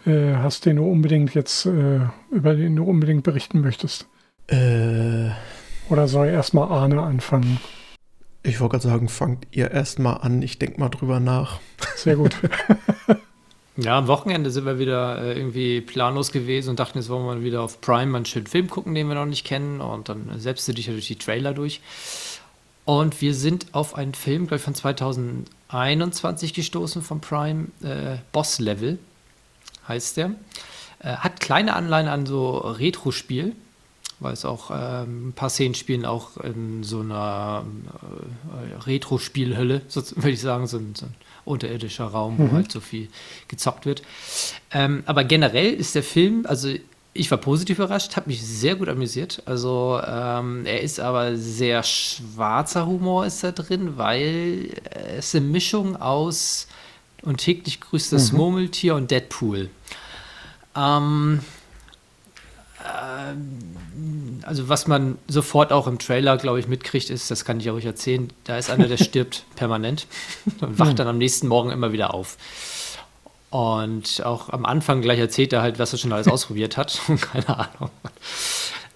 [0.06, 2.00] äh, hast, den du unbedingt jetzt, äh,
[2.30, 4.06] über den du unbedingt berichten möchtest.
[4.48, 5.30] Äh.
[5.88, 7.60] Oder soll erstmal Arne anfangen?
[8.42, 10.42] Ich wollte gerade sagen, fangt ihr erstmal an.
[10.42, 11.60] Ich denke mal drüber nach.
[11.96, 12.36] Sehr gut.
[13.78, 17.34] Ja, am Wochenende sind wir wieder äh, irgendwie planlos gewesen und dachten, jetzt wollen wir
[17.34, 19.82] mal wieder auf Prime mal einen schönen Film gucken, den wir noch nicht kennen.
[19.82, 21.82] Und dann selbst du dich ja durch die Trailer durch.
[22.86, 24.74] Und wir sind auf einen Film, glaube ich, von
[25.76, 27.66] 2021 gestoßen von Prime.
[27.82, 28.98] Äh, Boss Level
[29.86, 30.32] heißt der.
[31.00, 33.54] Äh, hat kleine Anleihen an so Retro-Spiel,
[34.18, 37.66] weil es auch ähm, ein paar Szenen spielen auch in so einer
[38.70, 41.14] äh, Retro-Spielhölle, so, würde ich sagen, so, so ein
[41.44, 42.50] unterirdischer Raum, mhm.
[42.50, 43.08] wo halt so viel
[43.48, 44.02] gezockt wird.
[44.70, 46.74] Ähm, aber generell ist der Film, also
[47.16, 49.42] ich war positiv überrascht, habe mich sehr gut amüsiert.
[49.46, 54.70] Also ähm, er ist aber sehr schwarzer Humor ist da drin, weil
[55.16, 56.68] es eine Mischung aus
[57.22, 58.38] und täglich grüßt das mhm.
[58.38, 59.70] Murmeltier und Deadpool.
[60.76, 61.40] Ähm,
[62.84, 67.70] ähm, also was man sofort auch im Trailer, glaube ich, mitkriegt, ist, das kann ich
[67.70, 70.06] auch erzählen, da ist einer, der stirbt permanent
[70.60, 72.36] und wacht dann am nächsten Morgen immer wieder auf.
[73.56, 77.00] Und auch am Anfang gleich erzählt er halt, was er schon alles ausprobiert hat.
[77.32, 77.90] Keine Ahnung.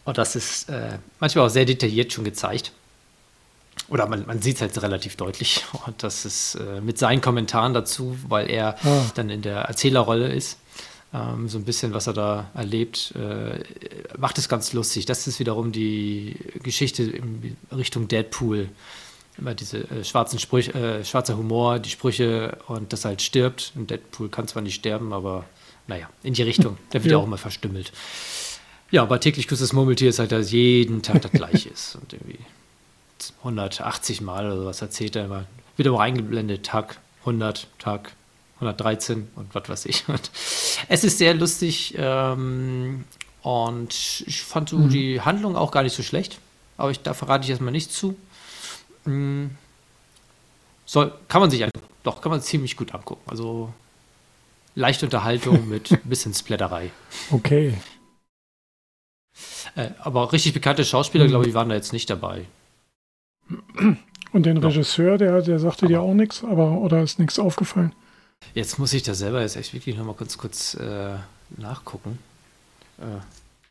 [0.05, 2.73] Und das ist äh, manchmal auch sehr detailliert schon gezeigt.
[3.89, 5.65] Oder man, man sieht es halt relativ deutlich.
[5.87, 9.11] Und das ist äh, mit seinen Kommentaren dazu, weil er ah.
[9.15, 10.59] dann in der Erzählerrolle ist
[11.15, 13.65] ähm, so ein bisschen, was er da erlebt, äh,
[14.19, 15.07] macht es ganz lustig.
[15.07, 18.69] Das ist wiederum die Geschichte in Richtung Deadpool.
[19.41, 23.73] Immer diese äh, schwarzen Sprüche, äh, schwarzer Humor, die Sprüche und das halt stirbt.
[23.75, 25.45] Und Deadpool kann zwar nicht sterben, aber
[25.87, 26.79] naja, in die Richtung.
[26.93, 27.93] Der wird ja auch immer verstümmelt.
[28.91, 31.97] Ja, aber täglich grüßt das Murmeltier ist halt, dass jeden Tag das gleiche ist.
[31.97, 32.39] Und irgendwie
[33.39, 35.45] 180 Mal oder sowas erzählt er immer.
[35.77, 38.13] Wird aber auch eingeblendet, Tag 100, Tag
[38.57, 40.09] 113 und was weiß ich.
[40.09, 40.31] Und
[40.89, 43.05] es ist sehr lustig ähm,
[43.43, 44.91] und ich fand so mhm.
[44.91, 46.39] die Handlung auch gar nicht so schlecht.
[46.77, 48.17] Aber ich, da verrate ich erstmal nicht zu.
[49.11, 49.51] Mhm.
[50.87, 51.65] Soll, kann man sich
[52.03, 53.23] doch, kann man ziemlich gut angucken.
[53.27, 53.73] Also
[54.75, 56.91] leichte Unterhaltung mit ein bisschen Splatterei.
[57.31, 57.75] Okay.
[59.77, 62.47] Äh, aber richtig bekannte Schauspieler, glaube ich, waren da jetzt nicht dabei.
[64.33, 67.95] Und den Regisseur, der, der sagte aber dir auch nichts, aber oder ist nichts aufgefallen?
[68.55, 71.17] Jetzt muss ich da selber jetzt echt wirklich nochmal kurz, kurz äh,
[71.57, 72.19] nachgucken.
[72.99, 73.21] Äh,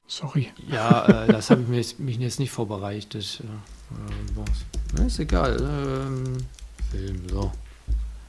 [0.08, 0.52] Sorry.
[0.68, 3.44] Ja, äh, das habe ich mich, mich, jetzt nicht vorbereitet.
[5.00, 5.58] Äh, ist egal.
[5.62, 6.38] Ähm,
[6.92, 7.52] Film, so.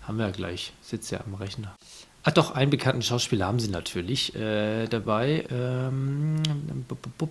[0.02, 0.72] Haben wir ja gleich.
[0.82, 1.74] Sitzt ja am Rechner.
[2.22, 5.46] Ach doch, einen bekannten Schauspieler haben sie natürlich äh, dabei.
[5.50, 6.36] Ähm,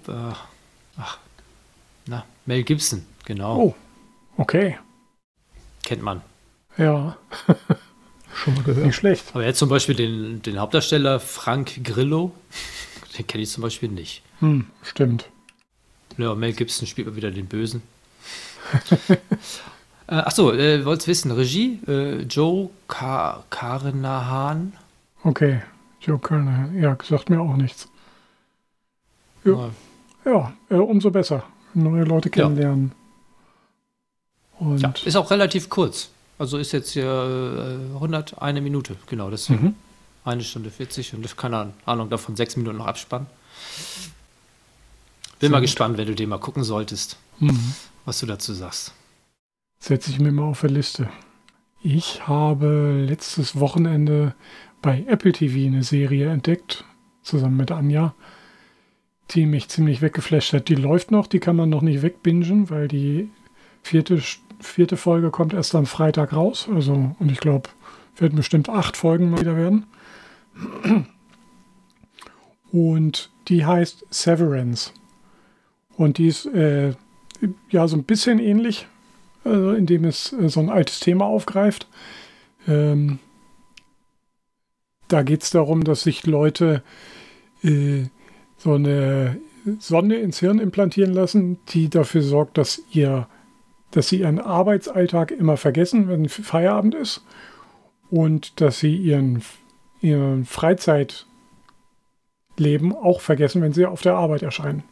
[0.08, 0.12] äh,
[0.98, 1.18] ach,
[2.08, 3.58] na, Mel Gibson, genau.
[3.58, 3.76] Oh,
[4.38, 4.78] okay.
[5.84, 6.22] Kennt man.
[6.78, 7.18] Ja.
[8.34, 8.86] Schon mal gehört.
[8.88, 9.26] Nicht schlecht.
[9.34, 12.32] Aber jetzt zum Beispiel den, den Hauptdarsteller Frank Grillo,
[13.18, 14.24] den kenne ich zum Beispiel nicht.
[14.40, 15.30] Hm, stimmt.
[16.18, 17.84] Ja, Mel Gibson spielt mal wieder den Bösen.
[20.08, 21.80] äh, achso, äh, wolltest wissen, Regie?
[21.88, 24.74] Äh, Joe Car Carnahan.
[25.24, 25.62] Okay,
[26.02, 26.80] Joe Carnahan.
[26.80, 27.88] Ja, sagt mir auch nichts.
[29.44, 29.70] Ja,
[30.26, 31.44] ja äh, umso besser.
[31.74, 32.94] Neue Leute kennenlernen.
[34.60, 36.10] Und ja, ist auch relativ kurz.
[36.38, 39.64] Also ist jetzt hier äh, 100, eine Minute, genau, deswegen.
[39.64, 39.76] Mhm.
[40.26, 43.28] Eine Stunde 40 und keine Ahnung, davon sechs Minuten noch abspannen.
[45.40, 45.68] Bin Sehr mal gut.
[45.68, 47.74] gespannt, wenn du den mal gucken solltest, mhm.
[48.06, 48.94] Was du dazu sagst.
[49.80, 51.10] Setze ich mir mal auf der Liste.
[51.82, 54.36] Ich habe letztes Wochenende
[54.82, 56.84] bei Apple TV eine Serie entdeckt,
[57.22, 58.14] zusammen mit Anja,
[59.32, 60.68] die mich ziemlich weggeflasht hat.
[60.68, 63.30] Die läuft noch, die kann man noch nicht wegbingen, weil die
[63.82, 64.22] vierte
[64.60, 66.68] vierte Folge kommt erst am Freitag raus.
[66.74, 67.70] Also, und ich glaube,
[68.18, 69.86] werden bestimmt acht Folgen mal wieder werden.
[72.72, 74.94] Und die heißt Severance.
[75.96, 76.94] Und die ist äh,
[77.70, 78.88] ja so ein bisschen ähnlich,
[79.44, 81.88] also indem es äh, so ein altes Thema aufgreift.
[82.68, 83.20] Ähm,
[85.08, 86.84] da geht es darum, dass sich Leute
[87.64, 88.04] äh,
[88.58, 89.38] so eine
[89.80, 93.28] Sonde ins Hirn implantieren lassen, die dafür sorgt, dass ihr
[93.92, 97.24] dass sie ihren Arbeitsalltag immer vergessen, wenn Feierabend ist
[98.10, 99.42] und dass sie ihren,
[100.02, 101.26] ihren Freizeitleben
[102.94, 104.84] auch vergessen, wenn sie auf der Arbeit erscheinen.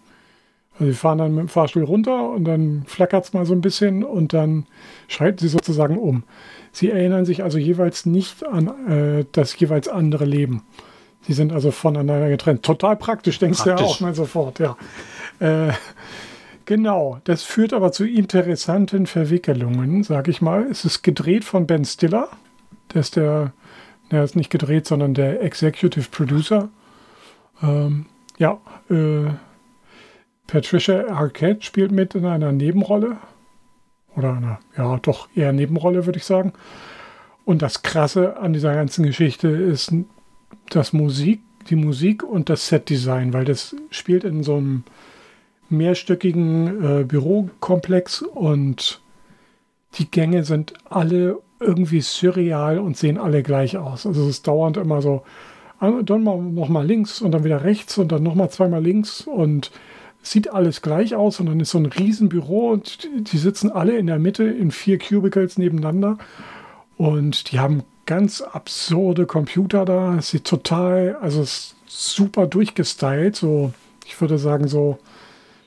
[0.80, 3.62] Also sie fahren dann mit dem Fahrstuhl runter und dann flackert es mal so ein
[3.62, 4.66] bisschen und dann
[5.08, 6.24] schalten sie sozusagen um.
[6.72, 10.64] Sie erinnern sich also jeweils nicht an äh, das jeweils andere Leben.
[11.22, 12.64] Sie sind also voneinander getrennt.
[12.64, 13.80] Total praktisch, denkst praktisch.
[13.80, 14.78] du ja auch mal sofort, ja.
[15.40, 15.74] Äh,
[16.68, 20.68] Genau, das führt aber zu interessanten Verwicklungen, sag ich mal.
[20.70, 22.28] Es ist gedreht von Ben Stiller.
[22.94, 23.54] Der ist der,
[24.12, 26.68] der ist nicht gedreht, sondern der Executive Producer.
[27.64, 28.08] Ähm,
[28.38, 28.60] ja,
[28.90, 29.30] äh,
[30.48, 33.18] Patricia Arquette spielt mit in einer Nebenrolle.
[34.16, 36.54] Oder einer, ja, doch eher Nebenrolle, würde ich sagen.
[37.46, 39.94] Und das Krasse an dieser ganzen Geschichte ist
[40.70, 44.84] das Musik, die Musik und das Setdesign, weil das spielt in so einem
[45.70, 49.02] mehrstöckigen äh, Bürokomplex und
[49.96, 54.06] die Gänge sind alle irgendwie surreal und sehen alle gleich aus.
[54.06, 55.24] Also es ist dauernd immer so,
[55.80, 58.84] ah, dann mal, noch mal links und dann wieder rechts und dann noch mal zweimal
[58.84, 59.72] links und
[60.32, 64.08] sieht alles gleich aus und dann ist so ein Riesenbüro und die sitzen alle in
[64.08, 66.18] der Mitte in vier Cubicles nebeneinander
[66.98, 70.16] und die haben ganz absurde Computer da.
[70.18, 71.46] Es sieht total, also
[71.86, 73.74] super durchgestylt, so
[74.06, 74.98] ich würde sagen so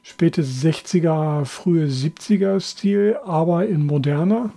[0.03, 4.51] späte 60er, frühe 70er Stil, aber in moderner.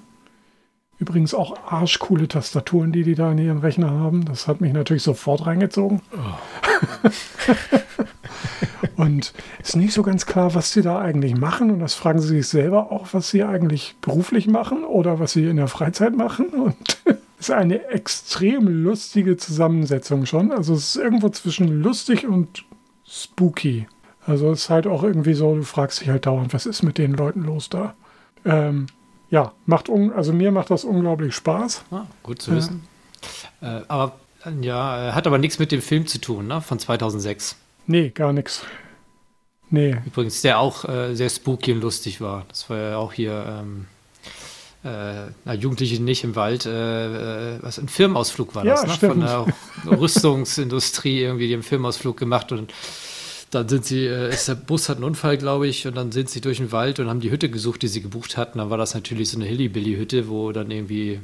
[1.04, 4.24] Übrigens auch arschcoole Tastaturen, die die da in ihren Rechner haben.
[4.24, 6.00] Das hat mich natürlich sofort reingezogen.
[6.14, 7.10] Oh.
[8.96, 11.72] und ist nicht so ganz klar, was sie da eigentlich machen.
[11.72, 15.44] Und das fragen sie sich selber auch, was sie eigentlich beruflich machen oder was sie
[15.44, 16.48] in der Freizeit machen.
[16.52, 17.02] Und
[17.38, 20.54] ist eine extrem lustige Zusammensetzung schon.
[20.54, 22.64] Also es ist irgendwo zwischen lustig und
[23.06, 23.88] spooky.
[24.26, 26.98] Also es ist halt auch irgendwie so, du fragst dich halt dauernd, was ist mit
[26.98, 27.94] den Leuten los da?
[28.46, 28.88] Ähm,
[29.34, 31.86] ja, macht also mir macht das unglaublich Spaß.
[31.90, 32.88] Ah, gut zu wissen.
[33.62, 34.20] Äh, aber
[34.62, 36.62] ja, hat aber nichts mit dem Film zu tun, ne?
[36.62, 37.56] Von 2006.
[37.88, 38.64] Nee, gar nichts.
[39.72, 39.96] Nee.
[40.06, 42.46] Übrigens, der auch äh, sehr spooky und lustig war.
[42.48, 43.88] Das war ja auch hier ähm,
[44.84, 48.94] äh, na, Jugendliche nicht im Wald, äh, äh was ein Firmenausflug war Ja, das, ne?
[48.94, 49.28] stimmt.
[49.28, 49.54] Von
[49.90, 52.72] der Rüstungsindustrie irgendwie, die haben einen Firmenausflug gemacht und
[53.54, 56.30] dann sind sie, äh, ist der Bus hat einen Unfall, glaube ich, und dann sind
[56.30, 58.60] sie durch den Wald und haben die Hütte gesucht, die sie gebucht hatten.
[58.60, 61.20] Dann war das natürlich so eine Hillybilly-Hütte, wo dann irgendwie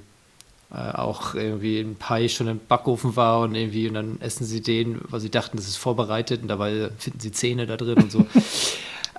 [0.72, 4.61] äh, auch irgendwie ein Pie schon im Backofen war und irgendwie, und dann essen sie
[4.61, 8.11] den, weil sie dachten, das ist vorbereitet und dabei finden sie Zähne da drin und
[8.11, 8.26] so.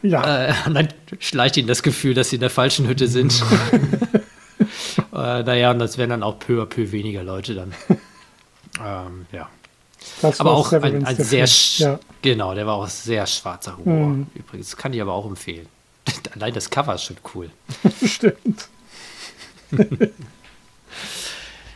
[0.03, 0.89] Ja, Äh, und dann
[1.19, 3.43] schleicht ihnen das Gefühl, dass sie in der falschen Hütte sind.
[5.13, 7.75] äh, naja, und das wären dann auch peu à peu weniger Leute dann.
[8.83, 9.49] ähm, ja.
[10.23, 14.09] Das Aber auch ein, ein sehr, sch- genau, der war auch sehr schwarzer Humor.
[14.09, 14.27] Mhm.
[14.35, 15.67] Übrigens, kann ich aber auch empfehlen.
[16.35, 17.51] Allein das Cover ist schon cool.
[17.83, 18.67] Ja, stimmt.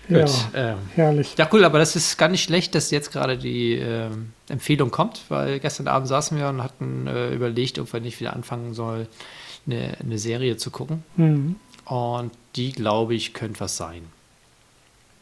[0.08, 1.34] ja, Gut, ähm, herrlich.
[1.38, 5.22] Ja, cool, aber das ist gar nicht schlecht, dass jetzt gerade die ähm, Empfehlung kommt,
[5.30, 9.06] weil gestern Abend saßen wir und hatten äh, überlegt, ob wir nicht wieder anfangen sollen,
[9.66, 11.02] eine, eine Serie zu gucken.
[11.16, 11.56] Mhm.
[11.86, 14.02] Und die, glaube ich, könnte was sein.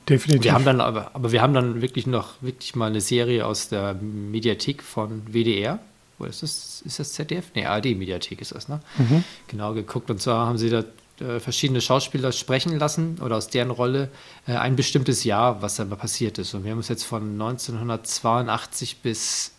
[0.09, 0.45] Definitiv.
[0.45, 3.69] Wir haben dann aber, aber wir haben dann wirklich noch wirklich mal eine Serie aus
[3.69, 5.79] der Mediathek von WDR.
[6.19, 6.83] Wo ist das?
[6.85, 7.47] Ist das ZDF?
[7.55, 8.81] Nee, ARD-Mediathek ist das, ne?
[8.99, 9.25] Mhm.
[9.49, 10.11] Genau geguckt.
[10.11, 10.85] Und zwar haben sie da
[11.21, 14.09] äh, verschiedene Schauspieler sprechen lassen oder aus deren Rolle
[14.47, 16.55] äh, ein bestimmtes Jahr, was da mal passiert ist.
[16.55, 19.53] Und wir haben uns jetzt von 1982 bis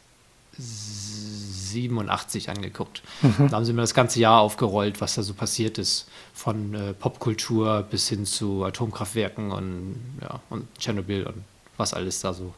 [0.57, 3.01] 87 angeguckt.
[3.49, 6.07] Da haben sie mir das ganze Jahr aufgerollt, was da so passiert ist.
[6.33, 11.43] Von äh, Popkultur bis hin zu Atomkraftwerken und, ja, und Tschernobyl und
[11.77, 12.53] was alles da so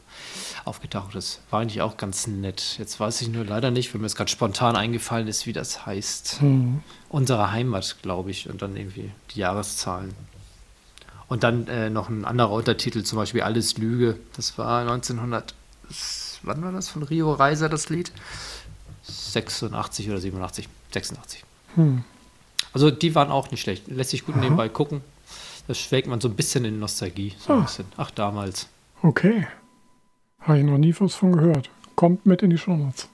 [0.64, 1.40] aufgetaucht ist.
[1.50, 2.76] War eigentlich auch ganz nett.
[2.78, 5.86] Jetzt weiß ich nur leider nicht, wenn mir jetzt gerade spontan eingefallen ist, wie das
[5.86, 6.42] heißt.
[6.42, 6.82] Mhm.
[7.08, 10.14] Unsere Heimat, glaube ich, und dann irgendwie die Jahreszahlen.
[11.28, 14.18] Und dann äh, noch ein anderer Untertitel, zum Beispiel Alles Lüge.
[14.36, 15.54] Das war 1900,
[16.42, 18.12] wann war das von Rio Reiser, das Lied?
[19.02, 20.68] 86 oder 87?
[20.92, 21.44] 86.
[21.74, 22.04] Hm.
[22.72, 23.88] Also die waren auch nicht schlecht.
[23.88, 25.00] Lässt sich gut nebenbei gucken.
[25.66, 27.34] Da schwelgt man so ein bisschen in Nostalgie.
[27.38, 27.62] So ein Ah.
[27.62, 27.86] bisschen.
[27.96, 28.68] Ach, damals.
[29.02, 29.46] Okay.
[30.40, 31.70] Habe ich noch nie was von gehört.
[31.96, 33.08] Kommt mit in die Shownotes.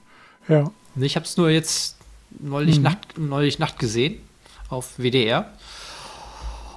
[0.47, 0.69] Ja.
[0.95, 1.97] Ich habe es nur jetzt
[2.39, 2.83] neulich, Mhm.
[2.83, 4.19] Nacht, neulich Nacht gesehen
[4.69, 5.51] auf WDR.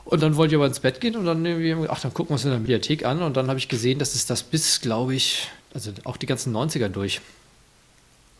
[0.05, 2.35] Und dann wollte ich aber ins Bett gehen und dann irgendwie, ach, dann gucken wir
[2.35, 3.23] uns in der Mediathek an.
[3.23, 6.53] Und dann habe ich gesehen, dass es das bis, glaube ich, also auch die ganzen
[6.55, 7.21] 90er durch.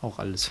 [0.01, 0.49] Auch alles.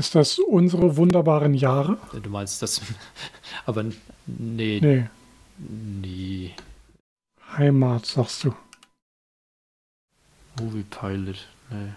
[0.00, 1.98] Ist das unsere wunderbaren Jahre?
[2.22, 2.80] Du meinst das,
[3.66, 3.82] aber
[4.26, 5.04] nee, Nee.
[5.58, 6.54] nee.
[7.58, 8.54] Heimat, sagst du.
[10.58, 11.92] Movie Pilot, nee.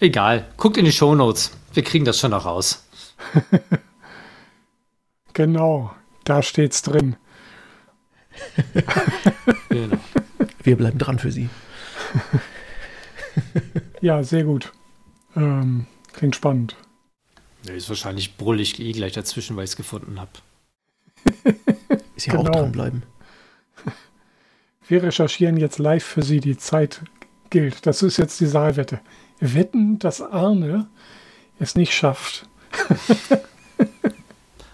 [0.00, 1.52] Egal, guckt in die Shownotes.
[1.74, 2.84] Wir kriegen das schon noch raus.
[5.34, 5.94] Genau.
[6.24, 7.16] Da steht's drin.
[9.70, 9.96] Genau.
[10.62, 11.48] Wir bleiben dran für Sie.
[14.02, 14.72] Ja, sehr gut.
[15.34, 16.76] Ähm, klingt spannend.
[17.66, 20.30] Nee, ist wahrscheinlich brullig eh gleich dazwischen, weil ich es gefunden habe.
[22.16, 22.58] Ist ja auch Genau.
[22.60, 23.02] dranbleiben.
[24.88, 26.40] Wir recherchieren jetzt live für Sie.
[26.40, 27.02] Die Zeit
[27.50, 27.86] gilt.
[27.86, 29.00] Das ist jetzt die Saalwette.
[29.40, 30.88] Wetten, dass Arne
[31.58, 32.48] es nicht schafft.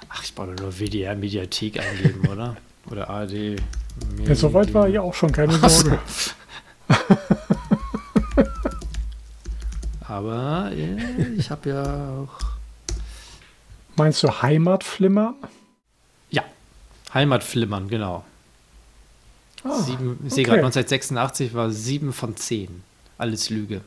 [0.08, 2.56] Ach, ich brauche nur WDR Mediathek eingeben, oder?
[2.90, 3.60] Oder ARD.
[4.24, 5.88] Ja, soweit war ja auch schon keine Ach so.
[5.88, 6.00] Sorge.
[10.06, 12.57] Aber äh, ich habe ja auch.
[13.98, 15.34] Meinst du Heimatflimmer?
[16.30, 16.44] Ja,
[17.12, 18.24] Heimatflimmern, genau.
[19.64, 20.50] Ah, sieben, ich sehe okay.
[20.60, 22.82] gerade 1986 war sieben von zehn.
[23.18, 23.80] Alles Lüge.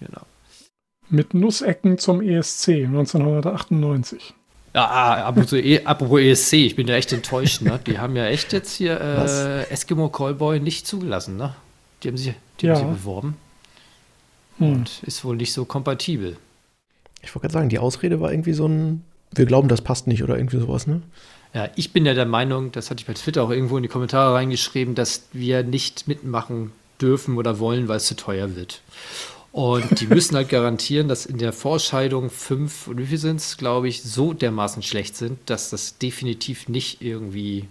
[0.00, 0.22] Genau.
[1.10, 4.34] Mit Nussecken zum ESC 1998.
[4.74, 7.60] Ja, ah, apropos, E- apropos ESC, ich bin ja echt enttäuscht.
[7.62, 7.78] Ne?
[7.86, 11.36] Die haben ja echt jetzt hier äh, Eskimo Callboy nicht zugelassen.
[11.36, 11.54] Ne?
[12.02, 12.74] Die haben sich, die Ja.
[12.76, 13.36] haben sich beworben
[14.58, 14.72] Hm.
[14.72, 16.36] und ist wohl nicht so kompatibel.
[17.22, 19.04] Ich wollte gerade sagen, die Ausrede war irgendwie so ein,
[19.34, 21.02] wir glauben, das passt nicht oder irgendwie sowas, ne?
[21.54, 23.88] Ja, ich bin ja der Meinung, das hatte ich bei Twitter auch irgendwo in die
[23.88, 28.82] Kommentare reingeschrieben, dass wir nicht mitmachen dürfen oder wollen, weil es zu teuer wird.
[29.52, 33.56] Und die müssen halt garantieren, dass in der Vorscheidung fünf, und wie viel sind es,
[33.56, 37.66] glaube ich, so dermaßen schlecht sind, dass das definitiv nicht irgendwie,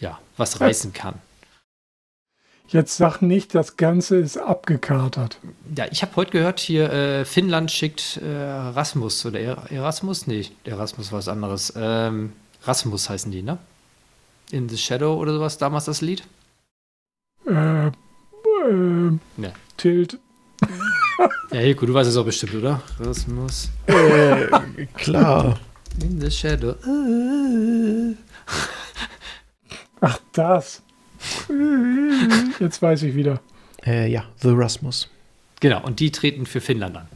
[0.00, 1.14] ja, was reißen kann.
[2.72, 5.38] Jetzt sag nicht, das Ganze ist abgekatert.
[5.76, 8.24] Ja, ich habe heute gehört, hier äh, Finnland schickt äh,
[8.70, 10.26] Erasmus oder Er- Erasmus?
[10.26, 11.72] Nee, Erasmus war was anderes.
[11.76, 12.32] Ähm,
[12.64, 13.58] Rasmus heißen die, ne?
[14.50, 16.22] In the Shadow oder sowas, damals das Lied?
[17.46, 17.90] Äh, äh,
[19.36, 19.52] Ja.
[19.76, 20.18] Tilt.
[21.50, 22.80] Ja, Hilko, du weißt es auch bestimmt, oder?
[22.98, 25.58] Rasmus Äh, klar.
[26.00, 26.70] in the Shadow.
[26.86, 28.14] Äh.
[30.00, 30.82] Ach, das.
[32.60, 33.40] Jetzt weiß ich wieder.
[33.84, 35.08] Äh, ja, The Rasmus.
[35.60, 37.08] Genau, und die treten für Finnland an.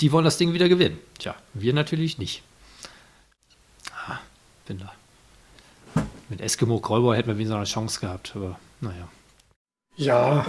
[0.00, 0.98] Die wollen das Ding wieder gewinnen.
[1.18, 2.42] Tja, wir natürlich nicht.
[4.06, 4.18] Ah,
[4.66, 4.92] bin da.
[6.28, 9.08] Mit Eskimo Callboy hätten wir wenigstens eine Chance gehabt, aber naja.
[9.96, 10.46] Ja,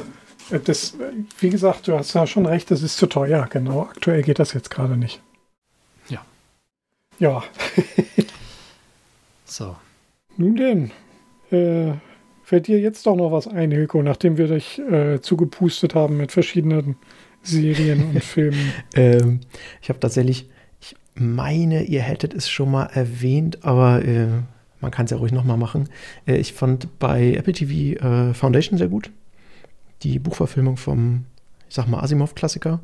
[0.49, 0.95] das,
[1.40, 3.48] wie gesagt, du hast ja schon recht, das ist zu teuer.
[3.52, 5.22] Genau, aktuell geht das jetzt gerade nicht.
[6.10, 6.26] Ja.
[7.19, 7.44] Ja.
[9.45, 9.76] so.
[10.38, 10.91] Nun denn,
[11.56, 11.94] äh,
[12.44, 16.32] fällt dir jetzt doch noch was ein, Hilko, nachdem wir dich äh, zugepustet haben mit
[16.32, 16.95] verschiedenen
[17.41, 18.73] Serien und Filmen?
[18.95, 19.40] ähm,
[19.82, 20.49] ich habe tatsächlich,
[20.80, 24.27] ich meine, ihr hättet es schon mal erwähnt, aber äh,
[24.82, 25.90] man kann es ja ruhig nochmal machen.
[26.27, 29.10] Äh, ich fand bei Apple TV äh, Foundation sehr gut.
[30.03, 31.26] Die Buchverfilmung vom,
[31.68, 32.80] ich sag mal, Asimov-Klassiker.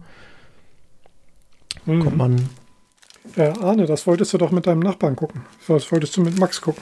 [1.85, 1.99] Mhm.
[1.99, 2.49] Kommt man.
[3.35, 5.41] Äh, Arne, das wolltest du doch mit deinem Nachbarn gucken.
[5.68, 6.81] Das wolltest du mit Max gucken.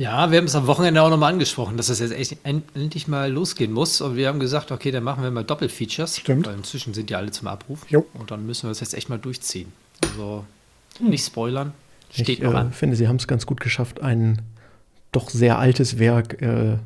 [0.00, 3.30] Ja, wir haben es am Wochenende auch nochmal angesprochen, dass das jetzt echt endlich mal
[3.30, 4.00] losgehen muss.
[4.00, 6.16] Und wir haben gesagt, okay, dann machen wir mal Doppelfeatures.
[6.16, 6.46] Stimmt.
[6.46, 7.84] Weil inzwischen sind die alle zum Abruf.
[7.90, 8.06] Jo.
[8.14, 9.70] Und dann müssen wir das jetzt echt mal durchziehen.
[10.02, 10.46] Also
[11.00, 11.10] hm.
[11.10, 11.74] nicht spoilern.
[12.10, 14.40] Steht ich äh, finde, sie haben es ganz gut geschafft, ein
[15.12, 16.78] doch sehr altes Werk äh,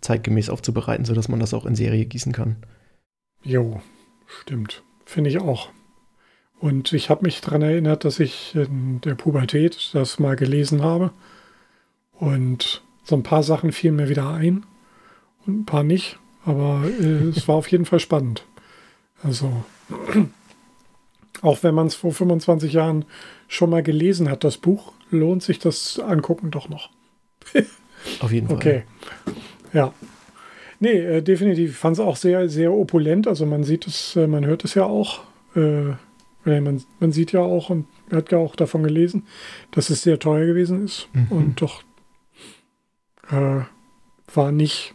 [0.00, 2.56] zeitgemäß aufzubereiten, sodass man das auch in Serie gießen kann.
[3.42, 3.82] Jo,
[4.40, 4.82] stimmt.
[5.04, 5.68] Finde ich auch.
[6.60, 11.10] Und ich habe mich daran erinnert, dass ich in der Pubertät das mal gelesen habe
[12.18, 14.64] und so ein paar Sachen fielen mir wieder ein
[15.46, 16.18] und ein paar nicht.
[16.44, 18.44] Aber äh, es war auf jeden Fall spannend.
[19.22, 19.64] Also,
[21.40, 23.04] auch wenn man es vor 25 Jahren
[23.48, 26.90] schon mal gelesen hat, das Buch, lohnt sich das Angucken doch noch.
[28.20, 28.56] auf jeden Fall.
[28.56, 28.82] Okay.
[29.72, 29.92] Ja.
[30.80, 31.70] Nee, äh, definitiv.
[31.70, 33.26] Ich fand es auch sehr, sehr opulent.
[33.26, 35.22] Also man sieht es, äh, man hört es ja auch.
[35.56, 35.94] Äh,
[36.44, 39.26] man, man sieht ja auch und hat ja auch davon gelesen,
[39.70, 41.08] dass es sehr teuer gewesen ist.
[41.14, 41.26] Mhm.
[41.30, 41.82] Und doch
[43.30, 43.62] äh,
[44.34, 44.94] war nicht,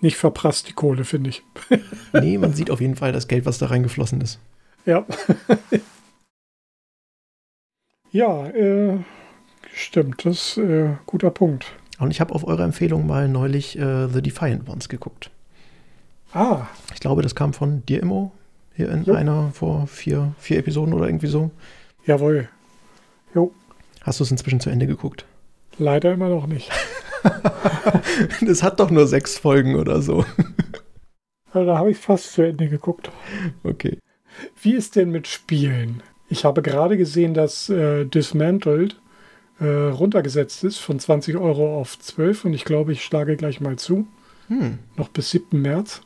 [0.00, 1.42] nicht verprasst, die Kohle, finde ich.
[2.12, 4.38] nee, man sieht auf jeden Fall das Geld, was da reingeflossen ist.
[4.86, 5.06] Ja.
[8.12, 8.98] ja, äh,
[9.74, 11.72] stimmt, das ist äh, guter Punkt.
[11.98, 15.30] Und ich habe auf eure Empfehlung mal neulich äh, The Defiant Ones geguckt.
[16.32, 16.66] Ah.
[16.94, 18.32] Ich glaube, das kam von dir, Immo,
[18.74, 19.14] hier in jo.
[19.14, 21.50] einer vor vier, vier Episoden oder irgendwie so.
[22.06, 22.48] Jawohl.
[23.34, 23.52] Jo.
[24.02, 25.26] Hast du es inzwischen zu Ende geguckt?
[25.76, 26.70] Leider immer noch nicht.
[28.40, 30.24] das hat doch nur sechs Folgen oder so.
[31.54, 33.10] Ja, da habe ich fast zu Ende geguckt.
[33.64, 33.98] Okay.
[34.62, 36.02] Wie ist denn mit Spielen?
[36.28, 38.96] Ich habe gerade gesehen, dass äh, Dismantled
[39.58, 43.76] äh, runtergesetzt ist von 20 Euro auf 12 und ich glaube, ich schlage gleich mal
[43.76, 44.06] zu.
[44.48, 44.78] Hm.
[44.96, 45.60] Noch bis 7.
[45.60, 46.02] März.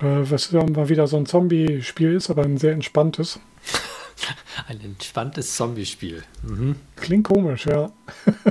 [0.00, 3.40] Äh, was mal wieder so ein Zombie-Spiel ist, aber ein sehr entspanntes.
[4.68, 6.22] ein entspanntes Zombie-Spiel.
[6.42, 6.76] Mhm.
[6.96, 7.90] Klingt komisch, ja.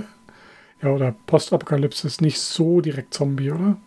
[0.82, 3.78] Ja, oder Postapokalypse ist nicht so direkt Zombie, oder?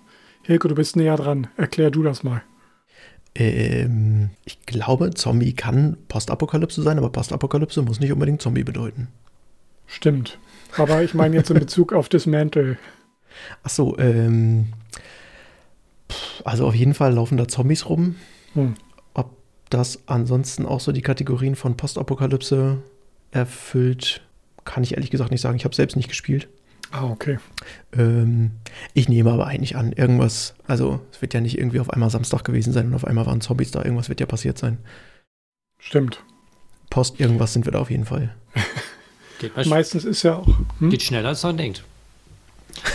[0.43, 1.47] Hilke, du bist näher dran.
[1.57, 2.43] Erklär du das mal.
[3.35, 9.09] Ähm, ich glaube, Zombie kann Postapokalypse sein, aber Postapokalypse muss nicht unbedingt Zombie bedeuten.
[9.87, 10.39] Stimmt.
[10.77, 12.79] Aber ich meine jetzt in Bezug auf Dismantle.
[13.63, 14.73] Ach so, ähm,
[16.45, 18.17] also auf jeden Fall laufen da Zombies rum.
[18.55, 18.75] Hm.
[19.15, 19.37] Ob
[19.69, 22.79] das ansonsten auch so die Kategorien von Postapokalypse
[23.31, 24.23] erfüllt,
[24.65, 25.57] kann ich ehrlich gesagt nicht sagen.
[25.57, 26.49] Ich habe selbst nicht gespielt.
[26.93, 27.39] Ah, okay.
[27.93, 28.53] Ähm,
[28.95, 32.45] ich nehme aber eigentlich an, irgendwas, also es wird ja nicht irgendwie auf einmal Samstag
[32.45, 34.79] gewesen sein und auf einmal waren Zombies da, irgendwas wird ja passiert sein.
[35.79, 36.23] Stimmt.
[36.91, 38.35] Post irgendwas sind wir da auf jeden Fall.
[39.67, 40.49] Meistens ist ja auch.
[40.81, 40.91] Hm?
[40.91, 41.85] Geht schneller, als man denkt.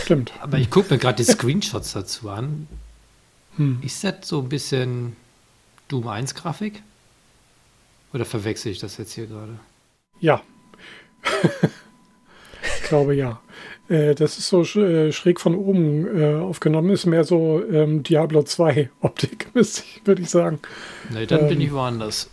[0.02, 0.32] Stimmt.
[0.40, 2.68] Aber ich gucke mir gerade die Screenshots dazu an.
[3.56, 3.78] Hm.
[3.82, 5.16] Ist das so ein bisschen
[5.88, 6.82] Doom 1 Grafik?
[8.12, 9.58] Oder verwechsel ich das jetzt hier gerade?
[10.20, 10.42] Ja.
[12.62, 13.40] ich glaube ja.
[13.88, 18.42] Äh, das ist so äh, schräg von oben äh, aufgenommen, ist mehr so ähm, Diablo
[18.42, 19.48] 2 Optik,
[20.04, 20.58] würde ich sagen.
[21.10, 22.30] Nee, dann ähm, bin ich woanders.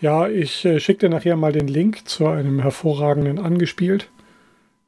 [0.00, 4.10] Ja, ich äh, schicke dir nachher mal den Link zu einem hervorragenden angespielt.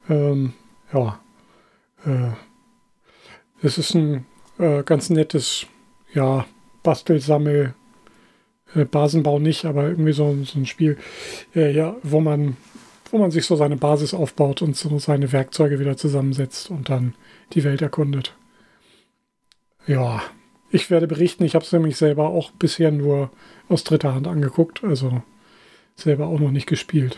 [0.08, 0.54] Ähm,
[0.92, 1.20] ja.
[2.04, 2.32] Äh,
[3.62, 4.26] es ist ein
[4.58, 5.66] äh, ganz nettes,
[6.12, 6.46] ja,
[6.82, 7.74] Bastelsammel.
[8.90, 10.98] Basenbau nicht, aber irgendwie so, so ein Spiel,
[11.54, 12.56] ja, wo man
[13.14, 17.14] wo man sich so seine Basis aufbaut und so seine Werkzeuge wieder zusammensetzt und dann
[17.52, 18.36] die Welt erkundet.
[19.86, 20.20] Ja,
[20.72, 21.44] ich werde berichten.
[21.44, 23.30] Ich habe es nämlich selber auch bisher nur
[23.68, 25.22] aus dritter Hand angeguckt, also
[25.94, 27.16] selber auch noch nicht gespielt.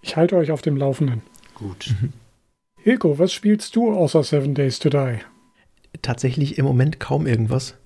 [0.00, 1.20] Ich halte euch auf dem Laufenden.
[1.54, 1.94] Gut.
[2.78, 5.18] Hilko, was spielst du außer Seven Days to Die?
[6.00, 7.76] Tatsächlich im Moment kaum irgendwas.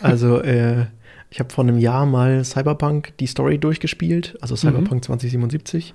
[0.00, 0.86] Also, äh,
[1.30, 5.02] ich habe vor einem Jahr mal Cyberpunk die Story durchgespielt, also Cyberpunk mhm.
[5.02, 5.94] 2077.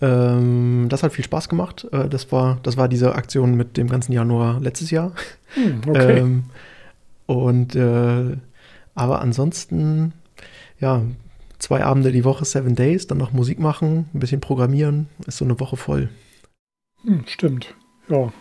[0.00, 1.86] Ähm, das hat viel Spaß gemacht.
[1.92, 5.12] Äh, das, war, das war diese Aktion mit dem ganzen Januar letztes Jahr.
[5.56, 6.18] Mhm, okay.
[6.18, 6.44] Ähm,
[7.26, 8.36] und äh,
[8.94, 10.12] aber ansonsten,
[10.80, 11.02] ja,
[11.58, 15.44] zwei Abende die Woche, seven days, dann noch Musik machen, ein bisschen programmieren, ist so
[15.44, 16.08] eine Woche voll.
[17.04, 17.74] Hm, stimmt.
[18.08, 18.32] Ja.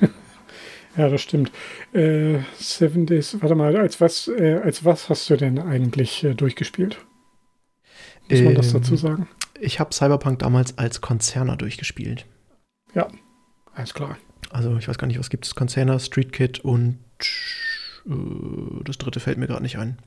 [0.96, 1.50] Ja, das stimmt.
[1.92, 6.34] Äh, Seven Days, warte mal, als was, äh, als was hast du denn eigentlich äh,
[6.34, 6.98] durchgespielt?
[8.28, 9.28] Muss man das dazu ähm, sagen?
[9.58, 12.26] Ich habe Cyberpunk damals als Konzerner durchgespielt.
[12.94, 13.08] Ja,
[13.74, 14.18] alles klar.
[14.50, 15.54] Also ich weiß gar nicht, was gibt es?
[15.54, 16.98] Konzerner, Street Kit und
[18.06, 19.98] äh, das dritte fällt mir gerade nicht ein.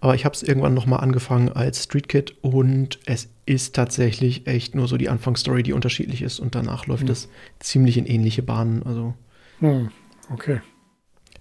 [0.00, 4.74] Aber ich habe es irgendwann nochmal angefangen als Street Kid und es ist tatsächlich echt
[4.74, 7.28] nur so die Anfangsstory, die unterschiedlich ist und danach läuft es
[7.58, 8.84] ziemlich in ähnliche Bahnen.
[8.84, 9.14] Also.
[9.60, 9.90] Hm,
[10.30, 10.60] okay.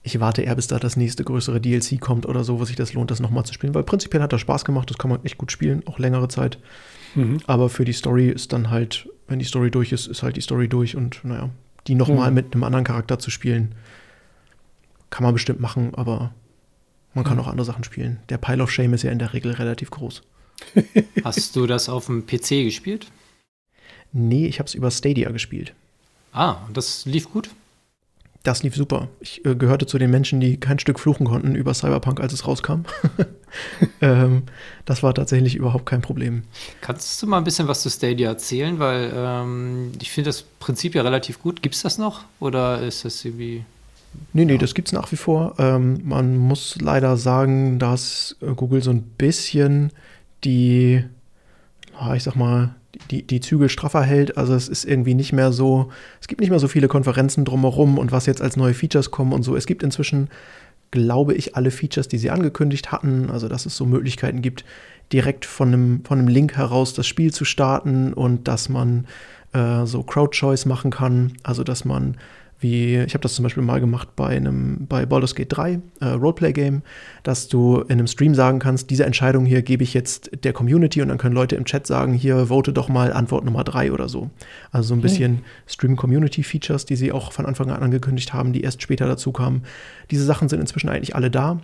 [0.01, 2.93] Ich warte eher, bis da das nächste größere DLC kommt oder so, wo sich das
[2.93, 3.75] lohnt, das nochmal zu spielen.
[3.75, 6.57] Weil prinzipiell hat das Spaß gemacht, das kann man echt gut spielen, auch längere Zeit.
[7.15, 7.39] Mhm.
[7.47, 10.41] Aber für die Story ist dann halt, wenn die Story durch ist, ist halt die
[10.41, 11.49] Story durch und naja,
[11.87, 12.35] die nochmal mhm.
[12.35, 13.75] mit einem anderen Charakter zu spielen,
[15.09, 16.33] kann man bestimmt machen, aber
[17.13, 17.43] man kann mhm.
[17.43, 18.19] auch andere Sachen spielen.
[18.29, 20.21] Der Pile of Shame ist ja in der Regel relativ groß.
[21.23, 23.07] Hast du das auf dem PC gespielt?
[24.11, 25.73] Nee, ich habe es über Stadia gespielt.
[26.31, 27.49] Ah, das lief gut?
[28.43, 29.09] Das lief super.
[29.19, 32.47] Ich äh, gehörte zu den Menschen, die kein Stück fluchen konnten über Cyberpunk, als es
[32.47, 32.85] rauskam.
[34.01, 34.43] ähm,
[34.85, 36.43] das war tatsächlich überhaupt kein Problem.
[36.79, 38.79] Kannst du mal ein bisschen was zu Stadia erzählen?
[38.79, 41.61] Weil ähm, ich finde das Prinzip ja relativ gut.
[41.61, 42.23] Gibt es das noch?
[42.39, 43.65] Oder ist das irgendwie
[44.33, 45.55] Nee, nee, das gibt es nach wie vor.
[45.59, 49.91] Ähm, man muss leider sagen, dass äh, Google so ein bisschen
[50.43, 51.03] die,
[52.15, 52.75] ich sag mal,
[53.11, 54.37] die, die Zügel straffer hält.
[54.37, 55.89] Also es ist irgendwie nicht mehr so,
[56.21, 59.33] es gibt nicht mehr so viele Konferenzen drumherum und was jetzt als neue Features kommen
[59.33, 59.55] und so.
[59.55, 60.29] Es gibt inzwischen,
[60.91, 63.29] glaube ich, alle Features, die sie angekündigt hatten.
[63.31, 64.65] Also dass es so Möglichkeiten gibt,
[65.11, 69.05] direkt von einem, von einem Link heraus das Spiel zu starten und dass man
[69.53, 71.33] äh, so Crowd-Choice machen kann.
[71.43, 72.17] Also dass man
[72.59, 76.05] wie ich habe das zum Beispiel mal gemacht bei einem bei Baldur's Gate 3 äh,
[76.05, 76.81] Roleplay Game,
[77.23, 81.01] dass du in einem Stream sagen kannst, diese Entscheidung hier gebe ich jetzt der Community
[81.01, 84.09] und dann können Leute im Chat sagen, hier vote doch mal Antwort Nummer 3 oder
[84.09, 84.29] so.
[84.71, 85.41] Also so ein bisschen mhm.
[85.67, 89.31] Stream Community Features, die sie auch von Anfang an angekündigt haben, die erst später dazu
[89.31, 89.63] kamen.
[90.11, 91.59] Diese Sachen sind inzwischen eigentlich alle da.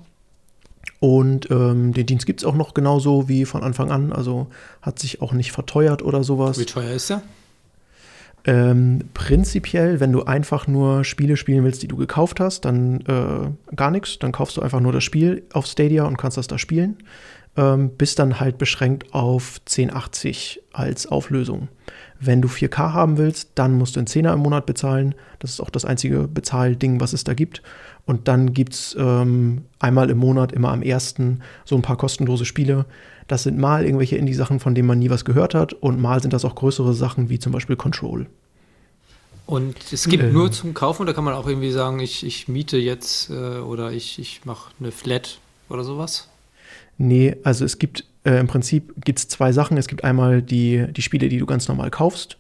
[0.99, 4.13] Und ähm, den Dienst gibt es auch noch genauso wie von Anfang an.
[4.13, 4.47] Also
[4.81, 6.57] hat sich auch nicht verteuert oder sowas.
[6.59, 7.21] Wie teuer ist er?
[8.47, 13.75] Ähm, prinzipiell, wenn du einfach nur Spiele spielen willst, die du gekauft hast, dann äh,
[13.75, 14.19] gar nichts.
[14.19, 16.97] Dann kaufst du einfach nur das Spiel auf Stadia und kannst das da spielen.
[17.57, 21.69] Ähm, bist dann halt beschränkt auf 1080 als Auflösung.
[22.19, 25.15] Wenn du 4K haben willst, dann musst du einen 10er im Monat bezahlen.
[25.39, 27.63] Das ist auch das einzige Bezahlding, was es da gibt.
[28.05, 32.45] Und dann gibt es ähm, einmal im Monat, immer am ersten, so ein paar kostenlose
[32.45, 32.85] Spiele.
[33.27, 36.33] Das sind mal irgendwelche Indie-Sachen, von denen man nie was gehört hat, und mal sind
[36.33, 38.27] das auch größere Sachen wie zum Beispiel Control.
[39.45, 40.31] Und es gibt äh.
[40.31, 43.91] nur zum Kaufen oder kann man auch irgendwie sagen, ich, ich miete jetzt äh, oder
[43.91, 45.39] ich, ich mache eine Flat
[45.69, 46.29] oder sowas?
[46.97, 49.77] Nee, also es gibt äh, im Prinzip gibt's zwei Sachen.
[49.77, 52.37] Es gibt einmal die, die Spiele, die du ganz normal kaufst.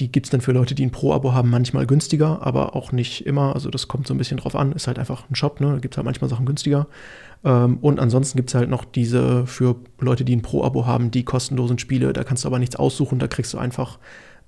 [0.00, 3.24] Die gibt es dann für Leute, die ein Pro-Abo haben, manchmal günstiger, aber auch nicht
[3.26, 3.54] immer.
[3.54, 4.72] Also das kommt so ein bisschen drauf an.
[4.72, 5.68] Ist halt einfach ein Shop, ne?
[5.68, 6.88] Da gibt es halt manchmal Sachen günstiger.
[7.44, 11.24] Ähm, und ansonsten gibt es halt noch diese für Leute, die ein Pro-Abo haben, die
[11.24, 12.12] kostenlosen Spiele.
[12.12, 13.98] Da kannst du aber nichts aussuchen, da kriegst du einfach,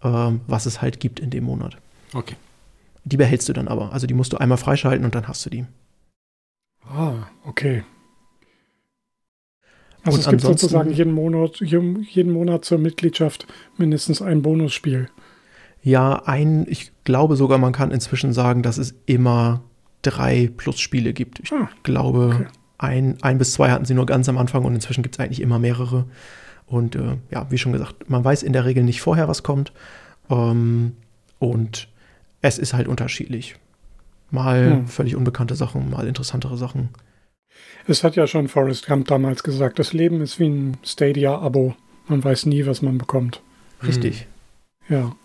[0.02, 1.76] ähm, was es halt gibt in dem Monat.
[2.14, 2.36] Okay.
[3.04, 3.92] Die behältst du dann aber.
[3.92, 5.66] Also die musst du einmal freischalten und dann hast du die.
[6.88, 7.84] Ah, okay.
[10.02, 13.46] Also und es gibt sozusagen jeden Monat, jeden Monat zur Mitgliedschaft
[13.76, 15.08] mindestens ein Bonusspiel.
[15.82, 19.62] Ja, ein, ich glaube sogar, man kann inzwischen sagen, dass es immer
[20.02, 21.40] drei Plus-Spiele gibt.
[21.40, 22.46] Ich ah, glaube, okay
[22.78, 25.40] ein, ein bis zwei hatten sie nur ganz am Anfang und inzwischen gibt es eigentlich
[25.40, 26.06] immer mehrere.
[26.66, 29.72] Und äh, ja, wie schon gesagt, man weiß in der Regel nicht vorher, was kommt.
[30.28, 30.96] Ähm,
[31.38, 31.88] und
[32.42, 33.56] es ist halt unterschiedlich.
[34.30, 34.86] Mal hm.
[34.88, 36.90] völlig unbekannte Sachen, mal interessantere Sachen.
[37.86, 41.76] Es hat ja schon Forrest Gump damals gesagt, das Leben ist wie ein Stadia-Abo.
[42.08, 43.40] Man weiß nie, was man bekommt.
[43.82, 44.26] Richtig.
[44.86, 44.96] Hm.
[44.96, 45.16] Ja.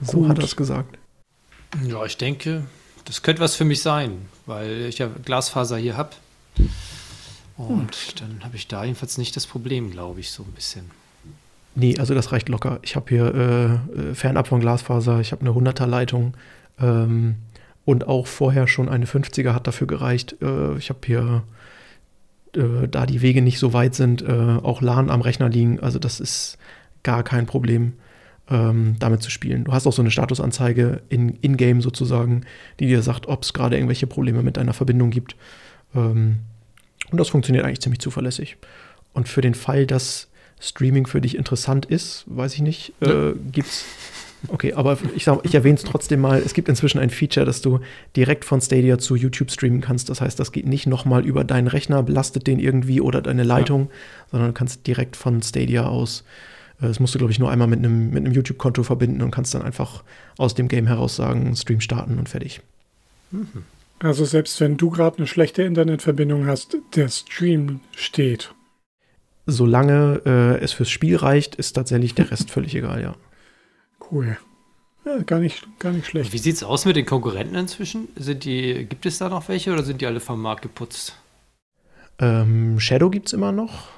[0.00, 0.98] so hat er es gesagt.
[1.84, 2.64] Ja, ich denke,
[3.04, 6.10] das könnte was für mich sein, weil ich ja Glasfaser hier habe.
[7.56, 8.14] Und hm.
[8.18, 10.90] dann habe ich da jedenfalls nicht das Problem, glaube ich, so ein bisschen.
[11.74, 12.78] Nee, also das reicht locker.
[12.82, 16.34] Ich habe hier äh, äh fernab von Glasfaser, ich habe eine 100er Leitung
[16.78, 17.36] ähm,
[17.84, 20.36] und auch vorher schon eine 50er hat dafür gereicht.
[20.40, 21.42] Äh, ich habe hier,
[22.54, 25.80] äh, da die Wege nicht so weit sind, äh, auch LAN am Rechner liegen.
[25.80, 26.58] Also das ist
[27.02, 27.94] gar kein Problem
[28.50, 29.64] ähm, damit zu spielen.
[29.64, 32.42] Du hast auch so eine Statusanzeige in, in-game sozusagen,
[32.78, 35.36] die dir sagt, ob es gerade irgendwelche Probleme mit deiner Verbindung gibt.
[35.94, 36.40] Ähm,
[37.10, 38.56] und das funktioniert eigentlich ziemlich zuverlässig.
[39.12, 40.28] Und für den Fall, dass
[40.60, 43.84] Streaming für dich interessant ist, weiß ich nicht, äh, gibt's.
[44.48, 46.42] Okay, aber ich, ich erwähne es trotzdem mal.
[46.44, 47.80] Es gibt inzwischen ein Feature, dass du
[48.14, 50.10] direkt von Stadia zu YouTube streamen kannst.
[50.10, 53.88] Das heißt, das geht nicht nochmal über deinen Rechner, belastet den irgendwie oder deine Leitung,
[53.88, 54.26] ja.
[54.32, 56.24] sondern du kannst direkt von Stadia aus
[56.80, 59.54] das musst du, glaube ich, nur einmal mit einem, mit einem YouTube-Konto verbinden und kannst
[59.54, 60.02] dann einfach
[60.38, 62.60] aus dem Game heraus sagen, Stream starten und fertig.
[63.30, 63.64] Mhm.
[64.00, 68.52] Also selbst wenn du gerade eine schlechte Internetverbindung hast, der Stream steht.
[69.46, 73.14] Solange äh, es fürs Spiel reicht, ist tatsächlich der Rest völlig egal, ja.
[74.10, 74.36] Cool.
[75.04, 76.32] Ja, gar nicht, gar nicht schlecht.
[76.32, 78.08] Wie sieht es aus mit den Konkurrenten inzwischen?
[78.16, 81.18] Sind die, gibt es da noch welche oder sind die alle vom Markt geputzt?
[82.18, 83.88] Ähm, Shadow gibt es immer noch.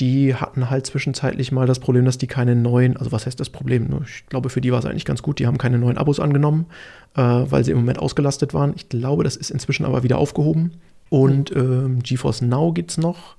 [0.00, 3.50] Die hatten halt zwischenzeitlich mal das Problem, dass die keine neuen, also was heißt das
[3.50, 3.88] Problem?
[4.06, 5.38] Ich glaube, für die war es eigentlich ganz gut.
[5.38, 6.66] Die haben keine neuen Abos angenommen,
[7.14, 8.72] äh, weil sie im Moment ausgelastet waren.
[8.76, 10.72] Ich glaube, das ist inzwischen aber wieder aufgehoben.
[11.10, 13.36] Und ähm, GeForce Now gibt es noch.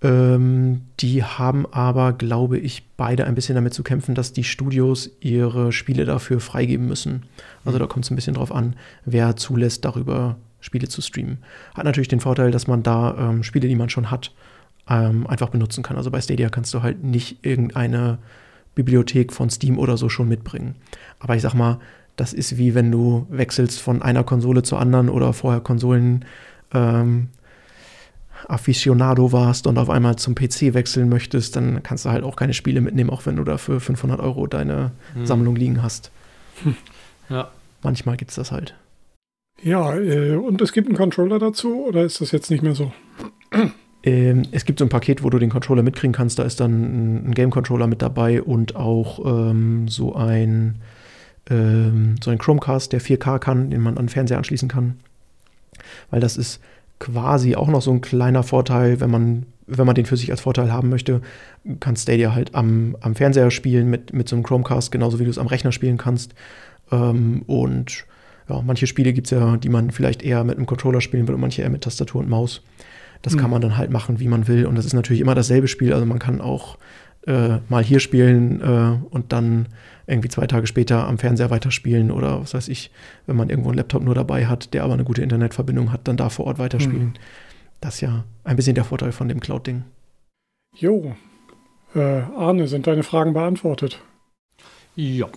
[0.00, 5.10] Ähm, die haben aber, glaube ich, beide ein bisschen damit zu kämpfen, dass die Studios
[5.20, 7.24] ihre Spiele dafür freigeben müssen.
[7.64, 7.80] Also mhm.
[7.82, 11.38] da kommt es ein bisschen drauf an, wer zulässt, darüber Spiele zu streamen.
[11.74, 14.32] Hat natürlich den Vorteil, dass man da ähm, Spiele, die man schon hat,
[14.88, 15.96] ähm, einfach benutzen kann.
[15.96, 18.18] Also bei Stadia kannst du halt nicht irgendeine
[18.74, 20.76] Bibliothek von Steam oder so schon mitbringen.
[21.18, 21.78] Aber ich sag mal,
[22.16, 26.24] das ist wie wenn du wechselst von einer Konsole zur anderen oder vorher Konsolen
[26.72, 27.28] ähm,
[28.46, 32.54] Aficionado warst und auf einmal zum PC wechseln möchtest, dann kannst du halt auch keine
[32.54, 35.26] Spiele mitnehmen, auch wenn du da für 500 Euro deine hm.
[35.26, 36.10] Sammlung liegen hast.
[36.62, 36.76] Hm.
[37.30, 37.50] Ja.
[37.82, 38.74] Manchmal gibt es das halt.
[39.62, 42.90] Ja, äh, und es gibt einen Controller dazu oder ist das jetzt nicht mehr so?
[44.02, 46.38] Ähm, es gibt so ein Paket, wo du den Controller mitkriegen kannst.
[46.38, 50.80] Da ist dann ein Game-Controller mit dabei und auch ähm, so ein
[51.50, 54.98] ähm, so ein Chromecast, der 4K kann, den man an den Fernseher anschließen kann.
[56.10, 56.60] Weil das ist
[56.98, 60.40] quasi auch noch so ein kleiner Vorteil, wenn man, wenn man den für sich als
[60.40, 61.22] Vorteil haben möchte,
[61.80, 65.30] kann Stadia halt am, am Fernseher spielen mit, mit so einem Chromecast, genauso wie du
[65.30, 66.34] es am Rechner spielen kannst.
[66.90, 68.04] Ähm, und
[68.48, 71.34] ja, manche Spiele gibt es ja, die man vielleicht eher mit einem Controller spielen will
[71.34, 72.62] und manche eher mit Tastatur und Maus.
[73.22, 73.38] Das mhm.
[73.38, 74.66] kann man dann halt machen, wie man will.
[74.66, 75.92] Und das ist natürlich immer dasselbe Spiel.
[75.92, 76.78] Also man kann auch
[77.26, 79.66] äh, mal hier spielen äh, und dann
[80.06, 82.90] irgendwie zwei Tage später am Fernseher weiterspielen oder was weiß ich,
[83.26, 86.16] wenn man irgendwo einen Laptop nur dabei hat, der aber eine gute Internetverbindung hat, dann
[86.16, 87.08] da vor Ort weiterspielen.
[87.08, 87.14] Mhm.
[87.80, 89.84] Das ist ja ein bisschen der Vorteil von dem Cloud-Ding.
[90.74, 91.14] Jo.
[91.94, 94.00] Äh, Arne, sind deine Fragen beantwortet?
[94.96, 95.28] Ja.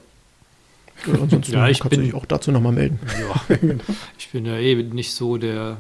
[1.06, 3.00] ja ansonsten ja, ich kannst bin, du dich auch dazu nochmal melden.
[3.20, 3.58] Ja,
[4.18, 5.78] ich bin ja eben eh nicht so der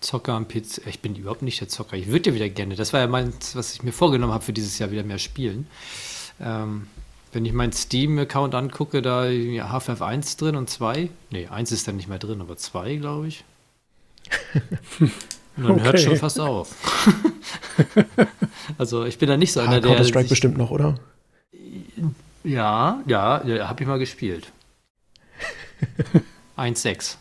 [0.00, 0.86] Zocker am PC.
[0.86, 1.96] Ich bin überhaupt nicht der Zocker.
[1.96, 2.76] Ich würde ja wieder gerne.
[2.76, 5.66] Das war ja meins, was ich mir vorgenommen habe für dieses Jahr wieder mehr spielen.
[6.40, 6.86] Ähm,
[7.32, 11.10] wenn ich meinen Steam-Account angucke, da Half-Life 1 drin und 2.
[11.30, 13.44] Ne, 1 ist dann nicht mehr drin, aber 2, glaube ich.
[15.58, 15.84] Und dann okay.
[15.84, 16.76] hört schon fast auf.
[18.78, 19.90] also ich bin da nicht so einer, der.
[19.90, 20.94] Counter-Strike bestimmt noch, oder?
[22.44, 24.52] Ja, ja, ja habe ich mal gespielt.
[26.56, 27.16] 1,6.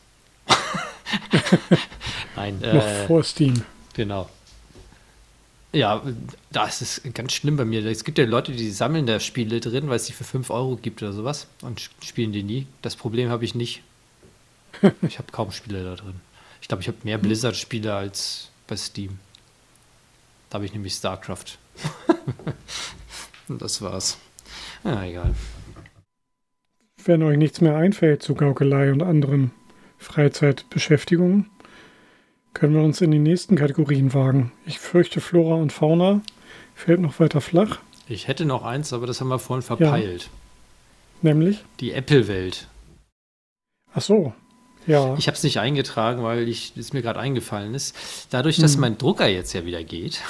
[2.38, 2.60] Nein.
[2.62, 3.64] Noch äh, vor Steam.
[3.94, 4.30] Genau.
[5.74, 6.02] Ja,
[6.52, 7.86] das ist ganz schlimm bei mir.
[7.86, 10.78] Es gibt ja Leute, die sammeln da Spiele drin, weil es sie für 5 Euro
[10.78, 12.68] gibt oder sowas und spielen die nie.
[12.82, 13.84] Das Problem habe ich nicht.
[15.02, 16.22] Ich habe kaum Spiele da drin.
[16.62, 19.18] Ich glaube, ich habe mehr Blizzard-Spiele als bei Steam.
[20.50, 21.58] Da habe ich nämlich StarCraft.
[23.48, 24.18] und das war's.
[24.84, 25.34] Ja, egal.
[27.04, 29.52] Wenn euch nichts mehr einfällt zu Gaukelei und anderen
[29.98, 31.50] Freizeitbeschäftigungen,
[32.58, 34.52] können wir uns in die nächsten Kategorien wagen.
[34.66, 36.22] Ich fürchte, Flora und Fauna
[36.74, 37.80] fällt noch weiter flach.
[38.10, 40.24] Ich hätte noch eins, aber das haben wir vorhin verpeilt.
[40.24, 40.30] Ja.
[41.34, 41.64] Nämlich?
[41.80, 42.68] Die Apple-Welt.
[43.94, 44.34] Ach so,
[44.88, 45.16] ja.
[45.20, 47.96] Ich habe es nicht eingetragen, weil es mir gerade eingefallen ist.
[48.32, 48.82] Dadurch, dass hm.
[48.82, 50.22] mein Drucker jetzt ja wieder geht,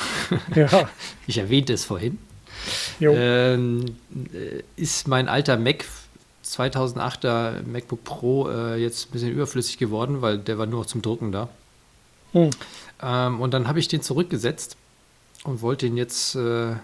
[0.54, 0.90] ja.
[1.28, 2.18] ich erwähnte es vorhin,
[3.00, 3.86] ähm,
[4.34, 5.86] äh, ist mein alter Mac
[6.44, 11.02] 2008er MacBook Pro äh, jetzt ein bisschen überflüssig geworden, weil der war nur noch zum
[11.02, 11.48] Drucken da.
[12.46, 12.50] Hm.
[13.02, 14.78] Ähm, und dann habe ich den zurückgesetzt
[15.44, 16.76] und wollte ihn jetzt äh, äh,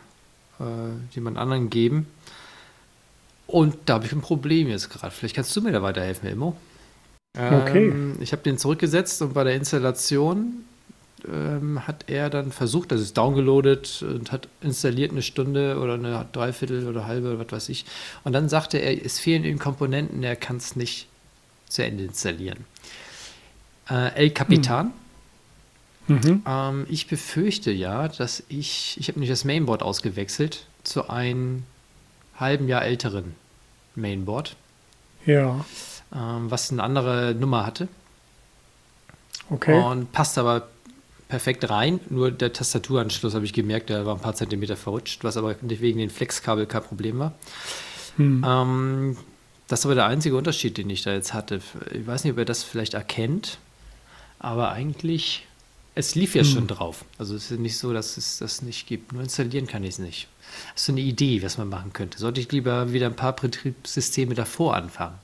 [1.11, 2.07] jemand anderen geben.
[3.47, 5.11] Und da habe ich ein Problem jetzt gerade.
[5.11, 6.55] Vielleicht kannst du mir da weiterhelfen, Immo.
[7.37, 7.93] Ähm, okay.
[8.19, 10.65] Ich habe den zurückgesetzt und bei der Installation
[11.27, 16.27] ähm, hat er dann versucht, das ist downgeloadet und hat installiert eine Stunde oder eine
[16.31, 17.85] Dreiviertel oder halbe, was weiß ich.
[18.23, 21.07] Und dann sagte er, es fehlen ihm Komponenten, er kann es nicht
[21.67, 22.65] zu Ende installieren.
[23.89, 24.87] Äh, El Capitan.
[24.87, 25.02] Hm
[26.07, 26.43] Mhm.
[26.45, 31.63] Ähm, ich befürchte ja, dass ich, ich habe nicht das Mainboard ausgewechselt zu einem
[32.37, 33.35] halben Jahr älteren
[33.95, 34.55] Mainboard.
[35.25, 35.65] Ja.
[36.13, 37.87] Ähm, was eine andere Nummer hatte.
[39.49, 39.79] Okay.
[39.81, 40.67] Und passt aber
[41.27, 41.99] perfekt rein.
[42.09, 45.99] Nur der Tastaturanschluss habe ich gemerkt, der war ein paar Zentimeter verrutscht, was aber wegen
[45.99, 47.33] den Flexkabel kein Problem war.
[48.17, 48.45] Hm.
[48.47, 49.17] Ähm,
[49.67, 51.61] das ist aber der einzige Unterschied, den ich da jetzt hatte.
[51.91, 53.57] Ich weiß nicht, ob ihr das vielleicht erkennt,
[54.39, 55.47] aber eigentlich
[55.95, 56.49] Es lief ja hm.
[56.49, 57.05] schon drauf.
[57.17, 59.13] Also es ist nicht so, dass es das nicht gibt.
[59.13, 60.27] Nur installieren kann ich es nicht.
[60.73, 62.17] Hast du eine Idee, was man machen könnte?
[62.17, 65.15] Sollte ich lieber wieder ein paar Betriebssysteme davor anfangen?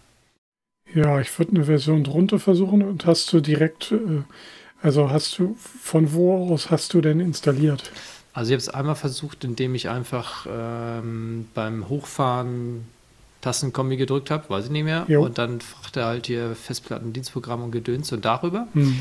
[0.94, 4.24] Ja, ich würde eine Version drunter versuchen und hast du direkt, äh,
[4.82, 7.92] also hast du, von wo aus hast du denn installiert?
[8.34, 12.86] Also ich habe es einmal versucht, indem ich einfach ähm, beim Hochfahren
[13.42, 15.06] Tastenkombi gedrückt habe, weiß ich nicht mehr.
[15.08, 15.24] Jo.
[15.24, 18.68] Und dann fragte halt hier Festplatten, Dienstprogramm und Gedöns und darüber.
[18.74, 19.00] Hm.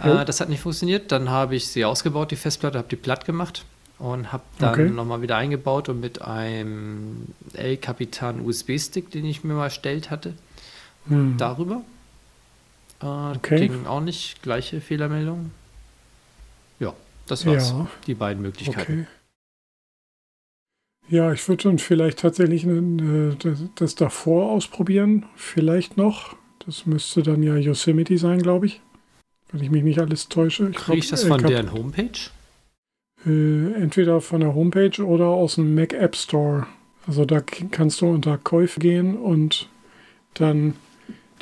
[0.00, 1.12] Äh, das hat nicht funktioniert.
[1.12, 3.64] Dann habe ich sie ausgebaut, die Festplatte, habe die platt gemacht
[3.98, 4.88] und habe dann okay.
[4.88, 10.34] nochmal wieder eingebaut und mit einem El-Capitan USB-Stick, den ich mir mal erstellt hatte,
[11.08, 11.36] hm.
[11.36, 11.82] darüber.
[13.02, 13.68] Äh, okay.
[13.68, 14.42] Ging auch nicht.
[14.42, 15.50] Gleiche Fehlermeldung.
[16.78, 16.94] Ja,
[17.26, 17.70] das war's.
[17.70, 17.86] Ja.
[18.06, 19.06] Die beiden Möglichkeiten.
[19.06, 19.06] Okay.
[21.10, 25.24] Ja, ich würde dann vielleicht tatsächlich äh, das, das davor ausprobieren.
[25.36, 26.36] Vielleicht noch.
[26.66, 28.80] Das müsste dann ja Yosemite sein, glaube ich.
[29.50, 30.70] Wenn ich mich nicht alles täusche.
[30.72, 32.30] Kriege ich das von deren Homepage?
[33.26, 36.66] Äh, entweder von der Homepage oder aus dem Mac App Store.
[37.06, 39.68] Also da kannst du unter Käufe gehen und
[40.34, 40.74] dann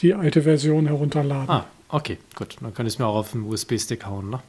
[0.00, 1.50] die alte Version herunterladen.
[1.50, 2.56] Ah, okay, gut.
[2.60, 4.40] Dann kann ich es mir auch auf den USB-Stick hauen, ne?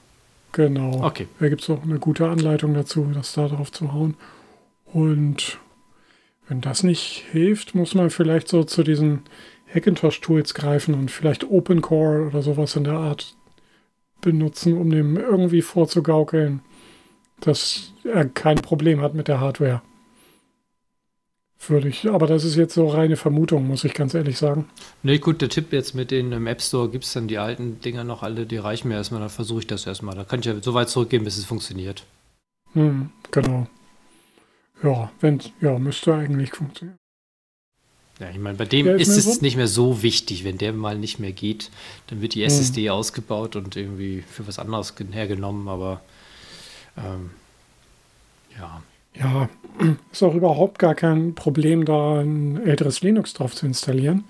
[0.52, 1.04] Genau.
[1.04, 1.28] Okay.
[1.40, 4.16] Da gibt es auch eine gute Anleitung dazu, das da drauf zu hauen.
[4.86, 5.58] Und
[6.48, 9.24] wenn das nicht hilft, muss man vielleicht so zu diesen
[9.74, 13.36] Hackintosh-Tools greifen und vielleicht OpenCore oder sowas in der Art
[14.22, 16.62] benutzen, um dem irgendwie vorzugaukeln,
[17.40, 19.82] dass er kein Problem hat mit der Hardware.
[21.68, 24.70] Würde ich, aber das ist jetzt so reine Vermutung, muss ich ganz ehrlich sagen.
[25.04, 27.82] Nee, gut, der Tipp jetzt mit den im App Store gibt es dann die alten
[27.82, 30.16] Dinger noch alle, die reichen mir erstmal, dann versuche ich das erstmal.
[30.16, 32.06] Da kann ich ja so weit zurückgehen, bis es funktioniert.
[32.74, 33.68] Hm, genau.
[34.84, 36.98] Ja, wenn, ja, müsste eigentlich funktionieren.
[38.20, 39.42] Ja, ich meine, bei dem ist, ist es so?
[39.42, 40.44] nicht mehr so wichtig.
[40.44, 41.70] Wenn der mal nicht mehr geht,
[42.08, 42.92] dann wird die SSD hm.
[42.92, 46.02] ausgebaut und irgendwie für was anderes hergenommen, aber
[46.98, 47.30] ähm,
[48.58, 48.82] ja.
[49.14, 49.50] Ja,
[50.12, 54.24] ist auch überhaupt gar kein Problem, da ein älteres Linux drauf zu installieren.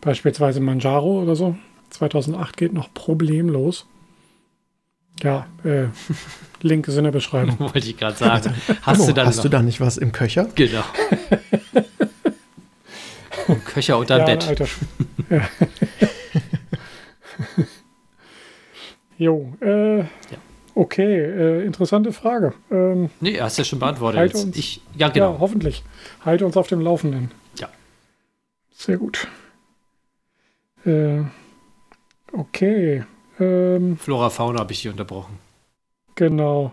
[0.00, 1.56] Beispielsweise Manjaro oder so.
[1.90, 3.86] 2008 geht noch problemlos.
[5.22, 5.88] Ja, äh,
[6.62, 7.58] Link ist in der Beschreibung.
[7.58, 8.54] Wollte ich gerade sagen.
[8.82, 10.48] Hast, du, dann hast du da nicht was im Köcher?
[10.54, 10.84] Genau.
[13.50, 14.46] Im Köcher unter ja, Bett.
[14.48, 14.66] Alter.
[15.28, 15.48] Ja.
[19.18, 20.06] jo, äh, ja.
[20.74, 22.54] okay, äh, interessante Frage.
[22.70, 24.18] Ähm, nee, hast ja schon beantwortet.
[24.18, 25.34] Halt uns, ich, ja, genau.
[25.34, 25.82] Ja, hoffentlich.
[26.24, 27.30] Halte uns auf dem Laufenden.
[27.58, 27.68] Ja.
[28.72, 29.28] Sehr gut.
[30.84, 31.22] Äh,
[32.32, 33.04] okay.
[33.38, 35.38] Ähm, Flora Fauna habe ich hier unterbrochen.
[36.14, 36.72] Genau.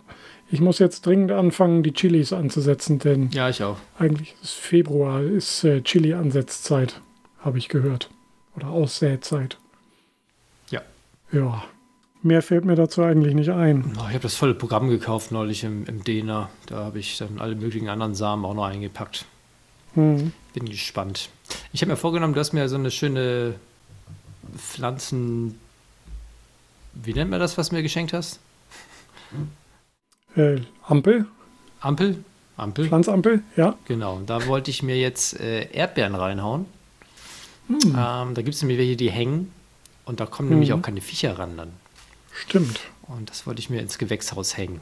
[0.49, 3.77] Ich muss jetzt dringend anfangen, die Chilis anzusetzen, denn ja, ich auch.
[3.99, 7.01] Eigentlich ist Februar ist äh, Chili-Ansetzzeit,
[7.39, 8.09] habe ich gehört.
[8.55, 9.57] Oder Aussätzeit.
[10.69, 10.81] Ja.
[11.31, 11.63] Ja.
[12.23, 13.93] Mehr fällt mir dazu eigentlich nicht ein.
[13.97, 16.49] Oh, ich habe das volle Programm gekauft neulich im, im Dena.
[16.65, 19.25] Da habe ich dann alle möglichen anderen Samen auch noch eingepackt.
[19.93, 20.31] Hm.
[20.53, 21.29] Bin gespannt.
[21.73, 23.55] Ich habe mir vorgenommen, du hast mir so eine schöne
[24.57, 25.59] Pflanzen
[27.03, 28.39] wie nennt man das, was du mir geschenkt hast?
[30.37, 31.25] Äh, Ampel.
[31.81, 32.23] Ampel?
[32.57, 32.87] Ampel?
[32.87, 33.75] Pflanzampel, ja.
[33.85, 36.65] Genau, da wollte ich mir jetzt äh, Erdbeeren reinhauen.
[37.67, 37.79] Hm.
[37.83, 39.51] Ähm, da gibt es nämlich welche, die hängen
[40.05, 40.55] und da kommen hm.
[40.55, 41.73] nämlich auch keine Viecher ran dann.
[42.31, 42.79] Stimmt.
[43.07, 44.79] Und das wollte ich mir ins Gewächshaus hängen.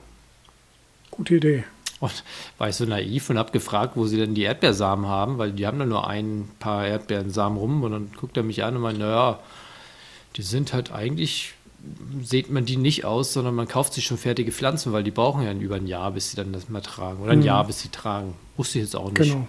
[1.10, 1.64] Gute Idee.
[2.02, 2.24] Und
[2.58, 5.66] war ich so naiv und habe gefragt, wo sie denn die Erdbeersamen haben, weil die
[5.66, 9.00] haben da nur ein paar Erdbeersamen rum und dann guckt er mich an und meint,
[9.00, 9.40] naja,
[10.36, 11.55] die sind halt eigentlich
[12.22, 15.44] sieht man die nicht aus, sondern man kauft sich schon fertige Pflanzen, weil die brauchen
[15.44, 17.22] ja über ein Jahr, bis sie dann das mal tragen.
[17.22, 17.46] Oder ein mhm.
[17.46, 18.36] Jahr, bis sie tragen.
[18.58, 19.18] Wusste ich jetzt auch nicht.
[19.18, 19.48] Genau.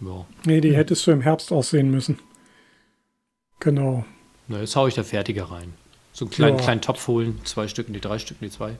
[0.00, 0.26] Ja.
[0.46, 2.18] Nee, die hättest du im Herbst aussehen müssen.
[3.60, 4.04] Genau.
[4.48, 5.74] Na, jetzt haue ich da fertige rein.
[6.12, 6.62] So einen kleinen, ja.
[6.62, 8.76] kleinen Topf holen, zwei Stücken, die drei Stücken, die zwei.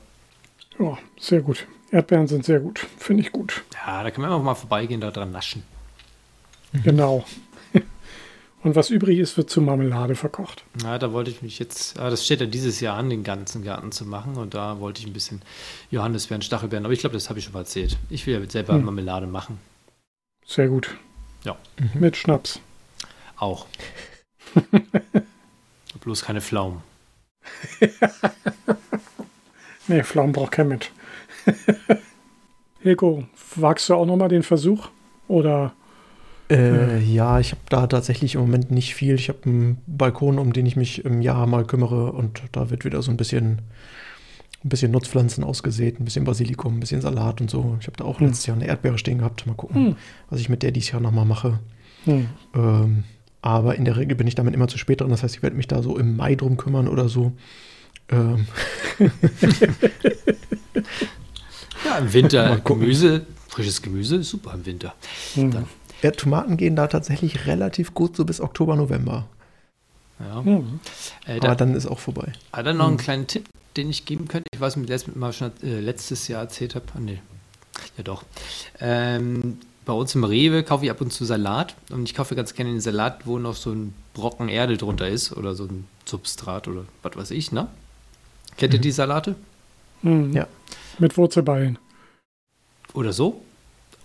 [0.79, 1.67] Ja, sehr gut.
[1.91, 2.79] Erdbeeren sind sehr gut.
[2.97, 3.63] Finde ich gut.
[3.73, 5.63] Ja, da können wir einfach mal vorbeigehen, da dran naschen.
[6.83, 7.25] Genau.
[8.63, 10.63] Und was übrig ist, wird zu Marmelade verkocht.
[10.83, 13.63] Ja, da wollte ich mich jetzt, ah, das steht ja dieses Jahr an, den ganzen
[13.63, 14.35] Garten zu machen.
[14.35, 15.41] Und da wollte ich ein bisschen
[15.89, 16.85] Johannisbeeren, Stachelbeeren.
[16.85, 17.97] Aber ich glaube, das habe ich schon mal erzählt.
[18.09, 18.85] Ich will ja selber hm.
[18.85, 19.57] Marmelade machen.
[20.45, 20.95] Sehr gut.
[21.43, 21.57] Ja.
[21.79, 22.01] Mhm.
[22.01, 22.59] Mit Schnaps.
[23.37, 23.65] Auch.
[26.01, 26.83] Bloß keine Pflaumen.
[29.87, 30.91] nee, Pflaumen braucht kein mit.
[32.81, 33.25] Hilko,
[33.55, 34.89] wagst du auch nochmal den Versuch?
[35.27, 35.73] Oder
[36.51, 39.15] äh, ja, ich habe da tatsächlich im Moment nicht viel.
[39.15, 42.85] Ich habe einen Balkon, um den ich mich im Jahr mal kümmere und da wird
[42.85, 43.61] wieder so ein bisschen,
[44.63, 47.77] ein bisschen Nutzpflanzen ausgesät, ein bisschen Basilikum, ein bisschen Salat und so.
[47.79, 48.27] Ich habe da auch hm.
[48.27, 49.45] letztes Jahr eine Erdbeere stehen gehabt.
[49.47, 49.95] Mal gucken, hm.
[50.29, 51.59] was ich mit der dieses Jahr nochmal mache.
[52.05, 52.27] Hm.
[52.55, 53.03] Ähm,
[53.41, 55.09] aber in der Regel bin ich damit immer zu spät dran.
[55.09, 57.33] Das heißt, ich werde mich da so im Mai drum kümmern oder so.
[58.09, 58.45] Ähm,
[61.85, 64.93] Ja, im Winter Gemüse, frisches Gemüse ist super im Winter.
[65.33, 65.51] Hm.
[65.51, 65.65] Dann,
[66.01, 69.27] ja, Tomaten gehen da tatsächlich relativ gut so bis Oktober, November.
[70.19, 70.43] ja.
[70.43, 70.79] Hm.
[71.25, 72.33] Äh, Aber da, dann ist auch vorbei.
[72.53, 73.47] hat er noch einen kleinen Tipp,
[73.77, 74.47] den ich geben könnte?
[74.53, 76.85] Ich weiß ob ich letztes Mal schon äh, letztes Jahr erzählt habe.
[76.95, 77.19] Ah, nee.
[77.97, 78.23] Ja, doch.
[78.79, 82.53] Ähm, bei uns im Rewe kaufe ich ab und zu Salat und ich kaufe ganz
[82.53, 86.67] gerne den Salat, wo noch so ein Brocken Erde drunter ist oder so ein Substrat
[86.67, 87.67] oder was weiß ich, ne?
[88.57, 89.35] Kennt ihr die Salate?
[90.01, 90.33] Hm.
[90.33, 90.47] Ja.
[90.99, 91.79] Mit Wurzelballen.
[92.93, 93.41] Oder so?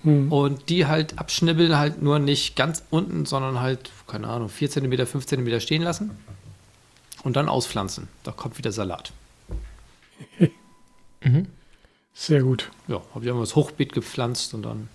[0.06, 0.30] Hm.
[0.30, 5.04] Und die halt abschnibbeln, halt nur nicht ganz unten, sondern halt, keine Ahnung, 4 cm,
[5.04, 6.12] 5 cm stehen lassen
[7.24, 8.06] und dann auspflanzen.
[8.22, 9.12] Da kommt wieder Salat.
[11.22, 11.48] Mhm.
[12.14, 12.70] Sehr gut.
[12.86, 14.88] Ja, habe ich das Hochbeet gepflanzt und dann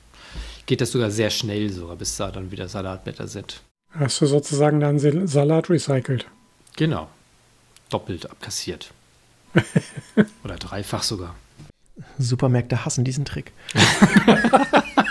[0.65, 3.61] geht das sogar sehr schnell sogar, bis da dann wieder Salatblätter sind.
[3.89, 6.27] Hast du sozusagen deinen Sal- Salat recycelt?
[6.77, 7.09] Genau.
[7.89, 8.91] Doppelt abkassiert.
[10.45, 11.35] Oder dreifach sogar.
[12.17, 13.51] Supermärkte hassen diesen Trick.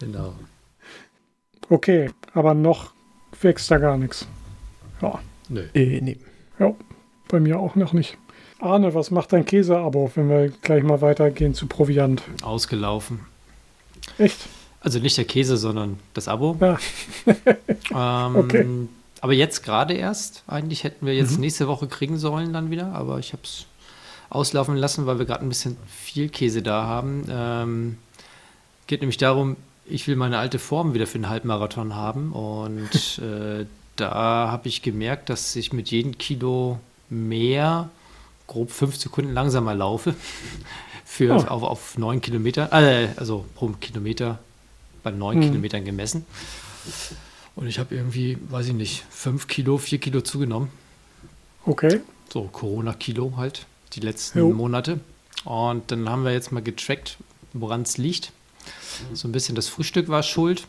[0.00, 0.34] Genau.
[1.74, 2.92] Okay, aber noch
[3.40, 4.28] wächst da gar nichts.
[5.02, 5.18] Ja,
[5.48, 5.64] Nö.
[5.74, 6.16] Äh, nee.
[6.60, 6.72] ja,
[7.26, 8.16] bei mir auch noch nicht.
[8.60, 12.22] Arne, was macht dein Käseabo, wenn wir gleich mal weitergehen zu Proviant?
[12.44, 13.26] Ausgelaufen.
[14.18, 14.46] Echt?
[14.78, 16.56] Also nicht der Käse, sondern das Abo.
[16.60, 16.78] Ja.
[17.92, 18.66] Ähm, Okay.
[19.20, 20.44] Aber jetzt gerade erst.
[20.46, 23.66] Eigentlich hätten wir jetzt nächste Woche kriegen sollen dann wieder, aber ich habe es
[24.30, 27.24] auslaufen lassen, weil wir gerade ein bisschen viel Käse da haben.
[27.28, 27.98] Ähm,
[28.86, 33.66] geht nämlich darum, ich will meine alte Form wieder für den Halbmarathon haben und äh,
[33.96, 36.80] da habe ich gemerkt, dass ich mit jedem Kilo
[37.10, 37.90] mehr
[38.46, 40.14] grob fünf Sekunden langsamer laufe
[41.04, 41.44] für Oh.
[41.48, 44.38] auf, auf neun Kilometer, äh, also pro Kilometer
[45.02, 45.50] bei neun Hm.
[45.50, 46.24] Kilometern gemessen.
[47.56, 50.70] Und ich habe irgendwie, weiß ich nicht, fünf Kilo, vier Kilo zugenommen.
[51.66, 52.00] Okay.
[52.32, 54.50] So Corona-Kilo halt, die letzten Jo.
[54.50, 54.98] Monate.
[55.44, 57.16] Und dann haben wir jetzt mal getrackt,
[57.52, 58.32] woran es liegt.
[59.12, 60.66] So ein bisschen das Frühstück war schuld.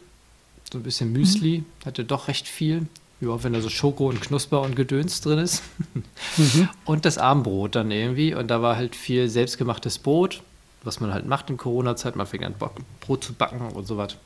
[0.72, 2.88] So ein bisschen Müsli, hatte doch recht viel.
[3.22, 5.64] Ja, wenn da so Schoko und Knusper und Gedöns drin ist.
[6.38, 6.68] Mhm.
[6.84, 8.34] Und das Abendbrot dann irgendwie.
[8.34, 10.42] Und da war halt viel selbstgemachtes Brot,
[10.84, 12.18] was man halt macht in Corona-Zeit.
[12.18, 12.56] Man fängt an,
[13.00, 14.18] Brot zu backen und so was.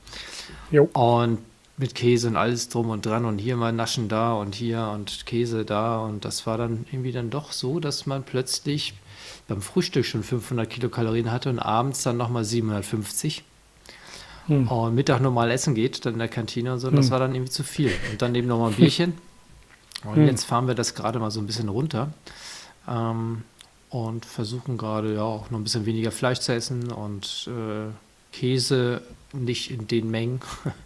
[0.87, 1.37] Und
[1.77, 5.25] mit Käse und alles drum und dran und hier mal Naschen da und hier und
[5.27, 5.99] Käse da.
[5.99, 8.95] Und das war dann irgendwie dann doch so, dass man plötzlich
[9.47, 13.43] beim Frühstück schon 500 Kilokalorien hatte und abends dann nochmal 750
[14.49, 14.67] Hm.
[14.67, 16.91] und Mittag normal essen geht, dann in der Kantine und so.
[16.91, 17.11] Das Hm.
[17.11, 17.91] war dann irgendwie zu viel.
[18.11, 19.13] Und dann eben nochmal ein Bierchen.
[20.05, 20.27] Und Hm.
[20.27, 22.13] jetzt fahren wir das gerade mal so ein bisschen runter.
[22.87, 23.43] Ähm,
[23.89, 27.89] und versuchen gerade ja auch noch ein bisschen weniger Fleisch zu essen und äh,
[28.31, 29.01] Käse
[29.33, 30.41] nicht in den Mengen.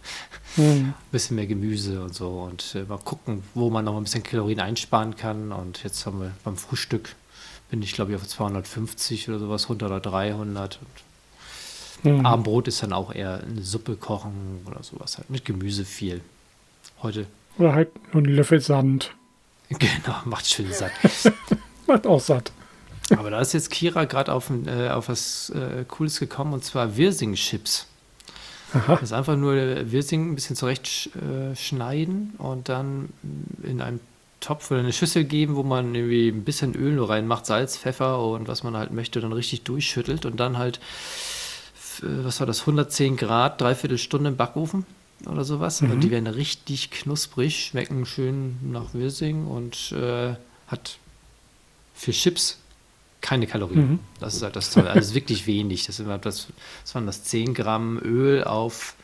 [0.56, 0.64] Hm.
[0.64, 4.22] Ein bisschen mehr Gemüse und so und äh, mal gucken, wo man noch ein bisschen
[4.22, 5.50] Kalorien einsparen kann.
[5.50, 7.16] Und jetzt haben wir beim Frühstück,
[7.70, 10.78] bin ich glaube ich auf 250 oder sowas runter oder 300.
[10.80, 10.86] Und
[12.04, 12.24] Hm.
[12.24, 16.20] Abendbrot ist dann auch eher eine Suppe kochen oder sowas halt, mit Gemüse viel.
[17.02, 17.26] Heute,
[17.58, 19.12] Oder halt nur einen Löffel Sand.
[19.70, 20.92] genau, macht schön satt.
[21.86, 22.52] Macht auch satt.
[23.16, 26.96] Aber da ist jetzt Kira gerade auf, äh, auf was äh, Cooles gekommen und zwar
[26.96, 27.86] Wirsing-Chips.
[28.88, 29.54] Das ist einfach nur
[29.92, 31.10] Wirsing ein bisschen zurecht sch-
[31.52, 33.10] äh, schneiden und dann
[33.62, 34.00] in einem
[34.40, 38.18] Topf oder eine Schüssel geben, wo man irgendwie ein bisschen Öl nur reinmacht, Salz, Pfeffer
[38.26, 40.80] und was man halt möchte, dann richtig durchschüttelt und dann halt, äh,
[42.02, 44.86] was war das, 110 Grad, dreiviertel Stunde im Backofen
[45.26, 45.80] oder sowas.
[45.80, 45.90] Mhm.
[45.90, 50.34] Und die werden richtig knusprig, schmecken schön nach Wirsing und äh,
[50.66, 50.98] hat
[51.94, 52.58] für Chips
[53.20, 53.92] keine Kalorien.
[53.92, 53.98] Mhm.
[54.20, 54.90] Das ist halt das Tolle.
[54.90, 55.86] Also wirklich wenig.
[55.86, 56.48] Das, sind das,
[56.82, 58.94] das waren das 10 Gramm Öl auf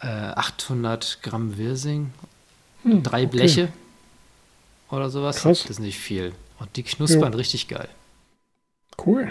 [0.00, 2.12] äh, 800 Gramm Wirsing,
[2.86, 3.26] Hm, drei okay.
[3.26, 3.72] Bleche
[4.90, 5.38] oder sowas.
[5.38, 5.62] Krass.
[5.62, 6.32] Das ist nicht viel.
[6.58, 7.88] Und die knuspern richtig geil.
[9.04, 9.30] Cool.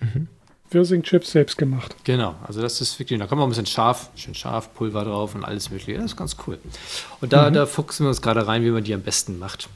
[0.00, 0.28] Mhm.
[0.72, 1.94] Wirsing-Chips selbst gemacht.
[2.04, 5.34] Genau, also das ist wirklich, da kommt auch ein bisschen scharf, schön scharf, Pulver drauf
[5.34, 5.94] und alles mögliche.
[5.98, 6.58] Das ist ganz cool.
[7.20, 7.54] Und da, Mhm.
[7.54, 9.68] da fuchsen wir uns gerade rein, wie man die am besten macht.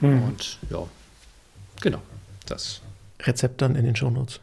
[0.00, 0.22] Hm.
[0.24, 0.82] Und ja,
[1.80, 2.02] genau,
[2.46, 2.80] das.
[3.20, 4.40] Rezept dann in den Shownotes.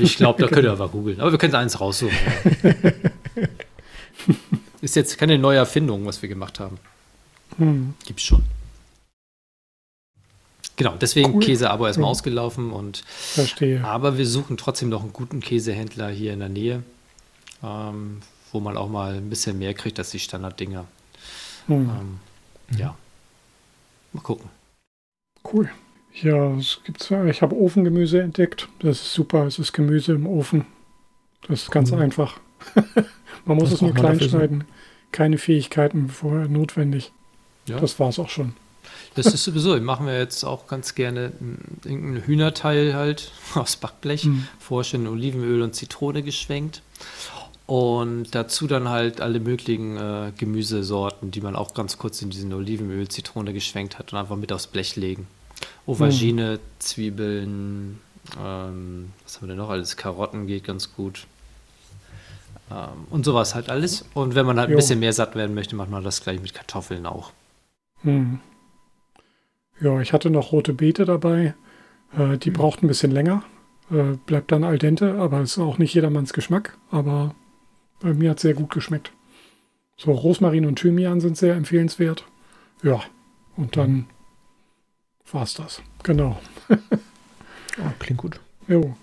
[0.00, 1.20] Ich glaube, da könnt ihr aber googeln.
[1.20, 2.16] Aber wir können eins raussuchen.
[4.80, 6.78] Ist jetzt keine neue Erfindung, was wir gemacht haben.
[7.56, 7.94] Hm.
[8.06, 8.42] Gibt's schon.
[10.78, 11.42] Genau, deswegen Cool.
[11.42, 12.10] Käse-Abo erstmal Ja.
[12.12, 13.84] ausgelaufen und Verstehe.
[13.84, 16.82] aber wir suchen trotzdem noch einen guten Käsehändler hier in der Nähe,
[17.62, 18.20] ähm,
[18.52, 20.86] wo man auch mal ein bisschen mehr kriegt als die Standarddinger.
[21.66, 21.90] Hm.
[22.70, 22.96] Ähm, Ja.
[24.12, 24.48] Mal gucken.
[25.52, 25.68] Cool.
[26.22, 28.68] Ja, es gibt, ich habe Ofengemüse entdeckt.
[28.80, 29.46] Das ist super.
[29.46, 30.64] Es ist Gemüse im Ofen.
[31.48, 32.00] Das ist ganz Cool.
[32.02, 32.38] einfach.
[33.44, 34.64] Man muss Was es nur man klein schneiden.
[35.12, 37.12] Keine Fähigkeiten vorher notwendig.
[37.66, 37.78] Ja.
[37.80, 38.54] Das war es auch schon.
[39.18, 41.32] Das ist sowieso, machen wir jetzt auch ganz gerne
[41.84, 44.46] irgendein Hühnerteil halt aus Backblech, mhm.
[44.60, 46.82] vorher schon Olivenöl und Zitrone geschwenkt.
[47.66, 52.54] Und dazu dann halt alle möglichen äh, Gemüsesorten, die man auch ganz kurz in diesen
[52.54, 55.26] Olivenöl, Zitrone geschwenkt hat und einfach mit aufs Blech legen.
[55.86, 56.78] Aubergine, mhm.
[56.78, 57.98] Zwiebeln,
[58.40, 59.96] ähm, was haben wir denn noch alles?
[59.96, 61.26] Karotten geht ganz gut.
[62.70, 64.04] Ähm, und sowas halt alles.
[64.14, 64.76] Und wenn man halt jo.
[64.76, 67.32] ein bisschen mehr satt werden möchte, macht man das gleich mit Kartoffeln auch.
[68.02, 68.40] Hm.
[69.80, 71.54] Ja, ich hatte noch rote Beete dabei.
[72.16, 72.54] Äh, die hm.
[72.54, 73.42] braucht ein bisschen länger.
[73.90, 76.76] Äh, bleibt dann al dente, aber ist auch nicht jedermanns Geschmack.
[76.90, 77.34] Aber
[78.00, 79.12] bei mir hat es sehr gut geschmeckt.
[79.96, 82.24] So, Rosmarin und Thymian sind sehr empfehlenswert.
[82.82, 83.02] Ja,
[83.56, 84.06] und dann
[85.32, 85.82] war es das.
[86.04, 86.38] Genau.
[86.70, 86.76] oh,
[87.98, 88.40] klingt gut.
[88.68, 88.96] Jo.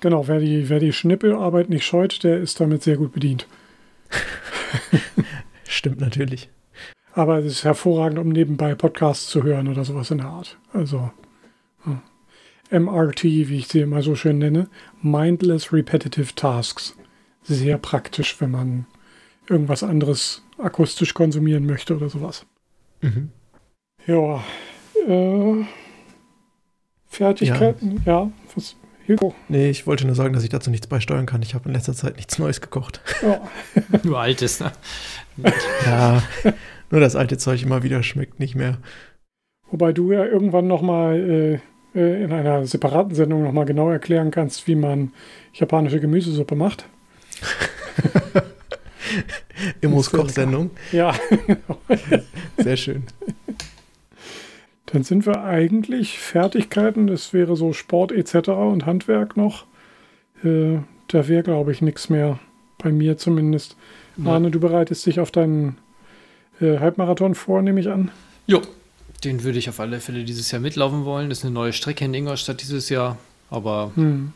[0.00, 3.46] Genau, wer die, wer die Schnippelarbeit nicht scheut, der ist damit sehr gut bedient.
[5.66, 6.50] Stimmt natürlich.
[7.12, 10.58] Aber es ist hervorragend, um nebenbei Podcasts zu hören oder sowas in der Art.
[10.72, 11.10] Also
[11.86, 12.78] ja.
[12.78, 14.68] MRT, wie ich sie immer so schön nenne,
[15.02, 16.96] Mindless Repetitive Tasks.
[17.42, 18.86] Sehr praktisch, wenn man
[19.48, 22.44] irgendwas anderes akustisch konsumieren möchte oder sowas.
[23.00, 23.30] Mhm.
[24.06, 24.44] Ja.
[25.06, 25.64] Äh,
[27.06, 28.24] Fertigkeiten, ja.
[28.24, 28.76] ja was,
[29.08, 29.34] Hugo?
[29.48, 31.42] Nee, ich wollte nur sagen, dass ich dazu nichts beisteuern kann.
[31.42, 33.00] Ich habe in letzter Zeit nichts Neues gekocht.
[33.22, 33.40] Ja.
[34.02, 34.72] nur altes, ne?
[35.86, 36.22] ja,
[36.90, 38.78] nur das alte Zeug immer wieder schmeckt nicht mehr.
[39.70, 41.60] Wobei du ja irgendwann nochmal
[41.94, 45.12] äh, äh, in einer separaten Sendung nochmal genau erklären kannst, wie man
[45.52, 46.86] japanische Gemüsesuppe macht.
[49.80, 50.70] Immos Kochsendung.
[50.92, 51.14] Ja.
[52.58, 53.04] Sehr schön.
[54.86, 57.06] Dann sind wir eigentlich Fertigkeiten.
[57.06, 58.48] Das wäre so Sport etc.
[58.48, 59.66] und Handwerk noch.
[60.42, 60.78] Äh,
[61.08, 62.38] da wäre, glaube ich, nichts mehr.
[62.78, 63.76] Bei mir zumindest.
[64.16, 64.32] Ja.
[64.32, 65.76] Arne, du bereitest dich auf deinen
[66.60, 68.10] äh, Halbmarathon vor, nehme ich an.
[68.46, 68.62] Jo,
[69.24, 71.28] den würde ich auf alle Fälle dieses Jahr mitlaufen wollen.
[71.28, 73.18] Das ist eine neue Strecke in Ingolstadt dieses Jahr.
[73.50, 74.32] Aber hm.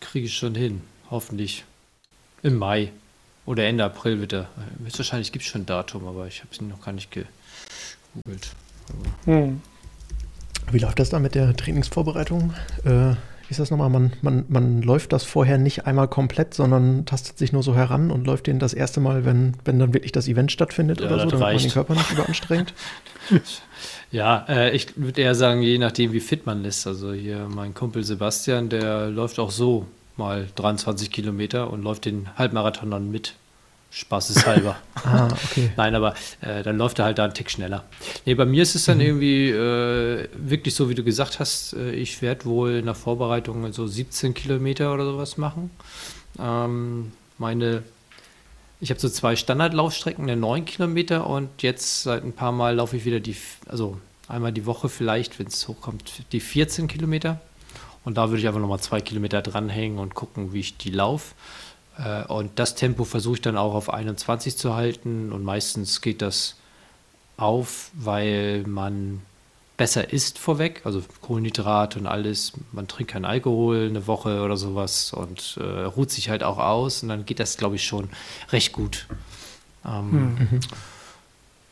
[0.00, 0.82] kriege ich schon hin.
[1.10, 1.64] Hoffentlich.
[2.42, 2.92] Im Mai.
[3.46, 4.48] Oder Ende April wird er.
[4.78, 8.50] Wahrscheinlich gibt es schon ein Datum, aber ich habe es noch gar nicht gegoogelt.
[9.24, 9.60] Hm.
[10.70, 12.54] Wie läuft das da mit der Trainingsvorbereitung?
[12.84, 13.14] Äh,
[13.50, 13.90] wie ist das nochmal?
[13.90, 18.12] Man, man, man läuft das vorher nicht einmal komplett, sondern tastet sich nur so heran
[18.12, 21.18] und läuft den das erste Mal, wenn, wenn dann wirklich das Event stattfindet ja, oder
[21.18, 21.54] so, damit reicht.
[21.56, 22.74] man den Körper nicht überanstrengt.
[24.12, 26.86] ja, äh, ich würde eher sagen, je nachdem, wie fit man ist.
[26.86, 29.84] Also hier mein Kumpel Sebastian, der läuft auch so
[30.16, 33.34] mal 23 Kilometer und läuft den Halbmarathon dann mit.
[33.90, 34.76] Spaßeshalber.
[35.04, 35.70] ah, okay.
[35.76, 37.84] Nein, aber äh, dann läuft er halt da einen Tick schneller.
[38.24, 39.04] Nee, bei mir ist es dann mhm.
[39.04, 43.72] irgendwie äh, wirklich so, wie du gesagt hast, äh, ich werde wohl in der Vorbereitung
[43.72, 45.70] so 17 Kilometer oder sowas machen.
[46.38, 47.82] Ähm, meine,
[48.80, 52.96] ich habe so zwei Standardlaufstrecken, eine 9 Kilometer und jetzt seit ein paar Mal laufe
[52.96, 53.36] ich wieder die,
[53.66, 53.98] also
[54.28, 57.40] einmal die Woche vielleicht, wenn es hochkommt, die 14 Kilometer.
[58.04, 61.34] Und da würde ich einfach nochmal zwei Kilometer dranhängen und gucken, wie ich die laufe.
[62.02, 66.22] Äh, und das Tempo versuche ich dann auch auf 21 zu halten und meistens geht
[66.22, 66.56] das
[67.36, 69.22] auf, weil man
[69.76, 72.52] besser isst vorweg, also Kohlenhydrate und alles.
[72.72, 77.02] Man trinkt keinen Alkohol eine Woche oder sowas und äh, ruht sich halt auch aus
[77.02, 78.10] und dann geht das, glaube ich, schon
[78.52, 79.06] recht gut.
[79.86, 80.60] Ähm, mhm.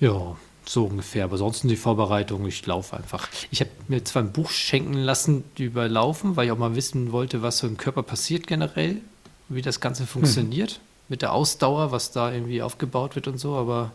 [0.01, 1.25] Ja, so ungefähr.
[1.25, 3.29] Aber sonst die Vorbereitung, ich laufe einfach.
[3.51, 7.13] Ich habe mir zwar ein Buch schenken lassen über Laufen, weil ich auch mal wissen
[7.13, 9.03] wollte, was so im Körper passiert generell
[9.49, 10.81] wie das Ganze funktioniert, hm.
[11.09, 13.93] mit der Ausdauer, was da irgendwie aufgebaut wird und so, aber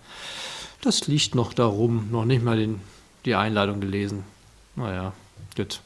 [0.81, 2.81] das liegt noch darum, noch nicht mal den,
[3.25, 4.23] die Einladung gelesen.
[4.75, 5.13] Naja,
[5.55, 5.81] gut.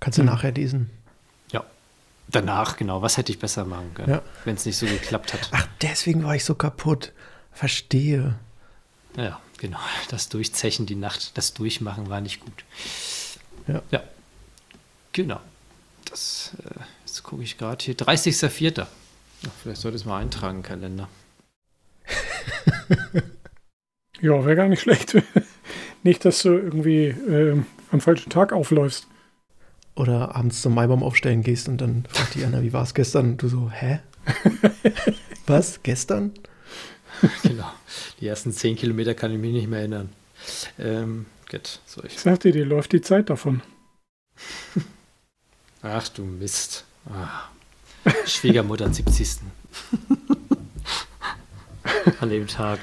[0.00, 0.26] Kannst du hm.
[0.26, 0.90] nachher lesen?
[1.52, 1.64] Ja.
[2.28, 3.02] Danach, genau.
[3.02, 4.22] Was hätte ich besser machen können, ja.
[4.44, 5.48] wenn es nicht so geklappt hat?
[5.52, 7.12] Ach, deswegen war ich so kaputt.
[7.52, 8.34] Verstehe.
[9.16, 9.78] Ja, genau.
[10.08, 12.64] Das Durchzechen die Nacht, das Durchmachen war nicht gut.
[13.68, 13.82] Ja.
[13.90, 14.02] Ja.
[15.12, 15.40] Genau.
[16.06, 16.80] Das äh,
[17.12, 17.94] Jetzt gucke ich gerade hier.
[17.94, 18.86] 30.04.
[19.62, 21.10] Vielleicht sollte ich es mal eintragen, im Kalender.
[24.22, 25.22] ja, wäre gar nicht schlecht.
[26.02, 29.08] nicht, dass du irgendwie äh, am falschen Tag aufläufst.
[29.94, 33.32] Oder abends zum Maibaum aufstellen gehst und dann fragt die Anna, wie war es gestern?
[33.32, 34.00] Und du so, hä?
[35.46, 35.82] Was?
[35.82, 36.32] Gestern?
[37.42, 37.70] genau.
[38.20, 40.08] Die ersten 10 Kilometer kann ich mich nicht mehr erinnern.
[40.78, 42.18] Ähm, gut, so ich.
[42.18, 43.60] Sagt dir, dir läuft die Zeit davon.
[45.82, 46.86] Ach du Mist.
[47.06, 47.48] Ah.
[48.26, 49.28] Schwiegermutter 70.
[52.20, 52.78] An dem Tag.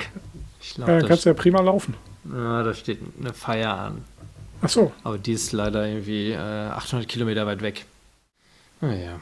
[0.61, 1.95] Ich glaub, ja, kannst du ja prima laufen.
[2.31, 4.05] Ja, da steht eine Feier an.
[4.61, 4.91] Ach so.
[5.03, 7.85] Aber die ist leider irgendwie äh, 800 Kilometer weit weg.
[8.81, 9.19] Naja.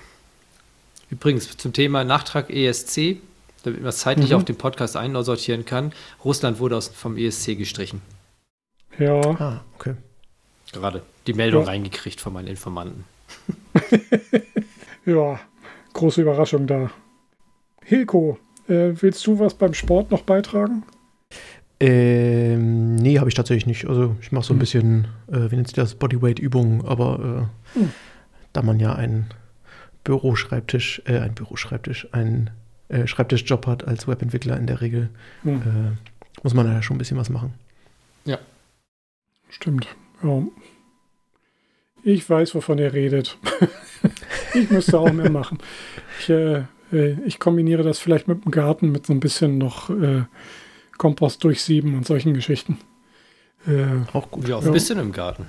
[1.09, 3.17] Übrigens, zum Thema Nachtrag ESC.
[3.63, 4.37] damit man es zeitlich mhm.
[4.37, 5.93] auf den Podcast einsortieren kann.
[6.23, 8.01] Russland wurde aus, vom ESC gestrichen.
[8.97, 9.21] Ja.
[9.21, 9.95] Ah, okay.
[10.73, 11.69] Gerade die Meldung ja.
[11.69, 13.05] reingekriegt von meinen Informanten.
[15.07, 15.39] ja,
[15.93, 16.91] große Überraschung da.
[17.83, 20.83] Hilko, äh, willst du was beim Sport noch beitragen?
[21.79, 23.87] Ähm, nee, habe ich tatsächlich nicht.
[23.87, 24.59] Also ich mache so ein hm.
[24.59, 27.91] bisschen, äh, wie nennt sich das, Bodyweight-Übungen, aber äh, hm.
[28.53, 29.27] da man ja einen
[30.03, 32.49] Büroschreibtisch, äh, ein Büroschreibtisch, einen
[32.89, 35.09] äh, Schreibtischjob hat als Webentwickler in der Regel,
[35.43, 35.61] hm.
[35.61, 37.53] äh, muss man da schon ein bisschen was machen.
[38.25, 38.39] Ja.
[39.49, 39.87] Stimmt.
[40.23, 40.43] Ja.
[42.03, 43.37] Ich weiß, wovon ihr redet.
[44.53, 45.57] ich müsste auch mehr machen.
[46.19, 49.89] Ich, äh, äh, ich, kombiniere das vielleicht mit dem Garten, mit so ein bisschen noch
[49.89, 50.23] äh,
[50.97, 52.79] Kompost durchsieben und solchen Geschichten.
[53.67, 54.47] Äh, auch gut.
[54.47, 55.47] Ja, ein bisschen im Garten.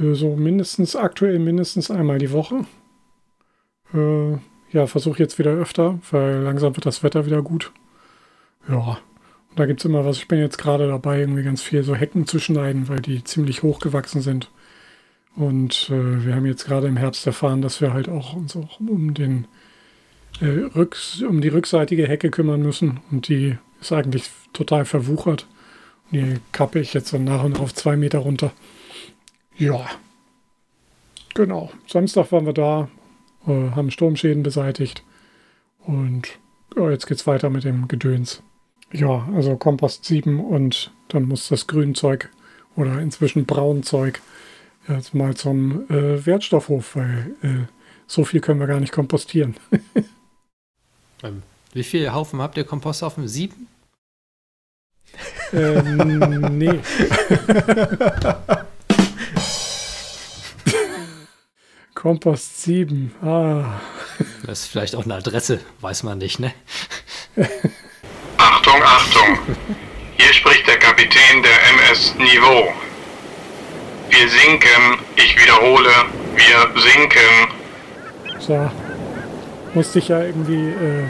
[0.00, 2.64] Äh, so mindestens, aktuell mindestens einmal die Woche.
[3.94, 4.32] Äh,
[4.72, 7.72] ja, versuche jetzt wieder öfter, weil langsam wird das Wetter wieder gut.
[8.68, 8.98] Ja,
[9.50, 10.16] und da gibt es immer was.
[10.16, 13.62] Ich bin jetzt gerade dabei, irgendwie ganz viel so Hecken zu schneiden, weil die ziemlich
[13.62, 14.50] hoch gewachsen sind.
[15.34, 18.80] Und äh, wir haben jetzt gerade im Herbst erfahren, dass wir halt auch uns auch
[18.80, 19.46] um den
[20.40, 23.00] äh, Rücks, um die rückseitige Hecke kümmern müssen.
[23.10, 25.46] Und die ist eigentlich total verwuchert.
[26.10, 28.52] Und die kappe ich jetzt so nach und auf zwei Meter runter.
[29.56, 29.86] Ja.
[31.34, 31.70] Genau.
[31.86, 32.88] Samstag waren wir da,
[33.46, 35.02] äh, haben Sturmschäden beseitigt.
[35.78, 36.28] Und
[36.76, 38.42] ja, jetzt geht's weiter mit dem Gedöns.
[38.92, 42.28] Ja, also Kompost 7 und dann muss das Grünzeug
[42.76, 44.20] oder inzwischen Braunzeug
[44.88, 47.66] jetzt mal zum äh, Wertstoffhof, weil äh,
[48.06, 49.56] so viel können wir gar nicht kompostieren.
[51.22, 51.42] ähm,
[51.72, 53.28] wie viele Haufen habt ihr Komposthaufen?
[53.28, 53.68] Sieben?
[55.52, 56.80] Ähm, nee.
[61.94, 63.14] Kompost 7.
[63.22, 63.80] Ah.
[64.44, 66.52] Das ist vielleicht auch eine Adresse, weiß man nicht, ne?
[68.38, 69.38] Achtung, Achtung!
[70.16, 72.72] Hier spricht der Kapitän der MS Niveau.
[74.12, 75.88] Wir sinken, ich wiederhole,
[76.36, 77.48] wir sinken.
[78.38, 78.70] So.
[79.72, 81.04] Musste ich ja irgendwie äh,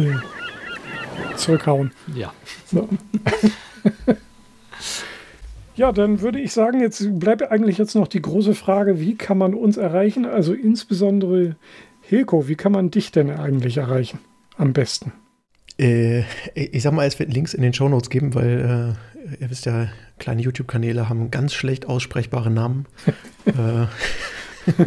[0.00, 1.92] äh, zurückhauen.
[2.12, 2.32] Ja.
[2.66, 2.88] So.
[5.76, 9.38] ja, dann würde ich sagen, jetzt bleibt eigentlich jetzt noch die große Frage, wie kann
[9.38, 10.26] man uns erreichen?
[10.26, 11.54] Also insbesondere
[12.02, 14.18] Hilko, wie kann man dich denn eigentlich erreichen?
[14.58, 15.12] Am besten.
[15.78, 16.24] Äh,
[16.54, 19.88] ich sag mal, es wird Links in den Shownotes geben, weil äh, ihr wisst ja,
[20.18, 22.86] kleine YouTube-Kanäle haben ganz schlecht aussprechbare Namen.
[23.46, 23.86] äh,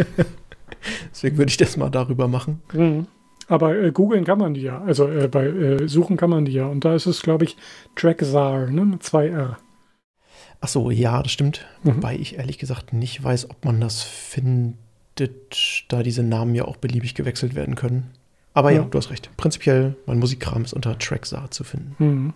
[1.11, 2.61] deswegen würde ich das mal darüber machen.
[2.73, 3.07] Mhm.
[3.47, 4.81] Aber äh, googeln kann man die ja.
[4.81, 6.67] Also äh, bei äh, Suchen kann man die ja.
[6.67, 7.57] Und da ist es, glaube ich,
[7.95, 8.85] Trackzar, ne?
[8.85, 9.57] Mit zwei R.
[10.61, 11.65] Ach so, ja, das stimmt.
[11.83, 11.95] Mhm.
[11.95, 14.75] Wobei ich ehrlich gesagt nicht weiß, ob man das findet,
[15.87, 18.11] da diese Namen ja auch beliebig gewechselt werden können.
[18.53, 19.29] Aber ja, ja du hast recht.
[19.37, 21.95] Prinzipiell, mein Musikkram ist unter Trackzar zu finden.
[21.99, 22.33] Mhm.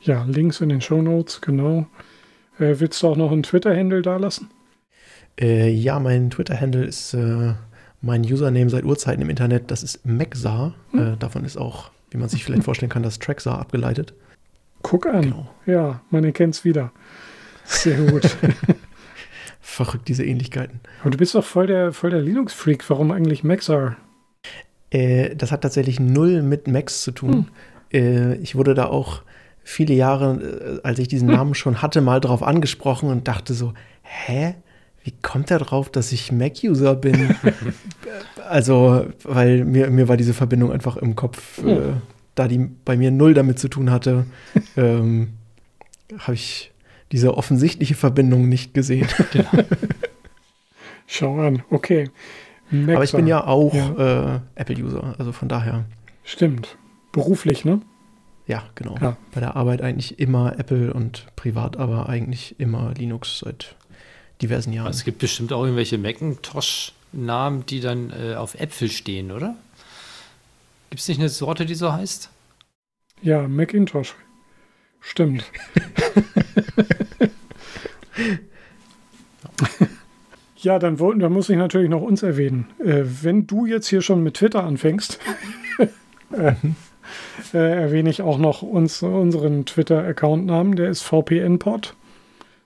[0.00, 1.86] Ja, Links in den Show Notes, genau.
[2.58, 4.50] Äh, willst du auch noch einen Twitter-Handle da lassen?
[5.40, 7.54] Äh, ja, mein Twitter-Handle ist äh,
[8.00, 9.70] mein Username seit Urzeiten im Internet.
[9.70, 10.74] Das ist Maxar.
[10.92, 11.14] Hm.
[11.14, 14.14] Äh, davon ist auch, wie man sich vielleicht vorstellen kann, das Tracksar abgeleitet.
[14.82, 15.22] Guck an.
[15.22, 15.50] Genau.
[15.66, 16.92] Ja, man erkennt es wieder.
[17.64, 18.36] Sehr gut.
[19.60, 20.80] Verrückt, diese Ähnlichkeiten.
[21.00, 22.88] Aber du bist doch voll der, voll der Linux-Freak.
[22.88, 23.96] Warum eigentlich Maxar?
[24.96, 27.48] Äh, das hat tatsächlich null mit Max zu tun.
[27.92, 27.96] Hm.
[28.00, 29.22] Äh, ich wurde da auch
[29.62, 31.36] viele Jahre, äh, als ich diesen hm.
[31.36, 34.54] Namen schon hatte, mal drauf angesprochen und dachte so, hä?
[35.04, 37.36] Wie kommt er drauf, dass ich Mac-User bin?
[38.48, 41.68] also, weil mir, mir war diese Verbindung einfach im Kopf, hm.
[41.68, 41.78] äh,
[42.34, 44.24] da die bei mir null damit zu tun hatte,
[44.76, 45.34] ähm,
[46.18, 46.72] habe ich
[47.12, 49.08] diese offensichtliche Verbindung nicht gesehen.
[49.32, 49.64] Genau.
[51.06, 52.10] Schau an, okay.
[52.70, 54.36] Mac Aber ich bin ja auch ja.
[54.36, 55.84] Äh, Apple-User, also von daher.
[56.24, 56.76] Stimmt.
[57.12, 57.80] Beruflich, ne?
[58.46, 58.96] Ja, genau.
[59.00, 59.16] Ja.
[59.32, 63.74] Bei der Arbeit eigentlich immer Apple und privat aber eigentlich immer Linux seit
[64.42, 64.86] diversen Jahren.
[64.88, 69.56] Also es gibt bestimmt auch irgendwelche Macintosh-Namen, die dann äh, auf Äpfel stehen, oder?
[70.90, 72.30] Gibt es nicht eine Sorte, die so heißt?
[73.22, 74.14] Ja, Macintosh.
[75.00, 75.44] Stimmt.
[80.66, 82.66] ja, dann, dann muss ich natürlich noch uns erwähnen.
[82.80, 85.20] Äh, wenn du jetzt hier schon mit Twitter anfängst,
[86.32, 86.54] äh,
[87.54, 90.74] äh, erwähne ich auch noch uns, unseren Twitter-Account-Namen.
[90.74, 91.94] Der ist VPNpod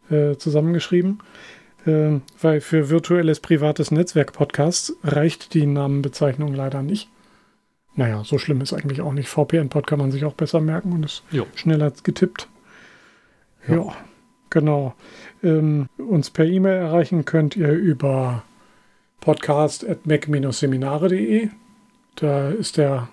[0.08, 1.18] äh, zusammengeschrieben.
[1.84, 7.10] Äh, weil für virtuelles privates Netzwerk-Podcasts reicht die Namenbezeichnung leider nicht.
[7.96, 9.28] Naja, so schlimm ist eigentlich auch nicht.
[9.28, 11.46] VPN-Pod kann man sich auch besser merken und ist jo.
[11.54, 12.48] schneller getippt.
[13.68, 13.96] Ja, ja
[14.48, 14.94] genau.
[15.42, 18.42] Ähm, uns per E-Mail erreichen könnt ihr über
[19.20, 21.48] podcast.mac-seminare.de.
[22.16, 23.08] Da ist der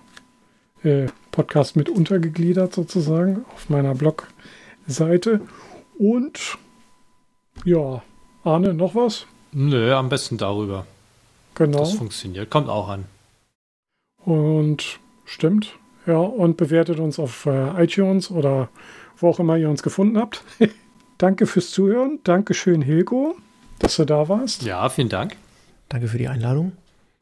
[0.82, 5.40] äh, Podcast mit untergegliedert sozusagen auf meiner Blogseite.
[5.98, 6.58] Und
[7.64, 8.02] ja,
[8.44, 9.26] Arne, noch was?
[9.52, 10.86] Nö, am besten darüber.
[11.54, 11.80] Genau.
[11.80, 12.50] Das funktioniert.
[12.50, 13.06] Kommt auch an.
[14.24, 15.76] Und stimmt.
[16.06, 18.68] Ja, und bewertet uns auf äh, iTunes oder
[19.16, 20.44] wo auch immer ihr uns gefunden habt.
[21.18, 22.20] Danke fürs Zuhören.
[22.22, 23.36] Dankeschön, Hilko,
[23.80, 24.62] dass du da warst.
[24.62, 25.36] Ja, vielen Dank.
[25.88, 26.72] Danke für die Einladung.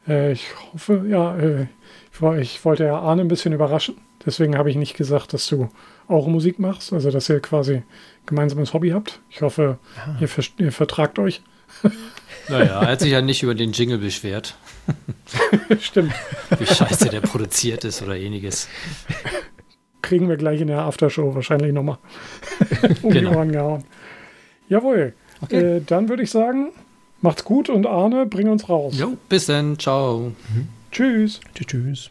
[0.06, 1.66] Äh, ich hoffe, ja, äh,
[2.12, 3.96] ich, ich, wollte ja Arne ein bisschen überraschen.
[4.24, 5.70] Deswegen habe ich nicht gesagt, dass du
[6.08, 7.84] auch Musik machst, also dass ihr quasi
[8.26, 9.20] gemeinsames Hobby habt.
[9.30, 10.16] Ich hoffe, ja.
[10.20, 11.42] ihr, ver ihr vertragt euch.
[12.48, 14.56] Naja, er hat sich ja nicht über den Jingle beschwert.
[15.80, 16.12] Stimmt.
[16.56, 18.68] Wie scheiße der produziert ist oder ähnliches.
[20.06, 21.98] Kriegen wir gleich in der Aftershow wahrscheinlich nochmal
[23.02, 23.30] um genau.
[23.30, 23.84] die Ohren gehauen.
[24.68, 25.14] Jawohl.
[25.42, 25.78] Okay.
[25.78, 26.68] Äh, dann würde ich sagen,
[27.22, 28.96] macht's gut und Arne, bring uns raus.
[28.96, 29.80] Jo, bis dann.
[29.80, 30.32] Ciao.
[30.54, 30.68] Mhm.
[30.92, 31.40] Tschüss.
[31.54, 32.10] Tschüss.